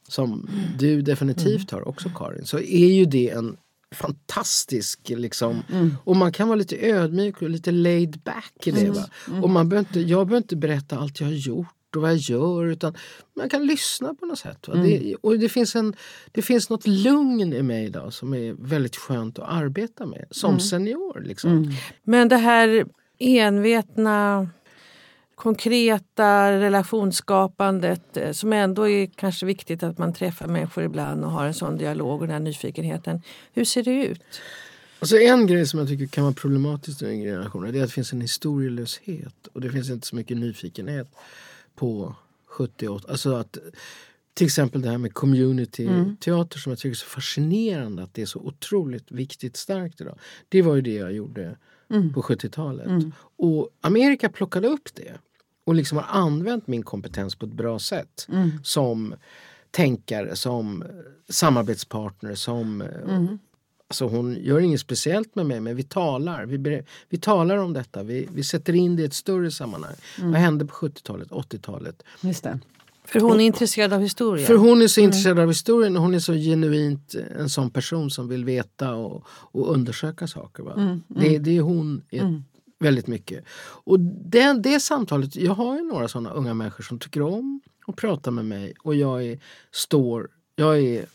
som 0.08 0.48
du 0.78 1.02
definitivt 1.02 1.70
har 1.70 1.88
också 1.88 2.10
Karin, 2.14 2.46
så 2.46 2.58
är 2.58 2.86
ju 2.86 3.04
det 3.04 3.30
en 3.30 3.56
fantastisk 3.94 5.00
liksom. 5.08 5.62
Mm. 5.72 5.96
Och 6.04 6.16
man 6.16 6.32
kan 6.32 6.48
vara 6.48 6.56
lite 6.56 6.76
ödmjuk 6.90 7.42
och 7.42 7.50
lite 7.50 7.70
laid 7.70 8.20
back 8.24 8.66
i 8.66 8.70
det. 8.70 8.80
Mm. 8.80 8.98
Mm. 9.28 9.44
Och 9.44 9.50
man 9.50 9.68
behöver 9.68 9.88
inte, 9.88 10.00
jag 10.00 10.26
behöver 10.26 10.36
inte 10.36 10.56
berätta 10.56 10.98
allt 10.98 11.20
jag 11.20 11.26
har 11.26 11.34
gjort 11.34 11.74
och 11.96 12.02
vad 12.02 12.10
jag 12.10 12.18
gör 12.18 12.66
utan 12.66 12.94
man 13.34 13.48
kan 13.48 13.66
lyssna 13.66 14.14
på 14.14 14.26
något 14.26 14.38
sätt. 14.38 14.68
Mm. 14.68 14.82
Det, 14.82 15.14
och 15.14 15.38
det 15.38 15.48
finns, 15.48 15.76
en, 15.76 15.94
det 16.32 16.42
finns 16.42 16.70
något 16.70 16.86
lugn 16.86 17.52
i 17.52 17.62
mig 17.62 17.84
idag 17.84 18.12
som 18.12 18.34
är 18.34 18.52
väldigt 18.58 18.96
skönt 18.96 19.38
att 19.38 19.48
arbeta 19.48 20.06
med 20.06 20.24
som 20.30 20.50
mm. 20.50 20.60
senior. 20.60 21.20
Liksom. 21.20 21.50
Mm. 21.50 21.70
Men 22.02 22.28
det 22.28 22.36
här 22.36 22.86
envetna 23.18 24.48
konkreta 25.34 26.52
relationsskapandet 26.52 28.16
eh, 28.16 28.32
som 28.32 28.52
ändå 28.52 28.88
är 28.88 29.06
kanske 29.06 29.46
viktigt 29.46 29.82
att 29.82 29.98
man 29.98 30.12
träffar 30.12 30.46
människor 30.46 30.84
ibland 30.84 31.24
och 31.24 31.30
har 31.30 31.46
en 31.46 31.54
sån 31.54 31.76
dialog 31.76 32.20
och 32.20 32.26
den 32.26 32.30
här 32.30 32.40
nyfikenheten. 32.40 33.22
Hur 33.52 33.64
ser 33.64 33.82
det 33.82 34.06
ut? 34.06 34.22
Alltså 34.98 35.16
en 35.16 35.46
grej 35.46 35.66
som 35.66 35.78
jag 35.78 35.88
tycker 35.88 36.06
kan 36.06 36.24
vara 36.24 36.34
problematiskt 36.34 37.02
i 37.02 37.04
den 37.04 37.20
generationen 37.20 37.74
är 37.74 37.82
att 37.82 37.88
det 37.88 37.94
finns 37.94 38.12
en 38.12 38.20
historielöshet 38.20 39.46
och 39.52 39.60
det 39.60 39.70
finns 39.70 39.90
inte 39.90 40.06
så 40.06 40.16
mycket 40.16 40.36
nyfikenhet 40.36 41.08
på 41.74 42.14
78. 42.46 43.08
Alltså 43.10 43.34
att, 43.34 43.58
till 44.34 44.46
exempel 44.46 44.82
det 44.82 44.88
här 44.88 44.98
med 44.98 45.14
community-teater 45.14 46.56
mm. 46.56 46.62
som 46.62 46.70
jag 46.70 46.78
tycker 46.78 46.90
är 46.90 46.94
så 46.94 47.06
fascinerande 47.06 48.02
att 48.02 48.14
det 48.14 48.22
är 48.22 48.26
så 48.26 48.38
otroligt 48.38 49.12
viktigt 49.12 49.56
starkt 49.56 50.00
idag. 50.00 50.18
Det 50.48 50.62
var 50.62 50.74
ju 50.74 50.80
det 50.80 50.94
jag 50.94 51.12
gjorde 51.12 51.56
mm. 51.90 52.12
på 52.12 52.22
70-talet. 52.22 52.86
Mm. 52.86 53.12
Och 53.36 53.68
Amerika 53.80 54.28
plockade 54.28 54.68
upp 54.68 54.94
det 54.94 55.18
och 55.64 55.74
liksom 55.74 55.98
har 55.98 56.20
använt 56.20 56.66
min 56.66 56.82
kompetens 56.82 57.34
på 57.34 57.46
ett 57.46 57.52
bra 57.52 57.78
sätt. 57.78 58.26
Mm. 58.28 58.50
Som 58.62 59.14
tänkare, 59.70 60.36
som 60.36 60.84
samarbetspartner, 61.28 62.34
som 62.34 62.82
mm. 62.82 63.38
Alltså 63.90 64.06
hon 64.06 64.36
gör 64.40 64.60
inget 64.60 64.80
speciellt 64.80 65.34
med 65.34 65.46
mig 65.46 65.60
men 65.60 65.76
vi 65.76 65.82
talar. 65.82 66.46
Vi, 66.46 66.82
vi 67.08 67.18
talar 67.18 67.56
om 67.56 67.72
detta. 67.72 68.02
Vi, 68.02 68.28
vi 68.32 68.44
sätter 68.44 68.72
in 68.72 68.96
det 68.96 69.02
i 69.02 69.06
ett 69.06 69.14
större 69.14 69.50
sammanhang. 69.50 69.94
Mm. 70.18 70.32
Vad 70.32 70.40
hände 70.40 70.64
på 70.64 70.74
70-talet, 70.74 71.28
80-talet? 71.28 72.02
Just 72.20 72.44
det. 72.44 72.58
För 73.04 73.20
hon 73.20 73.40
är 73.40 73.44
intresserad 73.44 73.92
av 73.92 74.00
historia? 74.00 74.46
För 74.46 74.54
hon 74.54 74.82
är 74.82 74.88
så 74.88 75.00
mm. 75.00 75.08
intresserad 75.08 75.38
av 75.38 75.48
historien 75.48 75.96
och 75.96 76.02
hon 76.02 76.14
är 76.14 76.18
så 76.18 76.32
genuint 76.32 77.14
en 77.38 77.48
sån 77.48 77.70
person 77.70 78.10
som 78.10 78.28
vill 78.28 78.44
veta 78.44 78.94
och, 78.94 79.24
och 79.28 79.72
undersöka 79.72 80.26
saker. 80.26 80.62
Va? 80.62 80.74
Mm. 80.76 81.02
Det, 81.08 81.28
mm. 81.28 81.42
det 81.42 81.56
är 81.56 81.60
hon 81.60 82.02
är 82.10 82.20
mm. 82.20 82.44
väldigt 82.78 83.06
mycket. 83.06 83.44
Och 83.84 84.00
det, 84.00 84.52
det 84.52 84.80
samtalet, 84.80 85.36
jag 85.36 85.54
har 85.54 85.76
ju 85.76 85.82
några 85.82 86.08
såna 86.08 86.30
unga 86.30 86.54
människor 86.54 86.84
som 86.84 86.98
tycker 86.98 87.22
om 87.22 87.60
att 87.86 87.96
prata 87.96 88.30
med 88.30 88.44
mig 88.44 88.74
och 88.82 88.94
jag 88.94 89.24
är, 89.24 89.38
står, 89.70 90.28
jag 90.56 90.78
är 90.78 91.06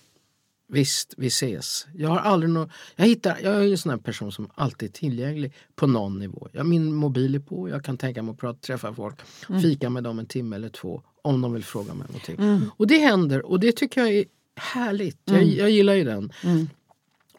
Visst, 0.67 1.13
vi 1.17 1.27
ses. 1.27 1.87
Jag 1.93 2.09
har 2.09 2.17
aldrig 2.17 2.49
no 2.49 2.69
jag, 2.95 3.05
hittar, 3.05 3.37
jag 3.43 3.55
är 3.55 3.71
en 3.71 3.77
sån 3.77 3.99
person 3.99 4.31
som 4.31 4.49
alltid 4.55 4.89
är 4.89 4.93
tillgänglig 4.93 5.53
på 5.75 5.87
någon 5.87 6.19
nivå. 6.19 6.47
Jag, 6.51 6.65
min 6.65 6.93
mobil 6.93 7.35
är 7.35 7.39
på, 7.39 7.69
jag 7.69 7.85
kan 7.85 7.97
tänka 7.97 8.23
mig 8.23 8.31
att 8.31 8.37
prata, 8.37 8.59
träffa 8.59 8.93
folk, 8.93 9.15
mm. 9.49 9.61
fika 9.61 9.89
med 9.89 10.03
dem 10.03 10.19
en 10.19 10.25
timme 10.25 10.55
eller 10.55 10.69
två 10.69 11.01
om 11.21 11.41
de 11.41 11.53
vill 11.53 11.63
fråga 11.63 11.93
mig 11.93 12.07
någonting. 12.07 12.35
Mm. 12.39 12.71
Och 12.77 12.87
det 12.87 12.97
händer 12.97 13.45
och 13.45 13.59
det 13.59 13.71
tycker 13.71 14.01
jag 14.01 14.13
är 14.13 14.25
härligt. 14.55 15.29
Mm. 15.29 15.41
Jag, 15.41 15.49
jag, 15.57 15.69
gillar 15.69 15.93
ju 15.93 16.03
den. 16.03 16.31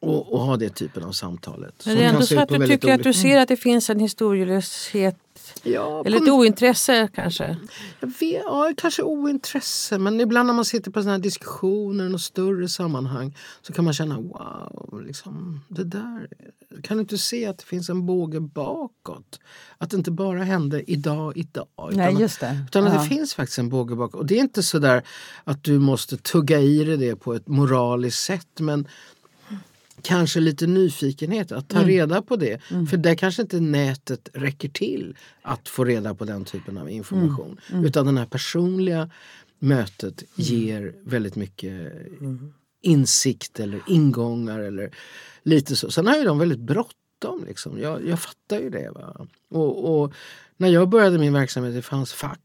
Och, 0.00 0.32
och, 0.32 0.40
ha 0.40 0.56
det 0.56 0.68
typen 0.68 1.02
av 1.02 1.12
samtalet. 1.12 1.82
Men 1.86 1.96
det 1.96 2.04
är 2.04 2.08
ändå 2.08 2.22
så 2.22 2.40
att 2.40 2.48
du 2.48 2.66
tycker 2.66 2.94
att 2.94 3.02
du 3.02 3.12
ser 3.12 3.38
att 3.38 3.48
det 3.48 3.56
finns 3.56 3.90
en 3.90 4.00
historielöshet 4.00 5.16
Ja, 5.62 6.02
Eller 6.06 6.16
ett 6.16 6.28
ointresse 6.28 7.08
kanske? 7.14 7.56
Jag 8.00 8.08
vet, 8.08 8.42
ja, 8.44 8.72
kanske 8.76 9.02
ointresse. 9.02 9.98
Men 9.98 10.20
ibland 10.20 10.46
när 10.46 10.54
man 10.54 10.64
sitter 10.64 10.90
på 10.90 11.02
såna 11.02 11.12
här 11.12 11.18
diskussioner 11.18 12.14
och 12.14 12.20
större 12.20 12.68
sammanhang 12.68 13.36
så 13.62 13.72
kan 13.72 13.84
man 13.84 13.94
känna 13.94 14.20
wow, 14.20 15.02
liksom, 15.06 15.60
det 15.68 15.84
där. 15.84 16.28
Kan 16.82 16.96
du 16.96 17.00
inte 17.00 17.18
se 17.18 17.46
att 17.46 17.58
det 17.58 17.64
finns 17.64 17.88
en 17.88 18.06
båge 18.06 18.40
bakåt? 18.40 19.40
Att 19.78 19.90
det 19.90 19.96
inte 19.96 20.10
bara 20.10 20.42
händer 20.42 20.90
idag, 20.90 21.36
idag. 21.36 21.66
Utan, 21.76 21.96
Nej, 21.96 22.20
just 22.20 22.40
det. 22.40 22.64
utan 22.68 22.84
ja. 22.84 22.90
att 22.92 23.02
det 23.02 23.08
finns 23.08 23.34
faktiskt 23.34 23.58
en 23.58 23.68
båge 23.68 23.96
bakåt. 23.96 24.20
Och 24.20 24.26
det 24.26 24.34
är 24.34 24.40
inte 24.40 24.62
så 24.62 24.78
där 24.78 25.02
att 25.44 25.64
du 25.64 25.78
måste 25.78 26.16
tugga 26.16 26.60
i 26.60 26.84
dig 26.84 26.96
det 26.96 27.16
på 27.16 27.34
ett 27.34 27.48
moraliskt 27.48 28.22
sätt. 28.22 28.60
Men 28.60 28.88
kanske 30.02 30.40
lite 30.40 30.66
nyfikenhet 30.66 31.52
att 31.52 31.68
ta 31.68 31.76
mm. 31.76 31.88
reda 31.88 32.22
på 32.22 32.36
det. 32.36 32.60
Mm. 32.70 32.86
För 32.86 32.96
där 32.96 33.14
kanske 33.14 33.42
inte 33.42 33.60
nätet 33.60 34.28
räcker 34.32 34.68
till 34.68 35.16
att 35.42 35.68
få 35.68 35.84
reda 35.84 36.14
på 36.14 36.24
den 36.24 36.44
typen 36.44 36.78
av 36.78 36.90
information. 36.90 37.46
Mm. 37.46 37.58
mm. 37.72 37.84
Utan 37.84 38.14
det 38.14 38.20
här 38.20 38.26
personliga 38.26 39.10
mötet 39.58 40.20
mm. 40.20 40.28
ger 40.34 40.94
väldigt 41.04 41.36
mycket 41.36 41.92
mm. 42.20 42.52
insikt 42.82 43.60
eller 43.60 43.80
ingångar 43.86 44.60
eller 44.60 44.90
lite 45.42 45.76
så. 45.76 45.90
Sen 45.90 46.06
har 46.06 46.16
ju 46.16 46.24
de 46.24 46.38
väldigt 46.38 46.60
bråttom. 46.60 47.44
Liksom. 47.46 47.78
Jag, 47.80 48.06
jag 48.06 48.20
fattar 48.20 48.60
ju 48.60 48.70
det. 48.70 48.90
Va? 48.90 49.26
Och, 49.50 50.02
och 50.02 50.12
när 50.56 50.68
jag 50.68 50.88
började 50.88 51.18
min 51.18 51.32
verksamhet 51.32 51.74
det 51.74 51.82
fanns 51.82 52.12
fax. 52.12 52.40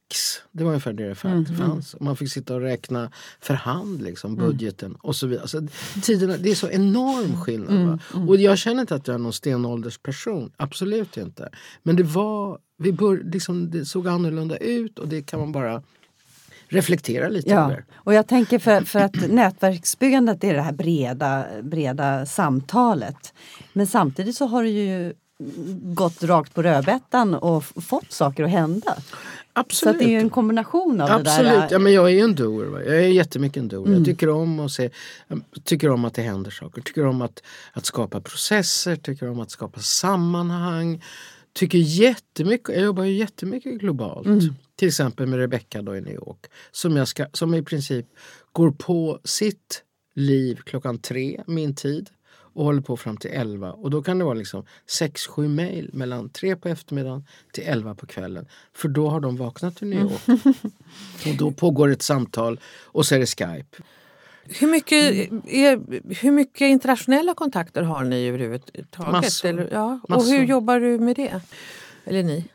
Det 0.51 0.63
var 0.63 0.71
ungefär 0.71 0.93
det 0.93 1.07
det 1.07 1.15
fanns. 1.15 1.49
Mm, 1.49 1.61
mm. 1.61 1.81
Man 1.99 2.17
fick 2.17 2.31
sitta 2.31 2.55
och 2.55 2.61
räkna 2.61 3.11
för 3.39 3.53
hand, 3.53 4.01
liksom, 4.01 4.33
mm. 4.33 4.45
budgeten 4.45 4.87
mm. 4.87 4.99
och 5.01 5.15
så 5.15 5.27
vidare. 5.27 5.41
Alltså, 5.41 5.61
tiderna, 6.01 6.37
det 6.37 6.51
är 6.51 6.55
så 6.55 6.69
enorm 6.69 7.41
skillnad. 7.41 7.81
Mm, 7.81 7.99
mm, 8.13 8.29
och 8.29 8.37
jag 8.37 8.57
känner 8.57 8.81
inte 8.81 8.95
att 8.95 9.07
jag 9.07 9.15
är 9.15 9.19
någon 9.19 9.33
stenåldersperson. 9.33 10.51
Absolut 10.57 11.17
inte. 11.17 11.49
Men 11.83 11.95
det 11.95 12.03
var, 12.03 12.59
vi 12.77 12.91
bör, 12.91 13.21
liksom, 13.23 13.71
det 13.71 13.85
såg 13.85 14.07
annorlunda 14.07 14.57
ut 14.57 14.99
och 14.99 15.07
det 15.07 15.21
kan 15.21 15.39
man 15.39 15.51
bara 15.51 15.83
reflektera 16.67 17.29
lite 17.29 17.49
Ja, 17.49 17.65
över. 17.65 17.85
och 17.93 18.13
jag 18.13 18.27
tänker 18.27 18.59
för, 18.59 18.81
för 18.81 18.99
att 18.99 19.31
nätverksbyggandet 19.31 20.43
är 20.43 20.53
det 20.53 20.61
här 20.61 20.71
breda, 20.71 21.45
breda 21.63 22.25
samtalet. 22.25 23.33
Men 23.73 23.87
samtidigt 23.87 24.35
så 24.35 24.45
har 24.45 24.63
du 24.63 24.69
ju 24.69 25.13
gått 25.81 26.23
rakt 26.23 26.53
på 26.53 26.61
rödbetan 26.61 27.35
och 27.35 27.63
fått 27.63 28.11
saker 28.11 28.43
att 28.43 28.49
hända. 28.49 28.95
Så 28.95 29.01
Absolut. 29.53 29.95
att 29.95 29.99
det 29.99 30.05
är 30.05 30.09
ju 30.09 30.19
en 30.19 30.29
kombination 30.29 31.01
av 31.01 31.07
det 31.07 31.15
Absolut, 31.15 31.51
där. 31.51 31.67
ja, 31.71 31.79
men 31.79 31.93
jag 31.93 32.05
är 32.05 32.09
ju 32.09 32.19
en 32.19 32.35
doer. 32.35 32.65
Va? 32.65 32.83
Jag 32.83 32.95
är 32.95 33.07
jättemycket 33.07 33.57
en 33.57 33.67
doer. 33.67 33.87
Mm. 33.87 33.97
Jag 33.97 34.05
tycker 34.05 34.29
om 34.29 34.59
att 34.59 34.71
se, 34.71 34.89
jag 35.27 35.41
tycker 35.63 35.89
om 35.89 36.05
att 36.05 36.13
det 36.13 36.21
händer 36.21 36.51
saker. 36.51 36.81
Tycker 36.81 37.05
om 37.05 37.21
att, 37.21 37.43
att 37.73 37.85
skapa 37.85 38.21
processer, 38.21 38.95
tycker 38.95 39.29
om 39.29 39.39
att 39.39 39.51
skapa 39.51 39.79
sammanhang. 39.79 41.03
Tycker 41.53 41.77
jättemycket, 41.77 42.75
jag 42.75 42.85
jobbar 42.85 43.03
ju 43.03 43.13
jättemycket 43.13 43.73
globalt. 43.73 44.27
Mm. 44.27 44.53
Till 44.75 44.87
exempel 44.87 45.27
med 45.27 45.39
Rebecca 45.39 45.81
då 45.81 45.95
i 45.95 46.01
New 46.01 46.13
York. 46.13 46.45
Som, 46.71 46.97
jag 46.97 47.07
ska, 47.07 47.25
som 47.33 47.53
i 47.53 47.63
princip 47.63 48.05
går 48.51 48.71
på 48.71 49.19
sitt 49.23 49.83
liv 50.15 50.59
klockan 50.65 50.97
tre, 50.97 51.43
min 51.47 51.75
tid. 51.75 52.09
Och 52.53 52.65
håller 52.65 52.81
på 52.81 52.97
fram 52.97 53.17
till 53.17 53.31
elva. 53.31 53.71
Och 53.71 53.89
då 53.89 54.01
kan 54.01 54.19
det 54.19 54.25
vara 54.25 54.33
liksom 54.33 54.65
6-7 54.99 55.47
mejl 55.47 55.89
mellan 55.93 56.29
tre 56.29 56.55
på 56.55 56.69
eftermiddagen 56.69 57.25
till 57.51 57.63
elva 57.63 57.95
på 57.95 58.05
kvällen. 58.05 58.45
För 58.73 58.87
då 58.87 59.09
har 59.09 59.19
de 59.19 59.37
vaknat 59.37 59.81
i 59.81 59.85
New 59.85 59.99
York. 59.99 60.55
Och 61.27 61.35
då 61.37 61.51
pågår 61.51 61.91
ett 61.91 62.01
samtal 62.01 62.59
och 62.83 63.05
så 63.05 63.15
är 63.15 63.19
det 63.19 63.25
Skype. 63.25 63.83
Hur 64.43 64.67
mycket, 64.67 65.13
är, 65.47 66.01
hur 66.21 66.31
mycket 66.31 66.61
internationella 66.61 67.33
kontakter 67.33 67.83
har 67.83 68.03
ni 68.03 68.27
överhuvudtaget? 68.27 69.11
Massor. 69.11 69.49
Eller, 69.49 69.69
ja. 69.71 69.99
Och 70.03 70.09
Massor. 70.09 70.31
hur 70.31 70.43
jobbar 70.45 70.79
du 70.79 70.99
med 70.99 71.15
det? 71.15 71.41
Eller 72.05 72.23
ni? 72.23 72.45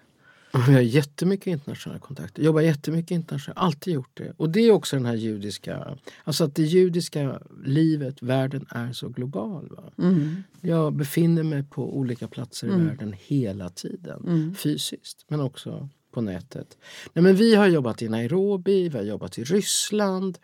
Vi 0.69 0.75
har 0.75 0.81
jättemycket 0.81 1.47
internationella 1.47 2.01
kontakter. 2.01 2.43
Jobbar 2.43 2.61
jättemycket 2.61 3.11
internationellt. 3.11 3.59
Alltid 3.59 3.95
gjort 3.95 4.11
det. 4.15 4.33
Och 4.37 4.51
det 4.51 4.61
är 4.61 4.71
också 4.71 4.97
den 4.97 5.07
här 5.07 5.15
judiska... 5.15 5.99
Alltså 6.25 6.45
att 6.45 6.55
det 6.55 6.63
judiska 6.63 7.41
livet, 7.65 8.23
världen 8.23 8.67
är 8.71 8.93
så 8.93 9.09
global. 9.09 9.69
Va? 9.69 9.93
Mm. 9.99 10.43
Jag 10.61 10.93
befinner 10.93 11.43
mig 11.43 11.63
på 11.63 11.97
olika 11.97 12.29
platser 12.29 12.67
i 12.67 12.71
världen 12.71 13.15
hela 13.19 13.71
tiden. 13.71 14.55
Fysiskt, 14.59 15.25
men 15.29 15.41
också 15.41 15.89
på 16.17 16.21
nätet. 16.21 16.79
Nej, 17.13 17.23
men 17.23 17.37
vi 17.37 17.55
har 17.55 17.67
jobbat 17.67 18.03
i 18.03 18.09
Nairobi, 18.09 18.89
vi 18.89 18.99
har 18.99 19.05
jobbat 19.05 19.39
i 19.39 19.45
Ryssland. 19.45 20.39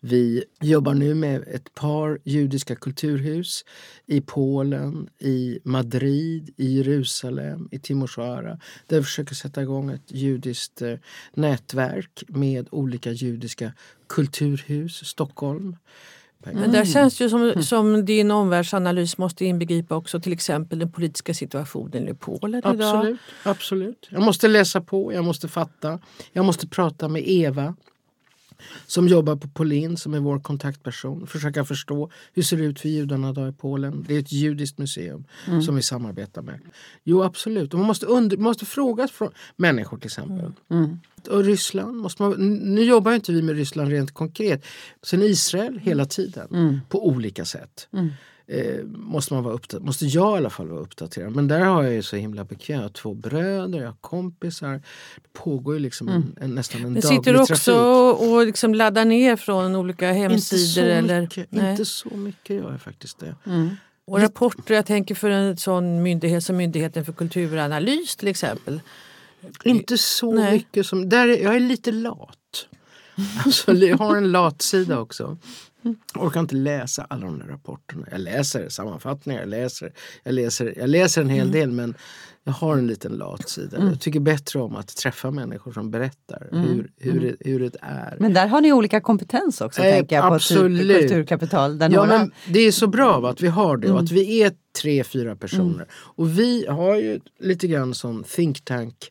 Vi 0.00 0.44
jobbar 0.60 0.94
nu 0.94 1.14
med 1.14 1.44
ett 1.48 1.74
par 1.74 2.18
judiska 2.24 2.76
kulturhus 2.76 3.64
i 4.06 4.20
Polen, 4.20 5.08
i 5.18 5.58
Madrid, 5.64 6.54
i 6.56 6.76
Jerusalem, 6.76 7.68
i 7.70 7.78
Timisoara. 7.78 8.58
Där 8.86 8.96
vi 8.98 9.04
försöker 9.04 9.34
sätta 9.34 9.62
igång 9.62 9.90
ett 9.90 10.12
judiskt 10.12 10.82
eh, 10.82 10.94
nätverk 11.34 12.24
med 12.28 12.68
olika 12.70 13.10
judiska 13.10 13.72
kulturhus. 14.06 15.06
Stockholm. 15.06 15.76
Men 16.44 16.72
där 16.72 16.84
känns 16.84 17.18
det 17.18 17.24
ju 17.24 17.30
som, 17.30 17.62
som 17.62 18.04
din 18.04 18.30
omvärldsanalys 18.30 19.18
måste 19.18 19.44
inbegripa 19.44 19.94
också 19.94 20.20
till 20.20 20.32
exempel 20.32 20.78
den 20.78 20.92
politiska 20.92 21.34
situationen 21.34 22.08
i 22.08 22.14
Polen 22.14 22.58
idag. 22.58 22.82
Absolut, 22.82 23.20
absolut. 23.42 24.08
Jag 24.10 24.22
måste 24.22 24.48
läsa 24.48 24.80
på, 24.80 25.12
jag 25.12 25.24
måste 25.24 25.48
fatta. 25.48 25.98
Jag 26.32 26.44
måste 26.44 26.68
prata 26.68 27.08
med 27.08 27.22
Eva 27.26 27.74
som 28.86 29.08
jobbar 29.08 29.36
på 29.36 29.48
Polin, 29.48 29.96
som 29.96 30.14
är 30.14 30.20
vår 30.20 30.40
kontaktperson. 30.40 31.26
Försöka 31.26 31.64
förstå 31.64 32.10
hur 32.32 32.42
ser 32.42 32.56
det 32.56 32.64
ut 32.64 32.80
för 32.80 32.88
judarna 32.88 33.30
idag 33.30 33.48
i 33.48 33.52
Polen. 33.52 34.04
Det 34.08 34.14
är 34.14 34.18
ett 34.20 34.32
judiskt 34.32 34.78
museum 34.78 35.24
som 35.62 35.76
vi 35.76 35.82
samarbetar 35.82 36.42
med. 36.42 36.60
Jo, 37.04 37.22
absolut. 37.22 37.72
Och 37.72 37.78
man 37.78 37.86
måste, 37.86 38.06
under, 38.06 38.36
man 38.36 38.44
måste 38.44 38.66
fråga 38.66 39.08
från 39.08 39.30
människor 39.56 39.96
till 39.98 40.06
exempel. 40.06 40.52
Och 41.30 41.44
Ryssland, 41.44 41.96
måste 41.96 42.22
man, 42.22 42.32
nu 42.74 42.84
jobbar 42.84 43.12
inte 43.12 43.32
vi 43.32 43.42
med 43.42 43.56
Ryssland 43.56 43.90
rent 43.90 44.14
konkret. 44.14 44.64
Sen 45.02 45.22
Israel 45.22 45.78
hela 45.78 46.04
tiden 46.04 46.80
på 46.88 47.06
olika 47.08 47.44
sätt. 47.44 47.88
Eh, 48.52 48.84
måste, 48.84 49.34
man 49.34 49.44
vara 49.44 49.54
uppdaterad, 49.54 49.84
måste 49.84 50.06
jag 50.06 50.34
i 50.34 50.36
alla 50.36 50.50
fall 50.50 50.68
vara 50.68 50.80
uppdaterad. 50.80 51.36
Men 51.36 51.48
där 51.48 51.60
har 51.60 51.82
jag 51.82 51.92
ju 51.92 52.02
så 52.02 52.16
himla 52.16 52.44
bekvämt. 52.44 52.68
Jag 52.68 52.82
har 52.82 52.88
två 52.88 53.14
bröder, 53.14 53.78
jag 53.78 53.86
har 53.86 53.96
kompisar. 54.00 54.72
Det 55.16 55.32
pågår 55.32 55.74
ju 55.74 55.80
liksom 55.80 56.08
en, 56.08 56.36
en, 56.40 56.54
nästan 56.54 56.80
en 56.80 56.92
Men 56.92 57.02
daglig 57.02 57.18
sitter 57.18 57.32
du 57.32 57.40
också 57.40 57.54
trafik. 57.54 58.30
och, 58.30 58.46
liksom 58.46 58.74
laddar 58.74 59.04
ner 59.04 59.36
från 59.36 59.76
olika 59.76 60.08
Inte 60.10 60.20
hemsidor? 60.20 60.64
så, 60.64 60.80
eller, 60.80 61.20
mycket, 61.20 61.46
Nej. 61.50 61.70
inte 61.70 61.84
så 61.84 62.08
mycket 62.08 62.56
gör 62.56 62.70
jag 62.70 62.82
faktiskt 62.82 63.18
det. 63.18 63.34
Och 64.06 64.20
rapporter, 64.20 64.74
jag 64.74 64.86
tänker 64.86 65.14
för 65.14 65.30
en 65.30 65.56
sån 65.56 66.02
myndighet 66.02 66.44
som 66.44 66.56
Myndigheten 66.56 67.04
för 67.04 67.12
kulturanalys 67.12 68.16
till 68.16 68.28
exempel. 68.28 68.80
Inte 69.64 69.98
så 69.98 70.32
Nej. 70.34 70.52
mycket 70.52 70.86
som... 70.86 71.08
Där 71.08 71.28
är, 71.28 71.42
jag 71.42 71.56
är 71.56 71.60
lite 71.60 71.92
lat. 71.92 72.38
Alltså, 73.44 73.72
jag 73.72 73.98
har 73.98 74.16
en 74.16 74.32
latsida 74.32 74.98
också. 74.98 75.38
Jag 76.14 76.24
orkar 76.24 76.40
inte 76.40 76.54
läsa 76.54 77.06
alla 77.10 77.26
de 77.26 77.38
där 77.38 77.46
rapporterna. 77.46 78.06
Jag 78.10 78.20
läser 78.20 78.68
sammanfattningar, 78.68 79.40
jag 79.40 79.48
läser, 79.48 79.92
jag 80.24 80.34
läser, 80.34 80.74
jag 80.78 80.88
läser 80.90 81.20
en 81.20 81.26
Mm. 81.26 81.36
hel 81.38 81.52
del 81.52 81.70
men 81.70 81.94
jag 82.44 82.52
har 82.52 82.76
en 82.76 82.86
liten 82.86 83.12
latsida. 83.12 83.78
Jag 83.80 84.00
tycker 84.00 84.20
bättre 84.20 84.60
om 84.60 84.76
att 84.76 84.96
träffa 84.96 85.30
människor 85.30 85.72
som 85.72 85.90
berättar 85.90 86.48
Mm. 86.52 86.64
hur, 86.68 86.90
hur, 86.96 87.20
det, 87.20 87.50
hur 87.50 87.60
det 87.60 87.76
är. 87.80 88.16
Men 88.20 88.34
där 88.34 88.46
har 88.46 88.60
ni 88.60 88.72
olika 88.72 89.00
kompetens 89.00 89.60
också 89.60 89.82
Eh, 89.82 89.92
tänker 89.96 90.16
jag 90.16 90.28
på 90.28 90.34
absolut. 90.34 90.88
typ 90.88 91.00
kulturkapital. 91.00 91.78
Där 91.78 91.90
Ja, 91.90 91.96
några... 92.04 92.18
men 92.18 92.32
det 92.48 92.60
är 92.60 92.72
så 92.72 92.86
bra 92.86 93.20
va, 93.20 93.30
att 93.30 93.40
vi 93.40 93.48
har 93.48 93.76
det 93.76 93.90
och 93.90 94.00
att 94.00 94.10
vi 94.10 94.42
är 94.42 94.52
tre, 94.82 95.04
fyra 95.04 95.36
personer. 95.36 95.86
Och 95.92 96.38
vi 96.38 96.66
har 96.66 96.96
ju 96.96 97.20
lite 97.38 97.66
grann 97.68 97.94
som 97.94 98.24
think 98.24 98.64
tank 98.64 99.10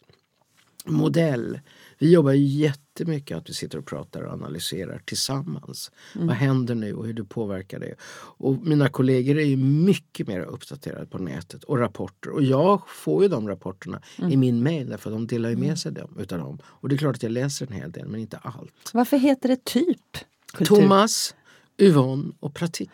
modell. 0.85 1.59
Vi 2.01 2.11
jobbar 2.11 2.31
ju 2.31 2.45
jättemycket 2.45 3.37
att 3.37 3.49
vi 3.49 3.53
sitter 3.53 3.77
och 3.77 3.85
pratar 3.85 4.21
och 4.21 4.33
analyserar 4.33 5.01
tillsammans. 5.05 5.91
Vad 6.15 6.35
händer 6.35 6.75
nu 6.75 6.93
och 6.93 7.05
hur 7.05 7.13
det 7.13 7.23
påverkar 7.23 7.79
det. 7.79 7.95
Och 8.37 8.67
mina 8.67 8.89
kollegor 8.89 9.37
är 9.37 9.45
ju 9.45 9.57
mycket 9.57 10.27
mer 10.27 10.39
uppdaterade 10.39 11.05
på 11.05 11.17
nätet 11.17 11.63
och 11.63 11.77
rapporter. 11.77 12.29
Och 12.29 12.43
jag 12.43 12.81
får 12.87 13.23
ju 13.23 13.29
de 13.29 13.47
rapporterna 13.47 14.01
i 14.31 14.37
min 14.37 14.63
mail 14.63 14.89
därför 14.89 15.09
att 15.09 15.15
de 15.15 15.27
delar 15.27 15.49
ju 15.49 15.55
med 15.55 15.79
sig 15.79 15.91
dem, 15.91 16.17
utav 16.19 16.39
dem. 16.39 16.59
Och 16.65 16.89
det 16.89 16.95
är 16.95 16.97
klart 16.97 17.15
att 17.15 17.23
jag 17.23 17.31
läser 17.31 17.67
en 17.67 17.73
hel 17.73 17.91
del 17.91 18.07
men 18.07 18.19
inte 18.19 18.37
allt. 18.37 18.91
Varför 18.93 19.17
heter 19.17 19.49
det 19.49 19.65
typ? 19.65 20.17
Kultur? 20.53 20.75
Thomas, 20.75 21.35
Yvonne 21.77 22.31
och 22.39 22.53
Pratik. 22.53 22.89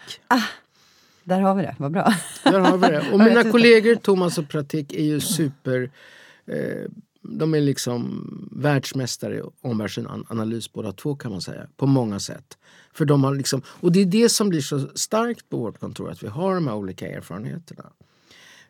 Där 1.24 1.42
har 1.42 1.56
vi 1.56 1.62
det, 1.62 1.76
vad 1.80 1.92
bra. 1.92 2.14
Där 2.44 2.60
har 2.60 2.78
vi 2.78 2.88
det. 2.88 3.12
Och 3.12 3.20
mina 3.30 3.52
kollegor 3.52 3.96
Thomas 3.96 4.38
och 4.38 4.50
Pratik 4.50 4.94
är 4.94 5.04
ju 5.04 5.20
super... 5.20 5.92
Eh, 6.46 6.92
de 7.30 7.54
är 7.54 7.62
liksom 7.62 8.24
världsmästare 8.52 9.38
i 9.38 9.42
omvärldsanalys 9.62 10.74
båda 10.74 10.92
två 10.92 11.16
kan 11.16 11.32
man 11.32 11.42
säga. 11.42 11.68
På 11.78 11.86
många 11.86 12.20
sätt. 12.20 12.58
För 12.94 13.06
de 13.06 13.24
har 13.24 13.36
liksom, 13.36 13.62
och 13.68 13.92
det 13.92 14.02
är 14.02 14.06
det 14.06 14.30
som 14.30 14.50
blir 14.50 14.62
så 14.62 14.90
starkt 14.96 15.50
på 15.50 15.58
vårt 15.58 15.80
kontor. 15.80 16.12
Att 16.12 16.24
vi 16.24 16.28
har 16.28 16.56
de 16.56 16.68
här 16.68 16.76
olika 16.76 17.08
erfarenheterna. 17.08 17.92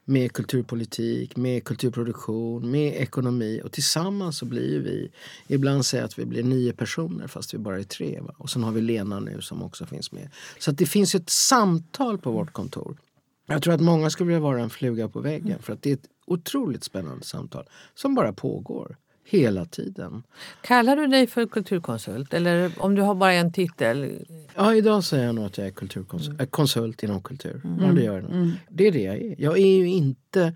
Med 0.06 0.34
kulturpolitik, 0.34 1.36
med 1.36 1.64
kulturproduktion, 1.64 2.72
med 2.72 3.02
ekonomi. 3.02 3.62
Och 3.64 3.72
tillsammans 3.72 4.38
så 4.38 4.46
blir 4.46 4.80
vi, 4.80 5.12
ibland 5.48 5.86
säger 5.86 6.02
jag 6.02 6.08
att 6.08 6.20
vi 6.20 6.26
blir 6.26 6.44
nio 6.44 6.74
personer 6.74 7.28
fast 7.28 7.54
vi 7.54 7.58
bara 7.58 7.80
är 7.80 7.84
tre. 7.84 8.20
Va? 8.22 8.36
Och 8.38 8.50
sen 8.50 8.64
har 8.64 8.72
vi 8.72 8.82
Lena 8.82 9.20
nu 9.20 9.42
som 9.42 9.64
också 9.64 9.86
finns 9.86 10.12
med. 10.12 10.30
Så 10.60 10.72
att 10.72 10.78
det 10.78 10.86
finns 10.86 11.16
ett 11.16 11.30
samtal 11.30 12.18
på 12.18 12.32
vårt 12.32 12.54
kontor. 12.54 12.98
Jag 13.46 13.62
tror 13.62 13.74
att 13.74 13.82
många 13.82 14.10
skulle 14.10 14.28
vilja 14.28 14.40
vara 14.40 14.62
en 14.62 14.70
fluga 14.70 15.10
på 15.10 15.20
väggen 15.20 15.60
för 15.62 15.74
att 15.74 15.82
det 15.82 15.90
är 15.90 15.94
ett 15.94 16.10
otroligt 16.28 16.84
spännande 16.84 17.26
samtal 17.26 17.70
som 17.96 18.16
bara 18.16 18.34
pågår 18.34 18.98
hela 19.30 19.66
tiden. 19.66 20.24
Kallar 20.62 20.96
du 20.96 21.08
dig 21.08 21.28
för 21.28 21.46
kulturkonsult 21.46 22.34
eller 22.34 22.72
om 22.78 22.96
du 22.96 23.02
har 23.02 23.16
bara 23.16 23.34
en 23.34 23.54
titel? 23.54 24.26
Ja, 24.56 24.76
idag 24.76 25.04
säger 25.04 25.26
jag 25.26 25.36
nog 25.36 25.46
att 25.46 25.58
jag 25.58 25.68
är 25.68 25.72
kulturkonsult, 25.72 26.42
äh, 26.42 26.48
konsult 26.48 27.04
inom 27.04 27.22
kultur. 27.22 27.62
Ja, 27.80 27.88
det, 27.88 28.04
gör 28.04 28.22
jag 28.22 28.24
nog. 28.24 28.52
det 28.70 28.88
är 28.88 28.92
det 28.92 29.02
jag 29.02 29.16
är. 29.16 29.36
Jag 29.38 29.58
är 29.58 29.78
ju 29.78 29.88
inte 29.88 30.56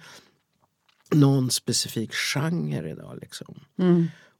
någon 1.11 1.51
specifik 1.51 2.13
genre 2.13 2.89
idag. 2.91 3.17
Liksom. 3.22 3.59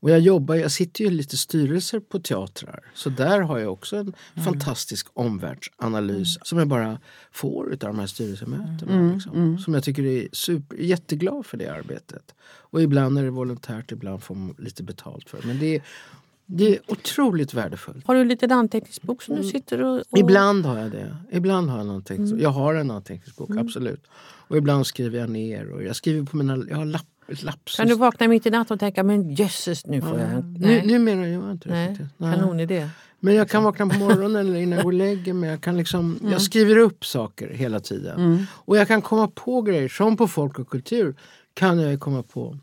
Och 0.02 0.10
jag 0.10 0.20
jobbar, 0.20 0.56
jag 0.56 0.72
sitter 0.72 1.04
ju 1.04 1.08
i 1.08 1.14
lite 1.14 1.38
styrelser 1.38 2.00
på 2.00 2.20
teatrar. 2.20 2.84
Så 2.94 3.10
där 3.10 3.40
har 3.42 3.60
jag 3.60 3.74
också 3.74 3.96
en 3.96 4.14
fantastisk 4.46 5.08
omvärldsanalys 5.14 6.38
som 6.44 6.58
jag 6.58 6.68
bara 6.68 7.00
får 7.32 7.72
av 7.72 7.78
de 7.78 8.00
här 8.00 8.08
styrelsemötena. 8.08 9.14
Liksom. 9.14 9.58
Som 9.58 9.74
jag 9.74 9.84
tycker 9.84 10.04
är 10.04 10.28
super, 10.32 10.78
jätteglad 10.78 11.46
för 11.46 11.58
det 11.58 11.68
arbetet. 11.68 12.36
Och 12.44 12.82
ibland 12.82 13.18
är 13.18 13.24
det 13.24 13.30
volontärt, 13.30 13.92
ibland 13.92 14.24
får 14.24 14.36
man 14.36 14.56
lite 14.58 14.84
betalt 14.84 15.30
för 15.30 15.42
det. 15.42 15.48
Men 15.48 15.60
det 15.60 15.76
är, 15.76 15.82
det 16.46 16.76
är 16.76 16.80
otroligt 16.88 17.54
värdefullt. 17.54 18.08
Har 18.08 18.16
du 18.16 18.22
en 18.22 18.28
liten 18.28 18.52
anteckningsbok 18.52 19.22
som 19.22 19.36
du 19.36 19.44
sitter 19.44 19.84
och... 19.84 20.04
och... 20.10 20.18
Ibland 20.18 20.66
har 20.66 20.78
jag 20.78 20.92
det. 20.92 21.18
Ibland 21.32 21.70
har 21.70 21.78
jag 21.78 21.88
någonting. 21.88 22.40
Jag 22.40 22.50
har 22.50 22.76
en 22.76 22.92
anteckningsbok, 22.92 23.50
absolut. 23.58 24.08
Och 24.48 24.58
ibland 24.58 24.88
skriver 24.88 25.20
jag 25.20 25.30
ner. 25.30 25.72
Och 25.72 25.84
jag 25.84 25.96
skriver 25.96 26.26
på 26.26 26.38
mina... 26.38 26.64
Jag 26.70 26.78
har 26.78 26.86
lapp, 26.86 27.06
ett 27.21 27.21
lapsus. 27.44 27.78
Kan 27.78 27.88
du 27.88 27.96
vakna 27.96 28.28
mitt 28.28 28.46
i 28.46 28.50
natten 28.50 28.74
och 28.74 28.80
tänka 28.80 29.04
men 29.04 29.36
jösses 29.36 29.86
nu 29.86 30.02
får 30.02 30.20
jag... 30.20 30.32
en-" 30.32 30.54
Nu, 30.60 30.68
Nej, 30.68 30.88
numera 30.88 31.28
gör 31.28 31.42
jag 31.42 31.52
inte 31.52 31.70
det. 31.70 31.76
Nej. 31.76 31.98
Nej. 32.18 32.36
kanonidé. 32.36 32.90
Men 33.20 33.36
jag 33.36 33.50
kan 33.50 33.64
vakna 33.64 33.88
på 33.88 33.98
morgonen 34.00 34.36
eller 34.36 34.60
innan 34.60 34.78
jag 34.78 34.84
går 34.84 34.92
och 34.92 34.98
lägger 34.98 35.34
mig. 35.34 35.50
Jag, 35.50 35.62
kan 35.62 35.78
liksom, 35.78 36.20
jag 36.24 36.42
skriver 36.42 36.78
upp 36.78 37.06
saker 37.06 37.50
hela 37.50 37.80
tiden. 37.80 38.48
Och 38.52 38.78
jag 38.78 38.88
kan 38.88 39.02
komma 39.02 39.28
på 39.28 39.62
grejer, 39.62 39.90
som 39.90 40.18
på 40.18 40.28
Folk 40.28 40.60
och 40.60 40.70
kultur 40.70 41.16
kan 41.54 41.80
jag 41.80 42.00
komma 42.00 42.24
på 42.24 42.58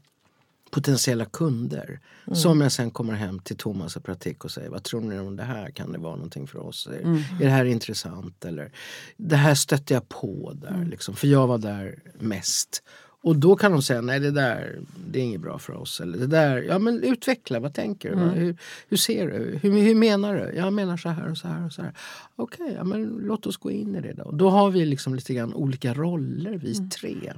potentiella 0.71 1.25
kunder. 1.25 2.01
Som 2.33 2.61
jag 2.61 2.73
sen 2.73 2.91
kommer 2.91 3.15
hem 3.15 3.39
till 3.39 3.57
Thomas 3.57 3.97
och 3.97 4.05
Pratik 4.05 4.45
och 4.45 4.51
säger 4.51 4.69
vad 4.71 4.83
tror 4.83 5.01
ni 5.01 5.19
om 5.19 5.37
det 5.37 5.43
här? 5.43 5.71
Kan 5.71 5.93
det 5.93 5.99
vara 5.99 6.15
någonting 6.15 6.47
för 6.47 6.59
oss? 6.59 6.87
Är, 6.87 7.01
är 7.41 7.45
det 7.45 7.51
här 7.51 7.65
intressant? 7.65 8.45
Eller, 8.45 8.73
det 9.17 9.37
här 9.37 9.55
stötte 9.55 9.95
jag 9.95 10.09
på 10.09 10.53
där, 10.55 10.85
liksom, 10.85 11.17
för 11.17 11.27
jag 11.27 11.47
var 11.47 11.59
där 11.59 11.99
mest. 12.19 12.83
Och 13.23 13.37
då 13.37 13.57
kan 13.57 13.73
de 13.73 13.83
säga 13.83 14.01
nej 14.01 14.21
det 14.21 14.31
där 14.31 14.79
det 15.07 15.19
är 15.19 15.23
inget 15.23 15.41
bra 15.41 15.59
för 15.59 15.73
oss. 15.73 16.01
Eller 16.01 16.19
det 16.19 16.27
där, 16.27 16.63
ja 16.63 16.79
men 16.79 17.03
utveckla, 17.03 17.61
vad 17.61 17.75
tänker 17.75 18.11
du? 18.11 18.17
Hur, 18.17 18.57
hur 18.89 18.97
ser 18.97 19.27
du? 19.27 19.59
Hur, 19.63 19.71
hur 19.71 19.95
menar 19.95 20.35
du? 20.35 20.57
Jag 20.57 20.73
menar 20.73 20.97
så 20.97 21.09
här 21.09 21.31
och 21.31 21.39
så 21.39 21.49
här 21.49 21.67
och 21.67 21.73
så 21.73 21.83
här. 21.83 21.93
Okej, 22.37 22.73
ja, 22.77 22.85
men 22.85 23.03
låt 23.03 23.47
oss 23.47 23.57
gå 23.57 23.71
in 23.71 23.95
i 23.95 24.01
det 24.01 24.13
då. 24.13 24.31
Då 24.31 24.51
har 24.51 24.71
vi 24.71 24.87
liksom 24.87 25.15
lite 25.15 25.35
grann 25.35 25.55
olika 25.55 25.95
roller 25.95 26.61
vi 26.63 26.75
tre. 26.75 27.33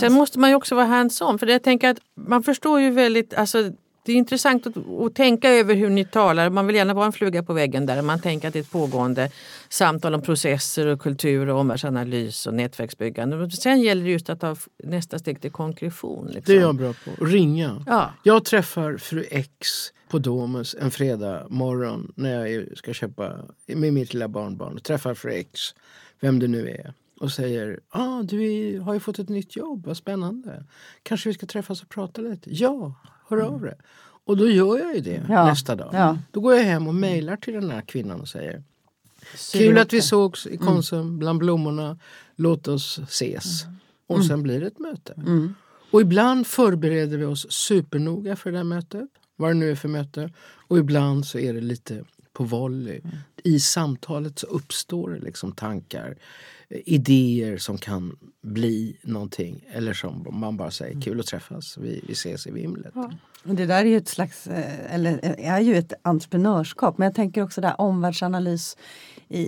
Sen 0.00 0.12
måste 0.12 0.38
man 0.38 0.50
ju 0.50 0.56
också 0.56 0.74
vara 0.74 0.86
hands-on. 0.86 1.38
För 1.38 1.46
jag 1.46 1.62
tänker 1.62 1.90
att 1.90 1.98
man 2.14 2.42
förstår 2.42 2.80
ju 2.80 2.90
väldigt... 2.90 3.34
Alltså, 3.34 3.72
det 4.04 4.12
är 4.12 4.16
intressant 4.16 4.66
att, 4.66 4.76
att 4.76 5.14
tänka 5.14 5.50
över 5.50 5.74
hur 5.74 5.90
ni 5.90 6.04
talar. 6.04 6.50
Man 6.50 6.66
vill 6.66 6.76
gärna 6.76 6.94
vara 6.94 7.06
en 7.06 7.12
fluga 7.12 7.42
på 7.42 7.52
väggen 7.52 7.86
där. 7.86 8.02
Man 8.02 8.20
tänker 8.20 8.48
att 8.48 8.54
det 8.54 8.58
är 8.58 8.62
ett 8.62 8.70
pågående 8.70 9.30
samtal 9.68 10.14
om 10.14 10.22
processer 10.22 10.86
och 10.86 11.00
kultur 11.00 11.48
och 11.48 11.60
omvärldsanalys 11.60 12.46
och 12.46 12.54
nätverksbyggande. 12.54 13.36
Men 13.36 13.50
Sen 13.50 13.80
gäller 13.80 14.04
det 14.04 14.10
just 14.10 14.30
att 14.30 14.40
ta 14.40 14.56
nästa 14.84 15.18
steg 15.18 15.40
till 15.40 15.50
konkretion. 15.50 16.26
Liksom. 16.26 16.54
Det 16.54 16.60
är 16.60 16.60
jag 16.60 16.74
bra 16.74 16.92
på. 16.92 17.24
Ringa. 17.24 17.84
Ja. 17.86 18.12
Jag 18.22 18.44
träffar 18.44 18.96
fru 18.96 19.24
X 19.30 19.68
på 20.08 20.18
Domus 20.18 20.76
en 20.80 20.90
fredag 20.90 21.46
morgon 21.48 22.12
när 22.16 22.46
jag 22.46 22.78
ska 22.78 22.92
köpa 22.92 23.32
med 23.66 23.92
mitt 23.92 24.14
lilla 24.14 24.28
barnbarn. 24.28 24.80
Träffar 24.80 25.14
fru 25.14 25.32
X, 25.32 25.60
vem 26.20 26.38
det 26.38 26.48
nu 26.48 26.68
är. 26.68 26.94
Och 27.20 27.32
säger, 27.32 27.80
ah, 27.88 28.22
du 28.22 28.80
har 28.80 28.94
ju 28.94 29.00
fått 29.00 29.18
ett 29.18 29.28
nytt 29.28 29.56
jobb, 29.56 29.86
vad 29.86 29.96
spännande. 29.96 30.64
Kanske 31.02 31.28
vi 31.28 31.34
ska 31.34 31.46
träffas 31.46 31.82
och 31.82 31.88
prata 31.88 32.20
lite? 32.20 32.50
Ja, 32.54 32.94
hör 33.28 33.38
av 33.40 33.60
dig. 33.60 33.74
Och 34.24 34.36
då 34.36 34.48
gör 34.48 34.78
jag 34.78 34.94
ju 34.94 35.00
det 35.00 35.22
Ja, 35.28 35.46
nästa 35.46 35.76
dag. 35.76 35.90
ja. 35.92 36.18
Då 36.30 36.40
går 36.40 36.54
jag 36.54 36.64
hem 36.64 36.86
och 36.88 36.94
mejlar 36.94 37.36
till 37.36 37.54
den 37.54 37.70
här 37.70 37.80
kvinnan 37.80 38.20
och 38.20 38.28
säger 38.28 38.62
Kul 39.52 39.78
att 39.78 39.92
vi 39.92 40.02
sågs 40.02 40.46
i 40.46 40.56
Konsum 40.56 41.18
bland 41.18 41.38
blommorna. 41.38 41.98
Låt 42.36 42.68
oss 42.68 42.98
ses. 42.98 43.64
Och 44.06 44.24
sen 44.24 44.42
blir 44.42 44.60
det 44.60 44.66
ett 44.66 44.78
möte. 44.78 45.14
Och 45.90 46.00
ibland 46.00 46.46
förbereder 46.46 47.16
vi 47.18 47.24
oss 47.24 47.46
supernoga 47.52 48.36
för 48.36 48.50
det 48.52 48.56
här 48.56 48.64
mötet. 48.64 49.08
Vad 49.36 49.50
det 49.50 49.54
nu 49.54 49.70
är 49.70 49.74
för 49.74 49.88
möte. 49.88 50.30
Och 50.68 50.78
ibland 50.78 51.26
så 51.26 51.38
är 51.38 51.52
det 51.54 51.60
lite 51.60 52.04
på 52.32 52.44
volley. 52.44 53.00
I 53.44 53.60
samtalet 53.60 54.38
så 54.38 54.46
uppstår 54.46 55.10
det 55.10 55.18
liksom 55.18 55.52
tankar, 55.52 56.16
idéer 56.84 57.58
som 57.58 57.78
kan 57.78 58.16
bli 58.42 58.96
någonting. 59.02 59.64
Eller 59.72 59.92
som 59.92 60.26
man 60.30 60.56
bara 60.56 60.70
säger, 60.70 61.00
kul 61.00 61.20
att 61.20 61.26
träffas, 61.26 61.78
vi, 61.78 62.04
vi 62.06 62.12
ses 62.12 62.46
i 62.46 62.50
vimlet. 62.50 62.92
Ja. 62.94 63.10
Det 63.44 63.66
där 63.66 63.84
är 63.84 63.88
ju 63.88 63.96
ett 63.96 64.08
slags, 64.08 64.46
eh, 64.46 64.94
eller 64.94 65.20
eh, 65.22 65.52
är 65.52 65.60
ju 65.60 65.76
ett 65.76 65.92
entreprenörskap. 66.02 66.98
Men 66.98 67.06
jag 67.06 67.14
tänker 67.14 67.42
också 67.42 67.60
där 67.60 67.80
omvärldsanalys 67.80 68.76
i, 69.28 69.42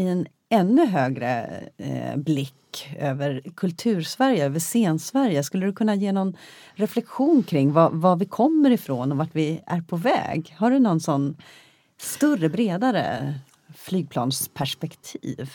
i 0.00 0.08
en 0.08 0.26
ännu 0.48 0.86
högre 0.86 1.60
eh, 1.76 2.16
blick 2.16 2.54
över 2.98 3.42
kultursverige, 3.56 4.44
över 4.44 4.60
scensverige. 4.60 5.42
Skulle 5.42 5.66
du 5.66 5.72
kunna 5.72 5.94
ge 5.94 6.12
någon 6.12 6.36
reflektion 6.74 7.42
kring 7.42 7.72
var, 7.72 7.90
var 7.90 8.16
vi 8.16 8.26
kommer 8.26 8.70
ifrån 8.70 9.12
och 9.12 9.18
vart 9.18 9.34
vi 9.34 9.60
är 9.66 9.80
på 9.80 9.96
väg? 9.96 10.54
Har 10.58 10.70
du 10.70 10.78
någon 10.78 11.00
sån 11.00 11.36
större, 11.98 12.48
bredare 12.48 13.34
flygplansperspektiv? 13.76 15.50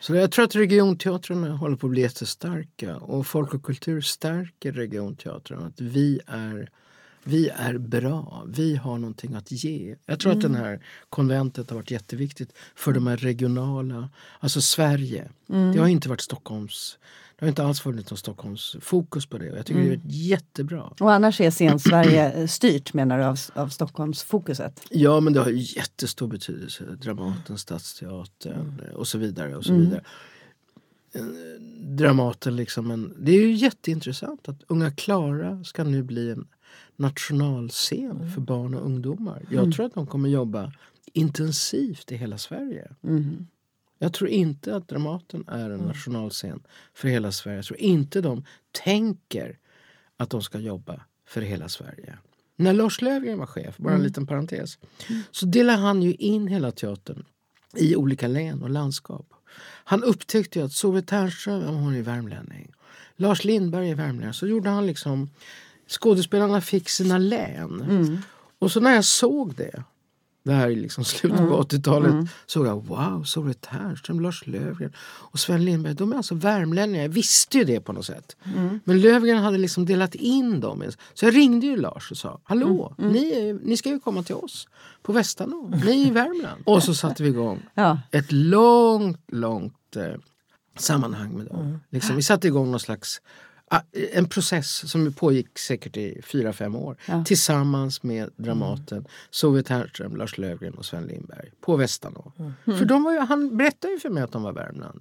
Så 0.00 0.14
jag 0.14 0.30
tror 0.32 0.44
att 0.44 0.56
regionteatrarna 0.56 1.56
håller 1.56 1.76
på 1.76 1.86
att 1.86 1.90
bli 1.90 2.00
jättestarka 2.00 2.96
och 2.96 3.26
folk 3.26 3.54
och 3.54 3.62
kultur 3.62 4.00
stärker 4.00 4.72
regionteatrarna. 4.72 5.66
Att 5.66 5.80
vi 5.80 6.20
är, 6.26 6.70
vi 7.24 7.48
är 7.48 7.78
bra, 7.78 8.44
vi 8.48 8.76
har 8.76 8.98
någonting 8.98 9.34
att 9.34 9.52
ge. 9.52 9.96
Jag 10.06 10.20
tror 10.20 10.32
att 10.32 10.40
den 10.40 10.54
här 10.54 10.80
konventet 11.08 11.70
har 11.70 11.76
varit 11.76 11.90
jätteviktigt 11.90 12.52
för 12.74 12.92
de 12.92 13.06
här 13.06 13.16
regionala, 13.16 14.10
alltså 14.40 14.60
Sverige. 14.60 15.28
Det 15.46 15.78
har 15.78 15.88
inte 15.88 16.08
varit 16.08 16.20
Stockholms, 16.20 16.98
det 17.38 17.44
har 17.44 17.48
inte 17.48 17.64
alls 17.64 17.80
funnits 17.80 18.10
någon 18.10 18.18
Stockholms 18.18 18.76
fokus 18.80 19.26
på 19.26 19.38
det 19.38 19.50
och 19.50 19.58
jag 19.58 19.66
tycker 19.66 19.80
det 19.80 19.94
är 19.94 20.00
jättebra. 20.04 20.92
Och 21.00 21.12
annars 21.12 21.40
är 21.40 21.50
scensverige 21.50 22.32
eh, 22.32 22.46
styrt 22.46 22.94
menar 22.94 23.18
du 23.18 23.24
av, 23.24 23.38
av 23.54 23.68
Stockholmsfokuset? 23.68 24.82
Ja, 24.90 25.20
men 25.20 25.32
det 25.32 25.40
har 25.40 25.50
ju 25.50 25.78
jättestor 25.78 26.28
betydelse. 26.28 26.84
Dramaten, 26.84 27.58
Stadsteatern 27.58 28.80
och 28.94 29.08
så 29.08 29.18
vidare. 29.18 29.56
och 29.56 29.64
så 29.64 29.74
vidare. 29.74 30.04
Eh, 31.14 31.22
Dramaten 31.80 32.56
liksom, 32.56 32.88
men 32.88 33.14
det 33.18 33.32
är 33.32 33.40
ju 33.40 33.52
jätteintressant 33.52 34.48
att 34.48 34.62
Unga 34.66 34.90
Klara 34.90 35.64
ska 35.64 35.84
nu 35.84 36.02
bli 36.02 36.30
en 36.30 36.48
nationalscen 36.96 38.30
för 38.34 38.40
barn 38.40 38.74
och 38.74 38.86
ungdomar. 38.86 39.46
Jag 39.50 39.74
tror 39.74 39.86
att 39.86 39.94
de 39.94 40.06
kommer 40.06 40.28
jobba 40.28 40.72
intensivt 41.12 42.12
i 42.12 42.16
hela 42.16 42.38
Sverige. 42.38 42.90
Jag 43.98 44.12
tror 44.12 44.30
inte 44.30 44.76
att 44.76 44.88
Dramaten 44.88 45.44
är 45.48 45.70
en 45.70 45.80
nationalscen 45.80 46.62
för 46.94 47.08
hela 47.08 47.32
Sverige. 47.32 47.58
Jag 47.58 47.64
tror 47.64 47.80
inte 47.80 48.20
de 48.20 48.44
tänker 48.84 49.58
att 50.16 50.30
de 50.30 50.42
ska 50.42 50.58
jobba 50.58 51.00
för 51.26 51.42
hela 51.42 51.68
Sverige. 51.68 52.18
När 52.56 52.72
Lars 52.72 53.02
Löfgren 53.02 53.38
var 53.38 53.46
chef, 53.46 53.76
bara 53.76 53.94
en 53.94 54.02
liten 54.02 54.26
parentes, 54.26 54.78
så 55.30 55.46
delade 55.46 55.78
han 55.78 56.02
ju 56.02 56.14
in 56.14 56.46
hela 56.48 56.72
teatern 56.72 57.24
i 57.76 57.96
olika 57.96 58.28
län 58.28 58.62
och 58.62 58.70
landskap. 58.70 59.26
Han 59.84 60.04
upptäckte 60.04 60.64
att 60.64 60.72
Solveig 60.72 61.06
Ternström, 61.06 61.74
hon 61.74 61.94
är 61.94 62.02
värmlänning. 62.02 62.72
Lars 63.16 63.44
Lindberg 63.44 63.90
är 63.90 63.94
värmlänning. 63.94 64.34
Så 64.34 64.46
gjorde 64.46 64.70
han 64.70 64.86
liksom, 64.86 65.30
skådespelarna 65.88 66.60
fick 66.60 66.88
sina 66.88 67.18
län. 67.18 68.22
Och 68.58 68.72
så 68.72 68.80
när 68.80 68.94
jag 68.94 69.04
såg 69.04 69.54
det, 69.54 69.82
det 70.42 70.52
här 70.52 70.70
är 70.70 70.76
liksom 70.76 71.04
slutet 71.04 71.38
på 71.38 71.62
80-talet, 71.62 72.28
såg 72.46 72.66
jag 72.66 72.86
wow, 72.86 73.22
Solveig 73.24 73.60
Ternström, 73.60 74.20
Lars 74.20 74.46
Löfgren 74.46 74.92
och 75.00 75.38
Sven 75.38 75.64
Lindberg, 75.64 75.94
de 75.94 76.12
är 76.12 76.16
alltså 76.16 76.34
värmlänningar. 76.34 77.02
Jag 77.04 77.08
visste 77.10 77.58
ju 77.58 77.64
det 77.64 77.80
på 77.80 77.92
något 77.92 78.06
sätt. 78.06 78.36
Men 78.84 79.00
Löfgren 79.00 79.38
hade 79.38 79.58
liksom 79.58 79.86
delat 79.86 80.14
in 80.14 80.60
dem. 80.60 80.84
Så 81.14 81.24
jag 81.24 81.34
ringde 81.36 81.66
ju 81.66 81.76
Lars 81.76 82.10
och 82.10 82.16
sa, 82.16 82.40
hallå, 82.44 82.94
Ni, 82.98 83.32
är, 83.32 83.54
ni 83.54 83.76
ska 83.76 83.88
ju 83.88 84.00
komma 84.00 84.22
till 84.22 84.34
oss 84.34 84.68
på 85.02 85.12
Västanå, 85.12 85.70
ni 85.84 86.02
är 86.02 86.06
i 86.06 86.10
Värmland. 86.10 86.62
Och 86.64 86.82
så 86.82 86.94
satte 86.94 87.22
vi 87.22 87.28
igång 87.28 87.62
Ja. 87.74 87.98
ett 88.10 88.32
långt, 88.32 89.20
långt 89.32 89.96
eh, 89.96 90.02
sammanhang 90.78 91.32
med 91.32 91.46
dem. 91.46 91.80
Liksom, 91.90 92.16
vi 92.16 92.22
satte 92.22 92.46
igång 92.46 92.70
någon 92.70 92.80
slags 92.80 93.20
en 94.12 94.28
process 94.28 94.90
som 94.90 95.12
pågick 95.12 95.58
säkert 95.58 95.96
i 95.96 96.22
fyra, 96.24 96.52
fem 96.52 96.76
år. 96.76 96.96
Tillsammans 97.24 98.02
med 98.02 98.30
Dramaten, 98.36 99.04
Solveig 99.30 99.66
Ternström, 99.66 100.16
Lars 100.16 100.38
Löfgren 100.38 100.74
och 100.74 100.84
Sven 100.84 101.06
Lindberg 101.06 101.50
på 101.60 101.76
Västanå. 101.76 102.32
För 102.64 102.84
de 102.84 103.02
var 103.02 103.12
ju, 103.12 103.18
han 103.18 103.56
berättade 103.56 103.92
ju 103.92 103.98
för 103.98 104.10
mig 104.10 104.22
att 104.22 104.32
de 104.32 104.42
var 104.42 104.52
Värmland. 104.52 105.00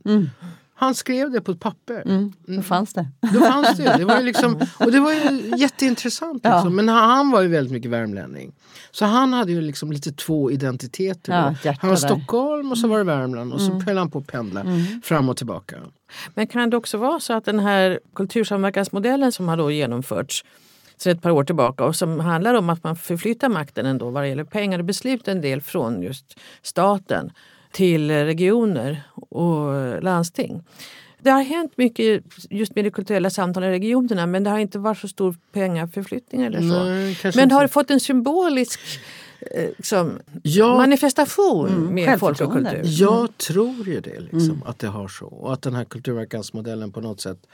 Han 0.80 0.96
skrev 0.96 1.32
det 1.32 1.42
på 1.42 1.52
ett 1.52 1.60
papper. 1.60 2.30
Då 2.56 2.62
fanns 2.62 2.94
det. 2.94 3.08
Då 3.34 3.40
fanns 3.40 3.78
det. 3.78 3.98
det 3.98 4.06
var 4.06 4.20
ju 4.20 4.26
liksom, 4.26 4.60
och 4.80 4.92
det 4.92 5.00
var 5.00 5.14
ju 5.14 5.54
jätteintressant. 5.58 6.44
Liksom. 6.44 6.64
Ja. 6.64 6.70
Men 6.70 6.90
han, 6.90 7.32
var 7.32 7.42
ju 7.42 7.48
väldigt 7.48 7.74
mycket 7.74 7.92
värmlänning. 7.92 8.54
Så 8.92 9.06
han 9.06 9.34
hade 9.34 9.52
ju 9.52 9.62
liksom 9.62 9.92
lite 9.92 10.12
två 10.12 10.52
identiteter. 10.52 11.56
Ja, 11.64 11.74
han 11.80 11.90
var. 11.90 11.98
Stockholm 11.98 12.72
och 12.72 12.78
så 12.78 12.88
var 12.88 12.98
det 12.98 13.04
Värmland. 13.04 13.54
Och 13.54 13.62
så 13.62 13.72
höll 13.72 13.98
han 13.98 14.12
på 14.12 14.20
att 14.20 14.28
pendla 14.28 14.66
fram 15.04 15.30
och 15.30 15.38
tillbaka. 15.38 15.78
Men 16.34 16.48
kan 16.48 16.70
det 16.70 16.78
också 16.78 16.98
vara 16.98 17.20
så 17.20 17.34
att 17.34 17.46
den 17.46 17.60
här 17.60 18.00
kultursamverkansmodellen 18.16 19.32
som 19.32 19.48
har 19.48 19.58
då 19.58 19.72
genomförts 19.72 20.46
sedan 20.98 21.16
ett 21.16 21.22
par 21.22 21.30
år 21.30 21.44
tillbaka 21.44 21.84
och 21.84 21.96
som 21.96 22.20
handlar 22.20 22.54
om 22.54 22.70
att 22.70 22.84
man 22.84 22.96
förflyttar 22.96 23.50
makten 23.50 23.86
ändå 23.86 24.10
vad 24.10 24.24
det 24.24 24.28
gäller 24.28 24.44
pengar 24.44 24.80
och 24.80 24.86
beslut 24.86 25.28
en 25.28 25.42
del 25.42 25.62
från 25.62 26.02
just 26.02 26.40
staten 26.62 27.32
till 27.72 28.12
regioner 28.12 29.04
och 29.16 30.04
landsting. 30.04 30.64
Det 31.20 31.30
har 31.32 31.44
hänt 31.44 31.74
mycket 31.78 32.24
just 32.50 32.76
med 32.76 32.86
det 32.86 32.92
kulturella 32.92 33.30
samtalet 33.30 33.68
i 33.68 33.72
regionerna 33.72 34.26
men 34.26 34.44
det 34.44 34.50
har 34.50 34.60
inte 34.60 34.80
varit 34.80 34.98
så 34.98 35.08
stor 35.08 35.36
pengaförflyttning 35.54 36.42
eller 36.42 36.60
så. 36.60 36.84
Nej, 36.84 37.18
men 37.24 37.40
inte. 37.44 37.56
har 37.56 37.62
det 37.62 37.68
fått 37.68 37.92
en 37.92 38.00
symbolisk 38.00 38.80
eh, 39.40 39.68
liksom, 39.78 40.20
Ja. 40.44 40.78
manifestation 40.78 41.94
med 41.94 42.20
folk 42.20 42.42
och 42.42 42.54
kultur? 42.54 42.82
Jag 42.84 43.38
tror 43.38 43.88
ju 43.88 44.00
det, 44.00 44.20
liksom, 44.20 44.64
att 44.66 44.80
det 44.80 44.88
har 44.88 45.08
så. 45.08 45.26
Och 45.26 45.54
att 45.54 45.62
den 45.62 45.76
här 45.76 45.84
kulturverkansmodellen 45.86 46.92
på 46.92 47.02
något 47.02 47.22
sätt 47.22 47.48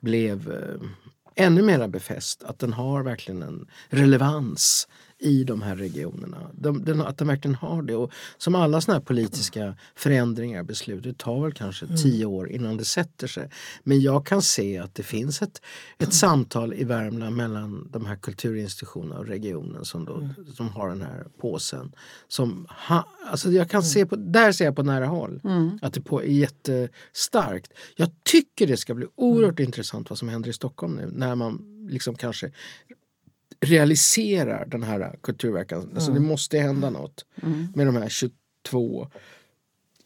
blev 0.00 0.50
eh, 0.50 1.44
ännu 1.46 1.62
mer 1.62 1.88
befäst. 1.88 2.42
Att 2.44 2.58
den 2.58 2.72
har 2.72 3.02
verkligen 3.02 3.42
en 3.42 3.66
relevans 3.88 4.88
i 5.18 5.44
de 5.44 5.62
här 5.62 5.76
regionerna. 5.76 6.50
De, 6.54 6.84
den, 6.84 7.00
att 7.00 7.18
den 7.18 7.28
verkligen 7.28 7.54
har 7.54 7.82
det. 7.82 7.96
Och 7.96 8.12
som 8.38 8.54
alla 8.54 8.80
såna 8.80 8.98
här 8.98 9.04
politiska 9.04 9.76
förändringar, 9.94 10.62
beslut, 10.62 11.02
det 11.02 11.18
tar 11.18 11.42
väl 11.42 11.52
kanske 11.52 11.86
tio 11.86 12.26
år 12.26 12.50
innan 12.50 12.76
det 12.76 12.84
sätter 12.84 13.26
sig. 13.26 13.50
Men 13.82 14.00
jag 14.00 14.26
kan 14.26 14.42
se 14.42 14.78
att 14.78 14.94
det 14.94 15.02
finns 15.02 15.42
ett, 15.42 15.62
ett 15.98 16.14
samtal 16.14 16.74
i 16.74 16.84
Värmland 16.84 17.36
mellan 17.36 17.88
de 17.92 18.06
här 18.06 18.16
kulturinstitutionerna 18.16 19.18
och 19.18 19.26
regionen 19.26 19.84
som, 19.84 20.04
då, 20.04 20.28
som 20.54 20.68
har 20.68 20.88
den 20.88 21.02
här 21.02 21.26
påsen. 21.40 21.92
Som 22.28 22.66
ha, 22.88 23.08
alltså 23.26 23.50
jag 23.50 23.70
kan 23.70 23.82
se 23.82 24.06
på, 24.06 24.16
där 24.16 24.52
ser 24.52 24.64
jag 24.64 24.76
på 24.76 24.82
nära 24.82 25.06
håll 25.06 25.40
att 25.82 25.92
det 25.92 26.00
på, 26.00 26.22
är 26.22 26.26
jättestarkt. 26.26 27.72
Jag 27.96 28.10
tycker 28.22 28.66
det 28.66 28.76
ska 28.76 28.94
bli 28.94 29.06
oerhört 29.14 29.60
intressant 29.60 30.10
vad 30.10 30.18
som 30.18 30.28
händer 30.28 30.50
i 30.50 30.52
Stockholm 30.52 30.94
nu 30.94 31.10
när 31.12 31.34
man 31.34 31.76
liksom 31.88 32.14
kanske 32.14 32.50
realiserar 33.60 34.66
den 34.66 34.82
här 34.82 35.16
kulturverkan. 35.22 35.82
Mm. 35.82 35.94
Alltså 35.94 36.12
det 36.12 36.20
måste 36.20 36.58
hända 36.58 36.90
något 36.90 37.24
mm. 37.42 37.66
med 37.74 37.86
de 37.86 37.96
här 37.96 38.08
22 38.08 39.08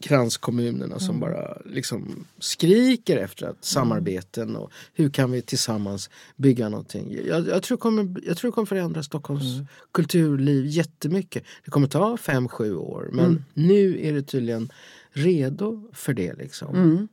kranskommunerna 0.01 0.99
som 0.99 1.17
mm. 1.17 1.21
bara 1.21 1.59
liksom 1.65 2.27
skriker 2.39 3.17
efter 3.17 3.47
att 3.47 3.65
samarbeten 3.65 4.57
och 4.57 4.71
hur 4.95 5.11
kan 5.11 5.31
vi 5.31 5.43
tillsammans 5.43 6.11
bygga 6.37 6.69
någonting. 6.69 7.19
Jag, 7.27 7.49
jag 7.49 7.63
tror, 7.63 7.79
kommer, 7.79 8.17
jag 8.27 8.37
tror 8.37 8.51
det 8.51 8.55
kommer 8.55 8.67
förändra 8.67 9.03
Stockholms 9.03 9.55
mm. 9.55 9.67
kulturliv 9.93 10.67
jättemycket. 10.67 11.45
Det 11.65 11.71
kommer 11.71 11.89
ta 11.89 12.17
fem 12.17 12.49
sju 12.49 12.75
år 12.77 13.09
men 13.13 13.25
mm. 13.25 13.45
nu 13.55 14.07
är 14.07 14.13
det 14.13 14.23
tydligen 14.23 14.73
redo 15.11 15.91
för 15.93 16.15
det. 16.15 16.35
Liksom. 16.35 17.09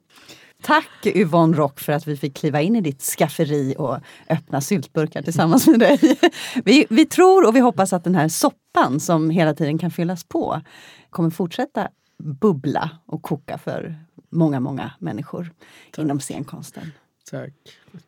Tack 0.62 1.06
Yvonne 1.06 1.58
Rock 1.58 1.80
för 1.80 1.94
att 1.94 2.08
vi 2.08 2.18
fick 2.18 2.38
kliva 2.38 2.62
in 2.62 2.76
i 2.76 2.82
ditt 2.82 3.02
skafferi 3.02 3.76
och 3.78 3.98
öppna 4.30 4.62
syltburkar 4.62 5.22
tillsammans 5.22 5.68
med 5.68 5.80
dig. 5.80 6.00
Vi, 6.66 6.86
vi 6.90 7.06
tror 7.06 7.48
och 7.48 7.56
vi 7.56 7.60
hoppas 7.60 7.94
att 7.94 8.04
den 8.04 8.16
här 8.16 8.28
soppan 8.28 9.00
som 9.00 9.30
hela 9.30 9.54
tiden 9.54 9.78
kan 9.78 9.92
fyllas 9.92 10.24
på 10.24 10.62
kommer 11.10 11.30
fortsätta 11.30 11.88
bubbla 12.24 12.90
och 13.06 13.22
koka 13.22 13.58
för 13.58 13.96
många, 14.30 14.60
många 14.60 14.92
människor 15.00 15.52
Tack. 15.92 16.04
inom 16.04 16.20
scenkonsten. 16.20 16.92
Tack. 17.32 17.54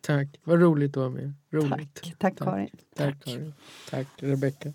Tack. 0.00 0.28
Vad 0.44 0.60
roligt 0.60 0.90
att 0.90 0.96
vara 0.96 1.08
med. 1.08 1.32
Roligt. 1.52 1.94
Tack, 1.94 2.18
Tack, 2.18 2.36
Tack. 2.36 2.48
Karin. 2.48 2.68
Tack, 2.96 3.14
Tack. 3.14 3.24
Karin. 3.24 3.54
Tack 3.90 4.06
Rebecka. 4.16 4.72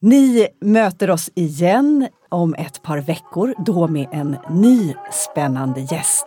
Ni 0.00 0.48
möter 0.60 1.10
oss 1.10 1.30
igen 1.34 2.08
om 2.28 2.54
ett 2.54 2.82
par 2.82 2.98
veckor, 2.98 3.54
då 3.66 3.88
med 3.88 4.08
en 4.12 4.36
ny 4.50 4.94
spännande 5.12 5.80
gäst. 5.80 6.26